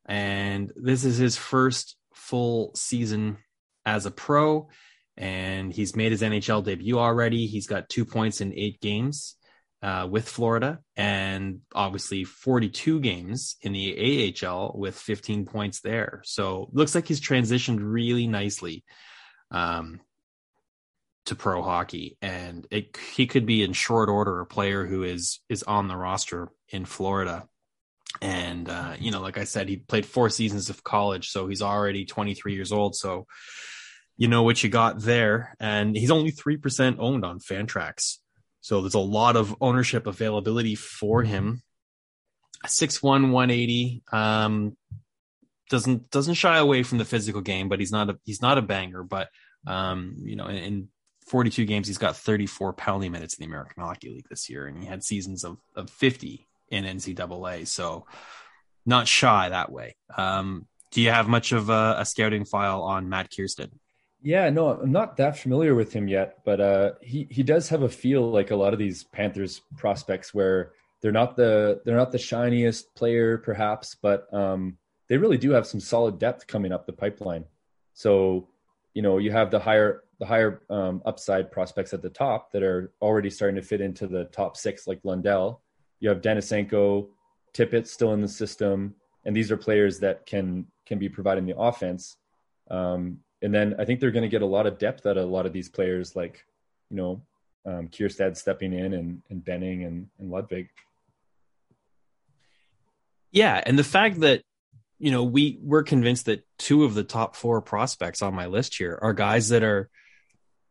And 0.06 0.72
this 0.76 1.04
is 1.04 1.16
his 1.16 1.36
first 1.36 1.96
full 2.14 2.72
season 2.74 3.38
as 3.86 4.06
a 4.06 4.10
pro, 4.10 4.68
and 5.16 5.72
he's 5.72 5.96
made 5.96 6.12
his 6.12 6.22
NHL 6.22 6.64
debut 6.64 6.98
already. 6.98 7.46
He's 7.46 7.66
got 7.66 7.88
two 7.88 8.04
points 8.04 8.40
in 8.40 8.52
eight 8.54 8.80
games 8.80 9.36
uh, 9.84 10.06
with 10.10 10.26
Florida, 10.26 10.78
and 10.96 11.60
obviously 11.74 12.24
42 12.24 13.00
games 13.00 13.56
in 13.60 13.74
the 13.74 14.34
AHL 14.42 14.72
with 14.74 14.98
15 14.98 15.44
points 15.44 15.80
there. 15.82 16.22
So 16.24 16.70
looks 16.72 16.94
like 16.94 17.06
he's 17.06 17.20
transitioned 17.20 17.80
really 17.82 18.26
nicely 18.26 18.82
um, 19.50 20.00
to 21.26 21.34
pro 21.34 21.62
hockey, 21.62 22.16
and 22.22 22.66
it, 22.70 22.96
he 23.14 23.26
could 23.26 23.44
be 23.44 23.62
in 23.62 23.74
short 23.74 24.08
order 24.08 24.40
a 24.40 24.46
player 24.46 24.86
who 24.86 25.02
is 25.02 25.40
is 25.50 25.62
on 25.64 25.88
the 25.88 25.96
roster 25.96 26.48
in 26.70 26.86
Florida. 26.86 27.46
And 28.22 28.70
uh, 28.70 28.94
you 28.98 29.10
know 29.10 29.20
like 29.20 29.38
i 29.38 29.44
said 29.44 29.68
he 29.68 29.76
played 29.76 30.06
four 30.06 30.30
seasons 30.30 30.70
of 30.70 30.84
college 30.84 31.30
so 31.30 31.48
he's 31.48 31.62
already 31.62 32.06
23 32.06 32.54
years 32.54 32.72
old. 32.72 32.96
So 32.96 33.26
you 34.16 34.28
know 34.28 34.44
what 34.44 34.62
you 34.62 34.70
got 34.70 35.00
there. 35.00 35.54
And 35.60 35.94
he's 35.94 36.12
only 36.12 36.30
3% 36.30 36.96
owned 37.00 37.24
on 37.24 37.40
fantrax 37.40 38.18
so 38.64 38.80
there's 38.80 38.94
a 38.94 38.98
lot 38.98 39.36
of 39.36 39.54
ownership 39.60 40.06
availability 40.06 40.74
for 40.74 41.22
him 41.22 41.62
Six 42.66 43.02
one 43.02 43.30
one 43.30 43.50
eighty. 43.50 44.02
um 44.10 44.76
doesn't 45.70 46.10
doesn't 46.10 46.34
shy 46.34 46.58
away 46.58 46.82
from 46.82 46.98
the 46.98 47.04
physical 47.04 47.40
game, 47.40 47.68
but 47.68 47.78
he's 47.78 47.92
not 47.92 48.10
a 48.10 48.18
he's 48.24 48.42
not 48.42 48.58
a 48.58 48.62
banger. 48.62 49.02
But 49.02 49.28
um, 49.66 50.16
you 50.18 50.36
know, 50.36 50.46
in, 50.46 50.56
in 50.56 50.88
42 51.26 51.64
games, 51.64 51.86
he's 51.86 51.98
got 51.98 52.16
34 52.16 52.74
penalty 52.74 53.08
minutes 53.08 53.34
in 53.34 53.42
the 53.42 53.46
American 53.46 53.82
Hockey 53.82 54.10
League 54.10 54.28
this 54.28 54.50
year, 54.50 54.66
and 54.66 54.78
he 54.78 54.84
had 54.84 55.02
seasons 55.02 55.42
of, 55.42 55.56
of 55.74 55.88
50 55.88 56.46
in 56.68 56.84
NCAA. 56.84 57.66
So 57.66 58.04
not 58.84 59.08
shy 59.08 59.48
that 59.48 59.72
way. 59.72 59.96
Um, 60.14 60.66
do 60.90 61.00
you 61.00 61.10
have 61.10 61.26
much 61.26 61.52
of 61.52 61.70
a, 61.70 61.96
a, 61.98 62.04
scouting 62.04 62.44
file 62.44 62.82
on 62.82 63.08
Matt 63.08 63.30
Kiersted? 63.30 63.70
Yeah, 64.24 64.48
no, 64.48 64.70
I'm 64.70 64.90
not 64.90 65.18
that 65.18 65.38
familiar 65.38 65.74
with 65.74 65.92
him 65.92 66.08
yet, 66.08 66.38
but 66.46 66.58
uh, 66.58 66.92
he 67.02 67.28
he 67.30 67.42
does 67.42 67.68
have 67.68 67.82
a 67.82 67.90
feel 67.90 68.30
like 68.30 68.50
a 68.50 68.56
lot 68.56 68.72
of 68.72 68.78
these 68.78 69.04
Panthers 69.04 69.60
prospects 69.76 70.32
where 70.32 70.72
they're 71.02 71.12
not 71.12 71.36
the 71.36 71.82
they're 71.84 71.94
not 71.96 72.10
the 72.10 72.18
shiniest 72.18 72.94
player 72.94 73.36
perhaps, 73.36 73.94
but 74.00 74.32
um, 74.32 74.78
they 75.10 75.18
really 75.18 75.36
do 75.36 75.50
have 75.50 75.66
some 75.66 75.78
solid 75.78 76.18
depth 76.18 76.46
coming 76.46 76.72
up 76.72 76.86
the 76.86 76.92
pipeline. 76.94 77.44
So, 77.92 78.48
you 78.94 79.02
know, 79.02 79.18
you 79.18 79.30
have 79.30 79.50
the 79.50 79.58
higher 79.58 80.04
the 80.18 80.24
higher 80.24 80.62
um, 80.70 81.02
upside 81.04 81.52
prospects 81.52 81.92
at 81.92 82.00
the 82.00 82.08
top 82.08 82.50
that 82.52 82.62
are 82.62 82.92
already 83.02 83.28
starting 83.28 83.56
to 83.56 83.62
fit 83.62 83.82
into 83.82 84.06
the 84.06 84.24
top 84.24 84.56
six, 84.56 84.86
like 84.86 85.00
Lundell. 85.04 85.60
You 86.00 86.08
have 86.08 86.22
Denisenko, 86.22 87.08
Tippett 87.52 87.86
still 87.86 88.14
in 88.14 88.22
the 88.22 88.28
system, 88.28 88.94
and 89.26 89.36
these 89.36 89.52
are 89.52 89.58
players 89.58 90.00
that 90.00 90.24
can 90.24 90.66
can 90.86 90.98
be 90.98 91.10
providing 91.10 91.44
the 91.44 91.58
offense. 91.58 92.16
Um, 92.70 93.18
and 93.42 93.54
then 93.54 93.74
I 93.78 93.84
think 93.84 94.00
they're 94.00 94.10
going 94.10 94.22
to 94.22 94.28
get 94.28 94.42
a 94.42 94.46
lot 94.46 94.66
of 94.66 94.78
depth 94.78 95.06
out 95.06 95.16
of 95.16 95.24
a 95.24 95.32
lot 95.32 95.46
of 95.46 95.52
these 95.52 95.68
players, 95.68 96.16
like 96.16 96.44
you 96.90 96.96
know, 96.96 97.22
um, 97.66 97.88
Kiersted 97.88 98.36
stepping 98.36 98.72
in 98.72 98.92
and, 98.92 99.22
and 99.30 99.44
Benning 99.44 99.84
and, 99.84 100.08
and 100.18 100.30
Ludvig. 100.30 100.68
Yeah, 103.30 103.60
and 103.64 103.78
the 103.78 103.84
fact 103.84 104.20
that 104.20 104.42
you 104.98 105.10
know 105.10 105.24
we 105.24 105.58
we're 105.60 105.82
convinced 105.82 106.26
that 106.26 106.46
two 106.58 106.84
of 106.84 106.94
the 106.94 107.04
top 107.04 107.36
four 107.36 107.60
prospects 107.60 108.22
on 108.22 108.34
my 108.34 108.46
list 108.46 108.76
here 108.76 108.98
are 109.02 109.12
guys 109.12 109.48
that 109.48 109.62
are 109.62 109.90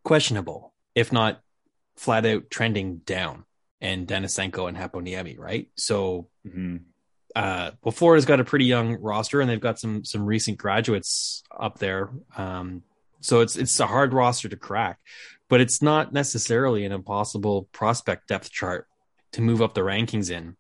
questionable, 0.03 0.73
if 0.95 1.11
not 1.11 1.41
flat 1.97 2.25
out 2.25 2.49
trending 2.49 2.97
down, 2.97 3.45
and 3.81 4.07
Denisenko 4.07 4.67
and 4.67 4.77
Heponiemi, 4.77 5.37
right? 5.37 5.67
So, 5.75 6.29
mm-hmm. 6.47 6.77
Uh, 7.35 7.71
well, 7.81 7.91
Florida's 7.91 8.25
got 8.25 8.39
a 8.39 8.43
pretty 8.43 8.65
young 8.65 8.95
roster, 8.95 9.41
and 9.41 9.49
they've 9.49 9.59
got 9.59 9.79
some 9.79 10.03
some 10.03 10.25
recent 10.25 10.57
graduates 10.57 11.43
up 11.57 11.79
there. 11.79 12.09
Um, 12.37 12.83
so 13.21 13.41
it's 13.41 13.55
it's 13.55 13.79
a 13.79 13.87
hard 13.87 14.13
roster 14.13 14.49
to 14.49 14.55
crack, 14.55 14.99
but 15.49 15.61
it's 15.61 15.81
not 15.81 16.13
necessarily 16.13 16.85
an 16.85 16.91
impossible 16.91 17.69
prospect 17.71 18.27
depth 18.27 18.51
chart 18.51 18.87
to 19.33 19.41
move 19.41 19.61
up 19.61 19.73
the 19.73 19.81
rankings 19.81 20.29
in. 20.31 20.55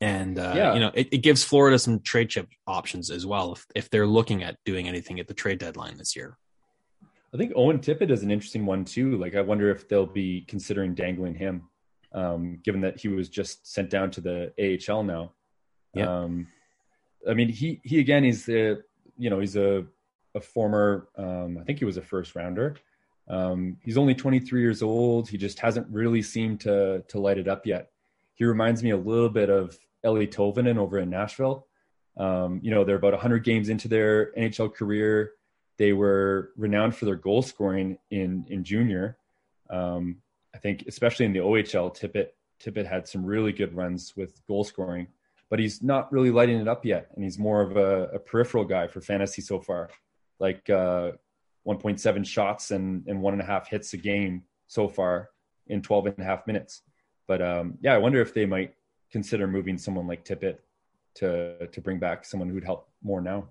And 0.00 0.38
uh, 0.38 0.52
yeah. 0.54 0.74
you 0.74 0.80
know, 0.80 0.90
it, 0.94 1.08
it 1.12 1.18
gives 1.18 1.42
Florida 1.42 1.78
some 1.78 2.00
trade 2.00 2.28
chip 2.28 2.48
options 2.66 3.10
as 3.10 3.24
well 3.24 3.52
if 3.52 3.66
if 3.74 3.90
they're 3.90 4.06
looking 4.06 4.42
at 4.42 4.56
doing 4.64 4.88
anything 4.88 5.20
at 5.20 5.26
the 5.26 5.34
trade 5.34 5.58
deadline 5.58 5.96
this 5.96 6.16
year. 6.16 6.36
I 7.34 7.38
think 7.38 7.52
Owen 7.54 7.80
Tippett 7.80 8.10
is 8.10 8.22
an 8.22 8.30
interesting 8.30 8.64
one 8.64 8.84
too. 8.84 9.18
Like, 9.18 9.34
I 9.34 9.42
wonder 9.42 9.70
if 9.70 9.88
they'll 9.88 10.06
be 10.06 10.42
considering 10.48 10.94
dangling 10.94 11.34
him, 11.34 11.68
um, 12.12 12.60
given 12.64 12.80
that 12.82 12.98
he 12.98 13.08
was 13.08 13.28
just 13.28 13.66
sent 13.70 13.90
down 13.90 14.10
to 14.12 14.20
the 14.22 14.80
AHL 14.88 15.02
now. 15.02 15.32
Yeah. 15.96 16.22
Um, 16.22 16.48
I 17.28 17.34
mean, 17.34 17.48
he 17.48 17.80
he 17.82 18.00
again, 18.00 18.24
he's 18.24 18.48
a 18.48 18.78
you 19.18 19.30
know 19.30 19.40
he's 19.40 19.56
a 19.56 19.86
a 20.34 20.40
former. 20.40 21.08
Um, 21.16 21.58
I 21.58 21.64
think 21.64 21.78
he 21.78 21.84
was 21.84 21.96
a 21.96 22.02
first 22.02 22.34
rounder. 22.34 22.76
Um, 23.28 23.78
he's 23.82 23.98
only 23.98 24.14
23 24.14 24.60
years 24.60 24.82
old. 24.82 25.28
He 25.28 25.36
just 25.36 25.58
hasn't 25.58 25.88
really 25.90 26.22
seemed 26.22 26.60
to 26.60 27.02
to 27.08 27.18
light 27.18 27.38
it 27.38 27.48
up 27.48 27.66
yet. 27.66 27.90
He 28.34 28.44
reminds 28.44 28.82
me 28.82 28.90
a 28.90 28.96
little 28.96 29.30
bit 29.30 29.50
of 29.50 29.78
Eeli 30.04 30.30
Tolvanen 30.32 30.76
over 30.76 30.98
in 30.98 31.10
Nashville. 31.10 31.66
Um, 32.16 32.60
you 32.62 32.70
know, 32.70 32.84
they're 32.84 32.96
about 32.96 33.12
100 33.12 33.44
games 33.44 33.68
into 33.68 33.88
their 33.88 34.32
NHL 34.32 34.72
career. 34.74 35.32
They 35.76 35.92
were 35.92 36.52
renowned 36.56 36.94
for 36.94 37.04
their 37.04 37.16
goal 37.16 37.42
scoring 37.42 37.98
in 38.10 38.46
in 38.48 38.64
junior. 38.64 39.18
Um, 39.68 40.18
I 40.54 40.58
think, 40.58 40.84
especially 40.86 41.26
in 41.26 41.32
the 41.32 41.40
OHL, 41.40 41.94
Tippett 41.94 42.28
Tippett 42.62 42.86
had 42.86 43.06
some 43.08 43.24
really 43.24 43.52
good 43.52 43.74
runs 43.74 44.14
with 44.16 44.46
goal 44.46 44.64
scoring, 44.64 45.08
but 45.50 45.58
he's 45.58 45.82
not 45.82 46.12
really 46.12 46.30
lighting 46.30 46.58
it 46.58 46.68
up 46.68 46.84
yet, 46.84 47.08
and 47.14 47.24
he's 47.24 47.38
more 47.38 47.62
of 47.62 47.76
a, 47.76 48.08
a 48.14 48.18
peripheral 48.18 48.64
guy 48.64 48.86
for 48.86 49.00
fantasy 49.00 49.42
so 49.42 49.60
far, 49.60 49.90
like 50.38 50.68
uh, 50.70 51.12
1.7 51.66 52.26
shots 52.26 52.70
and, 52.70 53.06
and 53.06 53.20
one 53.20 53.32
and 53.32 53.42
a 53.42 53.44
half 53.44 53.68
hits 53.68 53.92
a 53.92 53.96
game 53.96 54.42
so 54.66 54.88
far 54.88 55.30
in 55.66 55.82
12 55.82 56.06
and 56.06 56.18
a 56.18 56.24
half 56.24 56.46
minutes. 56.46 56.82
But 57.26 57.42
um, 57.42 57.78
yeah, 57.80 57.94
I 57.94 57.98
wonder 57.98 58.20
if 58.20 58.34
they 58.34 58.46
might 58.46 58.74
consider 59.10 59.46
moving 59.46 59.78
someone 59.78 60.06
like 60.06 60.24
Tippett 60.24 60.58
to 61.16 61.66
to 61.68 61.80
bring 61.80 61.98
back 61.98 62.24
someone 62.24 62.48
who'd 62.48 62.64
help 62.64 62.88
more 63.02 63.20
now. 63.20 63.48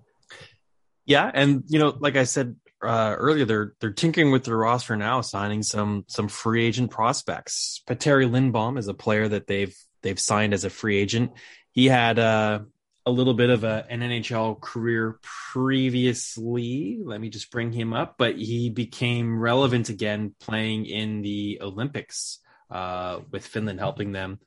Yeah, 1.04 1.30
and 1.32 1.62
you 1.66 1.78
know, 1.78 1.96
like 2.00 2.16
I 2.16 2.24
said 2.24 2.56
uh, 2.82 3.14
earlier, 3.18 3.44
they're 3.44 3.74
they're 3.80 3.92
tinkering 3.92 4.32
with 4.32 4.44
their 4.44 4.56
roster 4.56 4.96
now, 4.96 5.20
signing 5.20 5.62
some 5.62 6.04
some 6.08 6.28
free 6.28 6.64
agent 6.64 6.90
prospects. 6.90 7.82
Petteri 7.86 8.30
Lindbom 8.30 8.78
is 8.78 8.88
a 8.88 8.94
player 8.94 9.28
that 9.28 9.46
they've 9.46 9.76
they've 10.06 10.20
signed 10.20 10.54
as 10.54 10.64
a 10.64 10.70
free 10.70 10.96
agent. 10.98 11.32
He 11.72 11.86
had 11.86 12.20
uh, 12.20 12.60
a 13.04 13.10
little 13.10 13.34
bit 13.34 13.50
of 13.50 13.64
a, 13.64 13.84
an 13.90 14.00
NHL 14.00 14.60
career 14.60 15.18
previously. 15.52 17.00
Let 17.04 17.20
me 17.20 17.28
just 17.28 17.50
bring 17.50 17.72
him 17.72 17.92
up, 17.92 18.14
but 18.16 18.36
he 18.36 18.70
became 18.70 19.40
relevant 19.40 19.88
again 19.88 20.34
playing 20.38 20.86
in 20.86 21.22
the 21.22 21.58
Olympics 21.60 22.38
uh, 22.70 23.18
with 23.32 23.44
Finland 23.44 23.80
helping 23.80 24.12
them 24.12 24.38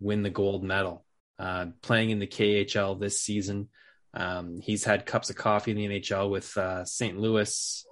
win 0.00 0.24
the 0.24 0.30
gold 0.30 0.64
medal. 0.64 1.04
Uh, 1.38 1.66
playing 1.80 2.10
in 2.10 2.18
the 2.18 2.26
KHL 2.26 2.98
this 2.98 3.20
season. 3.20 3.68
Um, 4.12 4.60
he's 4.60 4.84
had 4.84 5.06
cups 5.06 5.30
of 5.30 5.36
coffee 5.36 5.70
in 5.70 5.76
the 5.76 6.00
NHL 6.00 6.30
with 6.30 6.56
uh, 6.56 6.84
St. 6.84 7.18
Louis, 7.18 7.86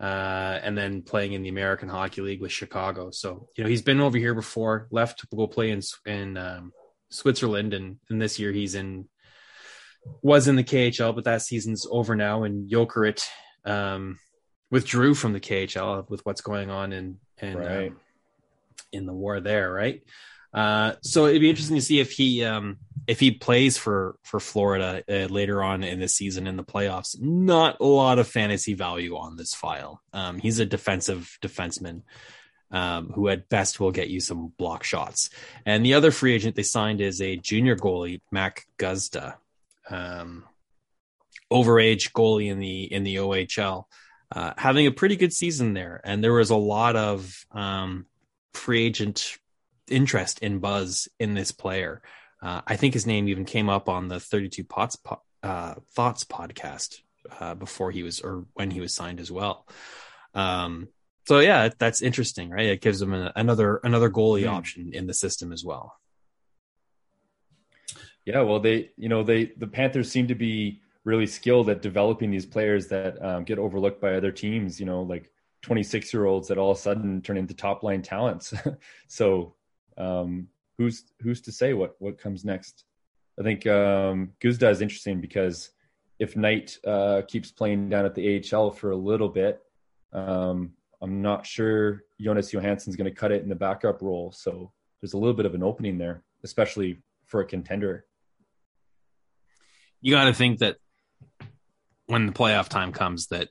uh, 0.00 0.58
and 0.62 0.76
then 0.76 1.02
playing 1.02 1.34
in 1.34 1.42
the 1.42 1.50
American 1.50 1.88
Hockey 1.88 2.22
League 2.22 2.40
with 2.40 2.52
Chicago. 2.52 3.10
So 3.10 3.48
you 3.56 3.62
know 3.62 3.70
he's 3.70 3.82
been 3.82 4.00
over 4.00 4.16
here 4.16 4.34
before. 4.34 4.88
Left 4.90 5.20
to 5.20 5.26
go 5.34 5.46
play 5.46 5.70
in 5.70 5.82
in 6.06 6.36
um, 6.36 6.72
Switzerland, 7.10 7.74
and, 7.74 7.98
and 8.08 8.20
this 8.20 8.38
year 8.38 8.50
he's 8.50 8.74
in 8.74 9.08
was 10.22 10.48
in 10.48 10.56
the 10.56 10.64
KHL, 10.64 11.14
but 11.14 11.24
that 11.24 11.42
season's 11.42 11.86
over 11.90 12.16
now. 12.16 12.44
And 12.44 12.70
Jokerit 12.70 13.22
um, 13.66 14.18
withdrew 14.70 15.14
from 15.14 15.34
the 15.34 15.40
KHL 15.40 16.08
with 16.08 16.24
what's 16.24 16.40
going 16.40 16.70
on 16.70 16.92
in 16.92 17.18
in 17.38 17.58
right. 17.58 17.88
um, 17.88 18.00
in 18.92 19.06
the 19.06 19.12
war 19.12 19.40
there, 19.40 19.70
right? 19.70 20.02
Uh, 20.52 20.94
so 21.02 21.26
it'd 21.26 21.40
be 21.40 21.50
interesting 21.50 21.76
to 21.76 21.82
see 21.82 22.00
if 22.00 22.12
he 22.12 22.42
um, 22.44 22.78
if 23.10 23.18
he 23.18 23.32
plays 23.32 23.76
for 23.76 24.14
for 24.22 24.38
Florida 24.38 25.02
uh, 25.08 25.26
later 25.26 25.64
on 25.64 25.82
in 25.82 25.98
the 25.98 26.06
season 26.06 26.46
in 26.46 26.56
the 26.56 26.62
playoffs. 26.62 27.20
Not 27.20 27.80
a 27.80 27.84
lot 27.84 28.20
of 28.20 28.28
fantasy 28.28 28.74
value 28.74 29.16
on 29.16 29.36
this 29.36 29.52
file. 29.52 30.00
Um, 30.12 30.38
he's 30.38 30.60
a 30.60 30.64
defensive 30.64 31.36
defenseman 31.42 32.02
um, 32.70 33.10
who 33.12 33.28
at 33.28 33.48
best 33.48 33.80
will 33.80 33.90
get 33.90 34.10
you 34.10 34.20
some 34.20 34.52
block 34.56 34.84
shots. 34.84 35.28
And 35.66 35.84
the 35.84 35.94
other 35.94 36.12
free 36.12 36.34
agent 36.34 36.54
they 36.54 36.62
signed 36.62 37.00
is 37.00 37.20
a 37.20 37.36
junior 37.36 37.74
goalie, 37.74 38.20
Mack 38.30 38.66
Guzda, 38.78 39.34
um, 39.90 40.44
overage 41.52 42.12
goalie 42.12 42.48
in 42.48 42.60
the 42.60 42.84
in 42.84 43.02
the 43.02 43.16
OHL. 43.16 43.86
Uh, 44.30 44.52
having 44.56 44.86
a 44.86 44.92
pretty 44.92 45.16
good 45.16 45.32
season 45.32 45.74
there, 45.74 46.00
and 46.04 46.22
there 46.22 46.32
was 46.32 46.50
a 46.50 46.56
lot 46.56 46.94
of 46.94 47.44
um, 47.50 48.06
free 48.54 48.84
agent 48.86 49.36
interest 49.88 50.38
in 50.38 50.60
buzz 50.60 51.08
in 51.18 51.34
this 51.34 51.50
player. 51.50 52.00
Uh, 52.42 52.62
I 52.66 52.76
think 52.76 52.94
his 52.94 53.06
name 53.06 53.28
even 53.28 53.44
came 53.44 53.68
up 53.68 53.88
on 53.88 54.08
the 54.08 54.20
32 54.20 54.64
Pots 54.64 54.96
uh, 55.42 55.74
Thoughts 55.94 56.24
podcast 56.24 57.00
uh, 57.38 57.54
before 57.54 57.90
he 57.90 58.02
was 58.02 58.20
or 58.20 58.46
when 58.54 58.70
he 58.70 58.80
was 58.80 58.94
signed 58.94 59.20
as 59.20 59.30
well. 59.30 59.66
Um, 60.34 60.88
so 61.26 61.40
yeah, 61.40 61.68
that's 61.78 62.02
interesting, 62.02 62.50
right? 62.50 62.66
It 62.66 62.80
gives 62.80 63.00
him 63.00 63.12
another 63.12 63.76
another 63.84 64.10
goalie 64.10 64.44
mm. 64.44 64.50
option 64.50 64.90
in 64.92 65.06
the 65.06 65.14
system 65.14 65.52
as 65.52 65.64
well. 65.64 65.96
Yeah, 68.24 68.40
well, 68.42 68.60
they 68.60 68.90
you 68.96 69.08
know 69.08 69.22
they 69.22 69.52
the 69.56 69.66
Panthers 69.66 70.10
seem 70.10 70.28
to 70.28 70.34
be 70.34 70.80
really 71.04 71.26
skilled 71.26 71.68
at 71.68 71.82
developing 71.82 72.30
these 72.30 72.46
players 72.46 72.88
that 72.88 73.22
um, 73.24 73.44
get 73.44 73.58
overlooked 73.58 74.00
by 74.00 74.14
other 74.14 74.32
teams. 74.32 74.80
You 74.80 74.86
know, 74.86 75.02
like 75.02 75.30
26 75.62 76.12
year 76.12 76.26
olds 76.26 76.48
that 76.48 76.58
all 76.58 76.72
of 76.72 76.78
a 76.78 76.80
sudden 76.80 77.22
turn 77.22 77.36
into 77.36 77.54
top 77.54 77.82
line 77.82 78.02
talents. 78.02 78.52
so 79.08 79.54
um, 79.96 80.48
who's 80.80 81.04
who's 81.20 81.42
to 81.42 81.52
say 81.52 81.74
what 81.74 81.94
what 81.98 82.16
comes 82.16 82.42
next? 82.42 82.84
I 83.38 83.42
think 83.42 83.66
um, 83.66 84.32
Guzda 84.40 84.70
is 84.70 84.80
interesting 84.80 85.20
because 85.20 85.70
if 86.18 86.36
Knight 86.36 86.78
uh, 86.86 87.20
keeps 87.28 87.50
playing 87.50 87.90
down 87.90 88.06
at 88.06 88.14
the 88.14 88.42
AHL 88.42 88.70
for 88.70 88.90
a 88.90 88.96
little 88.96 89.28
bit, 89.28 89.60
um, 90.14 90.72
I'm 91.02 91.20
not 91.20 91.46
sure 91.46 92.04
Jonas 92.18 92.50
Johansson's 92.50 92.96
going 92.96 93.10
to 93.10 93.14
cut 93.14 93.30
it 93.30 93.42
in 93.42 93.50
the 93.50 93.54
backup 93.54 94.00
role. 94.00 94.32
So 94.32 94.72
there's 95.00 95.12
a 95.12 95.18
little 95.18 95.34
bit 95.34 95.44
of 95.44 95.54
an 95.54 95.62
opening 95.62 95.98
there, 95.98 96.24
especially 96.44 97.02
for 97.26 97.40
a 97.40 97.44
contender. 97.44 98.06
You 100.00 100.14
got 100.14 100.24
to 100.24 100.34
think 100.34 100.60
that 100.60 100.78
when 102.06 102.24
the 102.24 102.32
playoff 102.32 102.68
time 102.68 102.92
comes, 102.92 103.26
that 103.26 103.48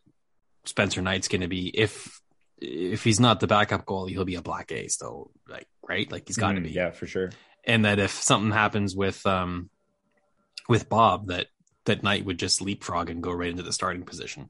Spencer 0.65 1.03
Knight's 1.03 1.27
going 1.27 1.41
to 1.41 1.47
be 1.47 1.67
if 1.67 2.19
if 2.57 3.03
he's 3.03 3.19
not 3.19 3.39
the 3.39 3.47
backup 3.47 3.85
goalie, 3.85 4.09
he'll 4.09 4.25
be 4.25 4.35
a 4.35 4.41
black 4.41 4.71
ace 4.71 4.97
though. 4.97 5.29
Like 5.47 5.67
right? 5.89 6.09
Like 6.09 6.27
he's 6.27 6.37
got 6.37 6.53
to 6.53 6.61
mm, 6.61 6.65
be. 6.65 6.71
Yeah, 6.71 6.91
for 6.91 7.07
sure. 7.07 7.31
And 7.65 7.85
that 7.85 7.99
if 7.99 8.11
something 8.11 8.51
happens 8.51 8.95
with 8.95 9.25
um 9.25 9.69
with 10.69 10.87
Bob, 10.87 11.27
that 11.27 11.47
that 11.85 12.03
Knight 12.03 12.25
would 12.25 12.37
just 12.37 12.61
leapfrog 12.61 13.09
and 13.09 13.23
go 13.23 13.31
right 13.31 13.49
into 13.49 13.63
the 13.63 13.73
starting 13.73 14.03
position. 14.03 14.49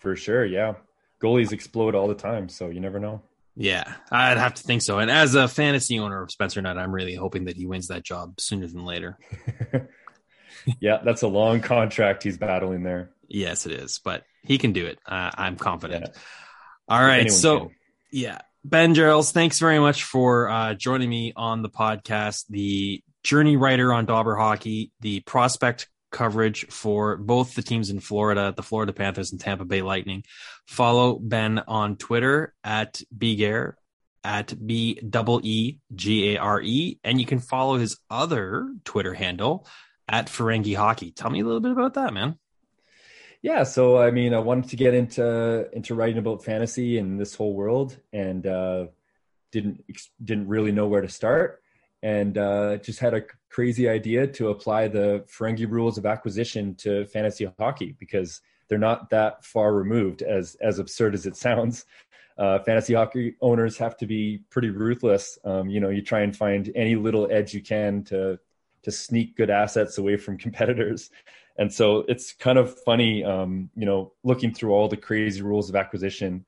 For 0.00 0.16
sure, 0.16 0.44
yeah. 0.44 0.74
Goalies 1.22 1.52
explode 1.52 1.94
all 1.94 2.08
the 2.08 2.14
time, 2.14 2.48
so 2.48 2.70
you 2.70 2.80
never 2.80 2.98
know. 2.98 3.22
Yeah, 3.54 3.92
I'd 4.10 4.38
have 4.38 4.54
to 4.54 4.62
think 4.62 4.80
so. 4.80 4.98
And 4.98 5.10
as 5.10 5.34
a 5.34 5.46
fantasy 5.46 5.98
owner 5.98 6.22
of 6.22 6.30
Spencer 6.30 6.62
Knight, 6.62 6.78
I'm 6.78 6.92
really 6.92 7.14
hoping 7.14 7.44
that 7.44 7.56
he 7.56 7.66
wins 7.66 7.88
that 7.88 8.02
job 8.02 8.40
sooner 8.40 8.66
than 8.66 8.86
later. 8.86 9.18
yeah, 10.80 11.00
that's 11.04 11.20
a 11.22 11.28
long 11.28 11.60
contract 11.60 12.22
he's 12.22 12.38
battling 12.38 12.84
there. 12.84 13.10
Yes, 13.28 13.66
it 13.66 13.72
is, 13.72 14.00
but 14.02 14.24
he 14.42 14.56
can 14.56 14.72
do 14.72 14.86
it. 14.86 14.98
Uh, 15.04 15.30
I'm 15.34 15.56
confident. 15.56 16.06
Yeah. 16.06 16.20
All 16.88 17.04
right, 17.04 17.30
so 17.30 17.58
can. 17.58 17.70
yeah, 18.10 18.38
Ben 18.62 18.94
Gehrels, 18.94 19.32
thanks 19.32 19.58
very 19.58 19.78
much 19.78 20.04
for 20.04 20.50
uh, 20.50 20.74
joining 20.74 21.08
me 21.08 21.32
on 21.34 21.62
the 21.62 21.70
podcast. 21.70 22.44
The 22.50 23.02
journey 23.24 23.56
writer 23.56 23.90
on 23.92 24.04
Dobber 24.04 24.36
Hockey, 24.36 24.92
the 25.00 25.20
prospect 25.20 25.88
coverage 26.12 26.66
for 26.68 27.16
both 27.16 27.54
the 27.54 27.62
teams 27.62 27.88
in 27.88 28.00
Florida, 28.00 28.52
the 28.54 28.62
Florida 28.62 28.92
Panthers 28.92 29.32
and 29.32 29.40
Tampa 29.40 29.64
Bay 29.64 29.80
Lightning. 29.80 30.24
Follow 30.66 31.18
Ben 31.18 31.60
on 31.68 31.96
Twitter 31.96 32.52
at 32.62 33.00
Bgare 33.16 33.74
at 34.24 34.54
B 34.66 34.96
double 34.96 35.40
E 35.42 35.78
G 35.94 36.34
A 36.34 36.38
R 36.38 36.60
E, 36.60 36.98
and 37.02 37.18
you 37.18 37.24
can 37.24 37.38
follow 37.38 37.78
his 37.78 37.98
other 38.10 38.68
Twitter 38.84 39.14
handle 39.14 39.66
at 40.06 40.26
Ferengi 40.26 40.76
Hockey. 40.76 41.12
Tell 41.12 41.30
me 41.30 41.40
a 41.40 41.44
little 41.44 41.60
bit 41.60 41.72
about 41.72 41.94
that, 41.94 42.12
man. 42.12 42.38
Yeah, 43.42 43.62
so 43.62 43.96
I 43.96 44.10
mean, 44.10 44.34
I 44.34 44.38
wanted 44.38 44.68
to 44.70 44.76
get 44.76 44.92
into 44.92 45.68
into 45.74 45.94
writing 45.94 46.18
about 46.18 46.44
fantasy 46.44 46.98
and 46.98 47.18
this 47.18 47.34
whole 47.34 47.54
world, 47.54 47.96
and 48.12 48.46
uh, 48.46 48.86
didn't 49.50 49.82
didn't 50.22 50.48
really 50.48 50.72
know 50.72 50.86
where 50.86 51.00
to 51.00 51.08
start, 51.08 51.62
and 52.02 52.36
uh, 52.36 52.76
just 52.78 52.98
had 53.00 53.14
a 53.14 53.22
crazy 53.48 53.88
idea 53.88 54.26
to 54.26 54.48
apply 54.50 54.88
the 54.88 55.24
Ferengi 55.26 55.68
rules 55.68 55.96
of 55.96 56.04
acquisition 56.04 56.74
to 56.76 57.06
fantasy 57.06 57.50
hockey 57.58 57.96
because 57.98 58.42
they're 58.68 58.78
not 58.78 59.08
that 59.10 59.42
far 59.42 59.72
removed, 59.72 60.20
as 60.20 60.56
as 60.60 60.78
absurd 60.78 61.14
as 61.14 61.24
it 61.24 61.36
sounds. 61.36 61.86
Uh, 62.36 62.58
fantasy 62.58 62.92
hockey 62.92 63.36
owners 63.40 63.78
have 63.78 63.96
to 63.96 64.06
be 64.06 64.40
pretty 64.50 64.68
ruthless. 64.68 65.38
Um, 65.44 65.70
you 65.70 65.80
know, 65.80 65.88
you 65.88 66.02
try 66.02 66.20
and 66.20 66.36
find 66.36 66.70
any 66.74 66.94
little 66.94 67.26
edge 67.30 67.54
you 67.54 67.62
can 67.62 68.04
to 68.04 68.38
to 68.82 68.90
sneak 68.90 69.36
good 69.36 69.48
assets 69.50 69.96
away 69.96 70.18
from 70.18 70.36
competitors 70.46 71.10
and 71.60 71.72
so 71.72 72.06
it's 72.08 72.32
kind 72.32 72.58
of 72.58 72.74
funny, 72.84 73.22
um, 73.22 73.68
you 73.76 73.84
know, 73.84 74.12
looking 74.24 74.52
through 74.52 74.72
all 74.72 74.88
the 74.88 74.96
crazy 74.96 75.42
rules 75.42 75.68
of 75.68 75.76
acquisition 75.76 76.46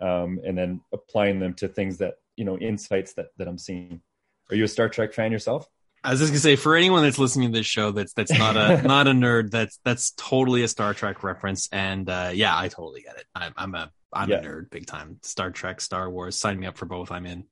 um, 0.00 0.40
and 0.44 0.58
then 0.58 0.80
applying 0.92 1.38
them 1.38 1.54
to 1.54 1.68
things 1.68 1.98
that 1.98 2.16
you 2.36 2.44
know 2.44 2.58
insights 2.58 3.14
that 3.14 3.28
that 3.38 3.46
I'm 3.46 3.56
seeing. 3.56 4.02
Are 4.50 4.56
you 4.56 4.64
a 4.64 4.68
Star 4.68 4.88
Trek 4.88 5.14
fan 5.14 5.30
yourself? 5.30 5.68
I 6.02 6.10
was 6.10 6.18
just 6.18 6.32
gonna 6.32 6.40
say, 6.40 6.56
for 6.56 6.74
anyone 6.74 7.04
that's 7.04 7.20
listening 7.20 7.52
to 7.52 7.58
this 7.58 7.66
show, 7.66 7.92
that's 7.92 8.12
that's 8.14 8.36
not 8.36 8.56
a 8.56 8.82
not 8.86 9.06
a 9.06 9.12
nerd. 9.12 9.50
That's 9.50 9.78
that's 9.84 10.10
totally 10.16 10.64
a 10.64 10.68
Star 10.68 10.92
Trek 10.92 11.22
reference, 11.22 11.68
and 11.70 12.10
uh, 12.10 12.30
yeah, 12.34 12.58
I 12.58 12.66
totally 12.66 13.02
get 13.02 13.16
it. 13.16 13.26
I'm, 13.36 13.52
I'm 13.56 13.74
a 13.76 13.92
I'm 14.12 14.28
yeah. 14.28 14.38
a 14.38 14.42
nerd, 14.42 14.70
big 14.70 14.86
time. 14.86 15.20
Star 15.22 15.52
Trek, 15.52 15.80
Star 15.80 16.10
Wars, 16.10 16.36
sign 16.36 16.58
me 16.58 16.66
up 16.66 16.76
for 16.76 16.86
both. 16.86 17.12
I'm 17.12 17.26
in. 17.26 17.44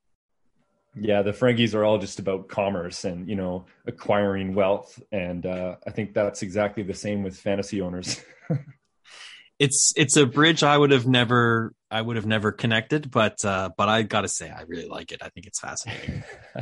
Yeah, 0.99 1.21
the 1.21 1.31
Ferengis 1.31 1.73
are 1.73 1.83
all 1.83 1.97
just 1.97 2.19
about 2.19 2.47
commerce 2.47 3.03
and 3.05 3.27
you 3.27 3.35
know 3.35 3.65
acquiring 3.85 4.55
wealth, 4.55 5.01
and 5.11 5.45
uh, 5.45 5.75
I 5.85 5.91
think 5.91 6.13
that's 6.13 6.41
exactly 6.41 6.83
the 6.83 6.93
same 6.93 7.23
with 7.23 7.37
fantasy 7.39 7.81
owners. 7.81 8.21
it's 9.59 9.93
it's 9.95 10.17
a 10.17 10.25
bridge 10.25 10.63
I 10.63 10.77
would 10.77 10.91
have 10.91 11.07
never 11.07 11.73
I 11.89 12.01
would 12.01 12.15
have 12.15 12.25
never 12.25 12.51
connected, 12.51 13.11
but 13.11 13.43
uh, 13.45 13.69
but 13.77 13.89
I 13.89 14.03
got 14.03 14.21
to 14.21 14.27
say 14.27 14.49
I 14.49 14.63
really 14.63 14.87
like 14.87 15.11
it. 15.11 15.21
I 15.21 15.29
think 15.29 15.47
it's 15.47 15.59
fascinating. 15.59 16.23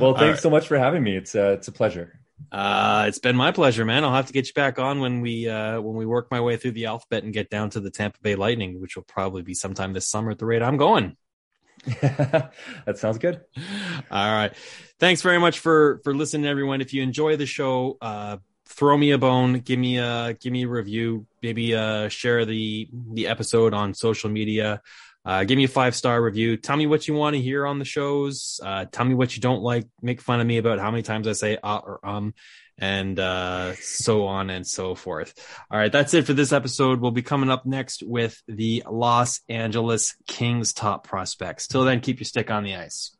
well, 0.00 0.14
thanks 0.14 0.20
right. 0.20 0.38
so 0.38 0.50
much 0.50 0.66
for 0.66 0.78
having 0.78 1.02
me. 1.02 1.16
It's 1.16 1.34
uh, 1.34 1.56
it's 1.58 1.68
a 1.68 1.72
pleasure. 1.72 2.20
Uh, 2.52 3.06
it's 3.08 3.18
been 3.18 3.34
my 3.34 3.50
pleasure, 3.50 3.84
man. 3.84 4.04
I'll 4.04 4.14
have 4.14 4.26
to 4.26 4.32
get 4.32 4.46
you 4.46 4.52
back 4.54 4.78
on 4.78 5.00
when 5.00 5.20
we 5.20 5.48
uh, 5.48 5.80
when 5.80 5.96
we 5.96 6.06
work 6.06 6.30
my 6.30 6.40
way 6.40 6.56
through 6.56 6.72
the 6.72 6.86
alphabet 6.86 7.24
and 7.24 7.32
get 7.32 7.50
down 7.50 7.70
to 7.70 7.80
the 7.80 7.90
Tampa 7.90 8.18
Bay 8.20 8.34
Lightning, 8.34 8.80
which 8.80 8.96
will 8.96 9.04
probably 9.04 9.42
be 9.42 9.54
sometime 9.54 9.92
this 9.92 10.08
summer 10.08 10.30
at 10.30 10.38
the 10.38 10.46
rate 10.46 10.62
I'm 10.62 10.76
going. 10.76 11.16
that 12.00 12.96
sounds 12.96 13.18
good. 13.18 13.40
All 14.10 14.32
right. 14.34 14.52
Thanks 14.98 15.22
very 15.22 15.38
much 15.38 15.60
for 15.60 16.00
for 16.04 16.14
listening, 16.14 16.46
everyone. 16.46 16.80
If 16.80 16.92
you 16.92 17.02
enjoy 17.02 17.36
the 17.36 17.46
show, 17.46 17.96
uh, 18.00 18.38
throw 18.66 18.96
me 18.96 19.12
a 19.12 19.18
bone, 19.18 19.60
give 19.60 19.78
me 19.78 19.98
a 19.98 20.36
give 20.40 20.52
me 20.52 20.64
a 20.64 20.68
review, 20.68 21.26
maybe 21.42 21.74
uh, 21.74 22.08
share 22.08 22.44
the 22.44 22.88
the 23.12 23.28
episode 23.28 23.72
on 23.72 23.94
social 23.94 24.30
media. 24.30 24.82
Uh, 25.24 25.44
give 25.44 25.56
me 25.56 25.64
a 25.64 25.68
five 25.68 25.94
star 25.94 26.22
review. 26.22 26.56
Tell 26.56 26.76
me 26.76 26.86
what 26.86 27.08
you 27.08 27.14
want 27.14 27.34
to 27.34 27.42
hear 27.42 27.66
on 27.66 27.78
the 27.78 27.84
shows. 27.84 28.60
Uh, 28.62 28.84
tell 28.84 29.04
me 29.04 29.14
what 29.14 29.34
you 29.36 29.42
don't 29.42 29.62
like. 29.62 29.86
Make 30.00 30.20
fun 30.20 30.40
of 30.40 30.46
me 30.46 30.58
about 30.58 30.78
how 30.78 30.90
many 30.90 31.02
times 31.02 31.28
I 31.28 31.32
say 31.32 31.58
uh 31.62 31.78
or 31.78 32.00
um 32.04 32.34
and 32.78 33.18
uh, 33.18 33.74
so 33.76 34.26
on 34.26 34.50
and 34.50 34.66
so 34.66 34.94
forth. 34.94 35.34
All 35.70 35.78
right, 35.78 35.92
that's 35.92 36.14
it 36.14 36.26
for 36.26 36.34
this 36.34 36.52
episode. 36.52 37.00
We'll 37.00 37.10
be 37.10 37.22
coming 37.22 37.50
up 37.50 37.66
next 37.66 38.02
with 38.02 38.42
the 38.46 38.82
Los 38.90 39.40
Angeles 39.48 40.14
Kings 40.26 40.72
top 40.72 41.06
prospects. 41.06 41.66
Till 41.66 41.84
then, 41.84 42.00
keep 42.00 42.18
your 42.18 42.26
stick 42.26 42.50
on 42.50 42.64
the 42.64 42.76
ice. 42.76 43.16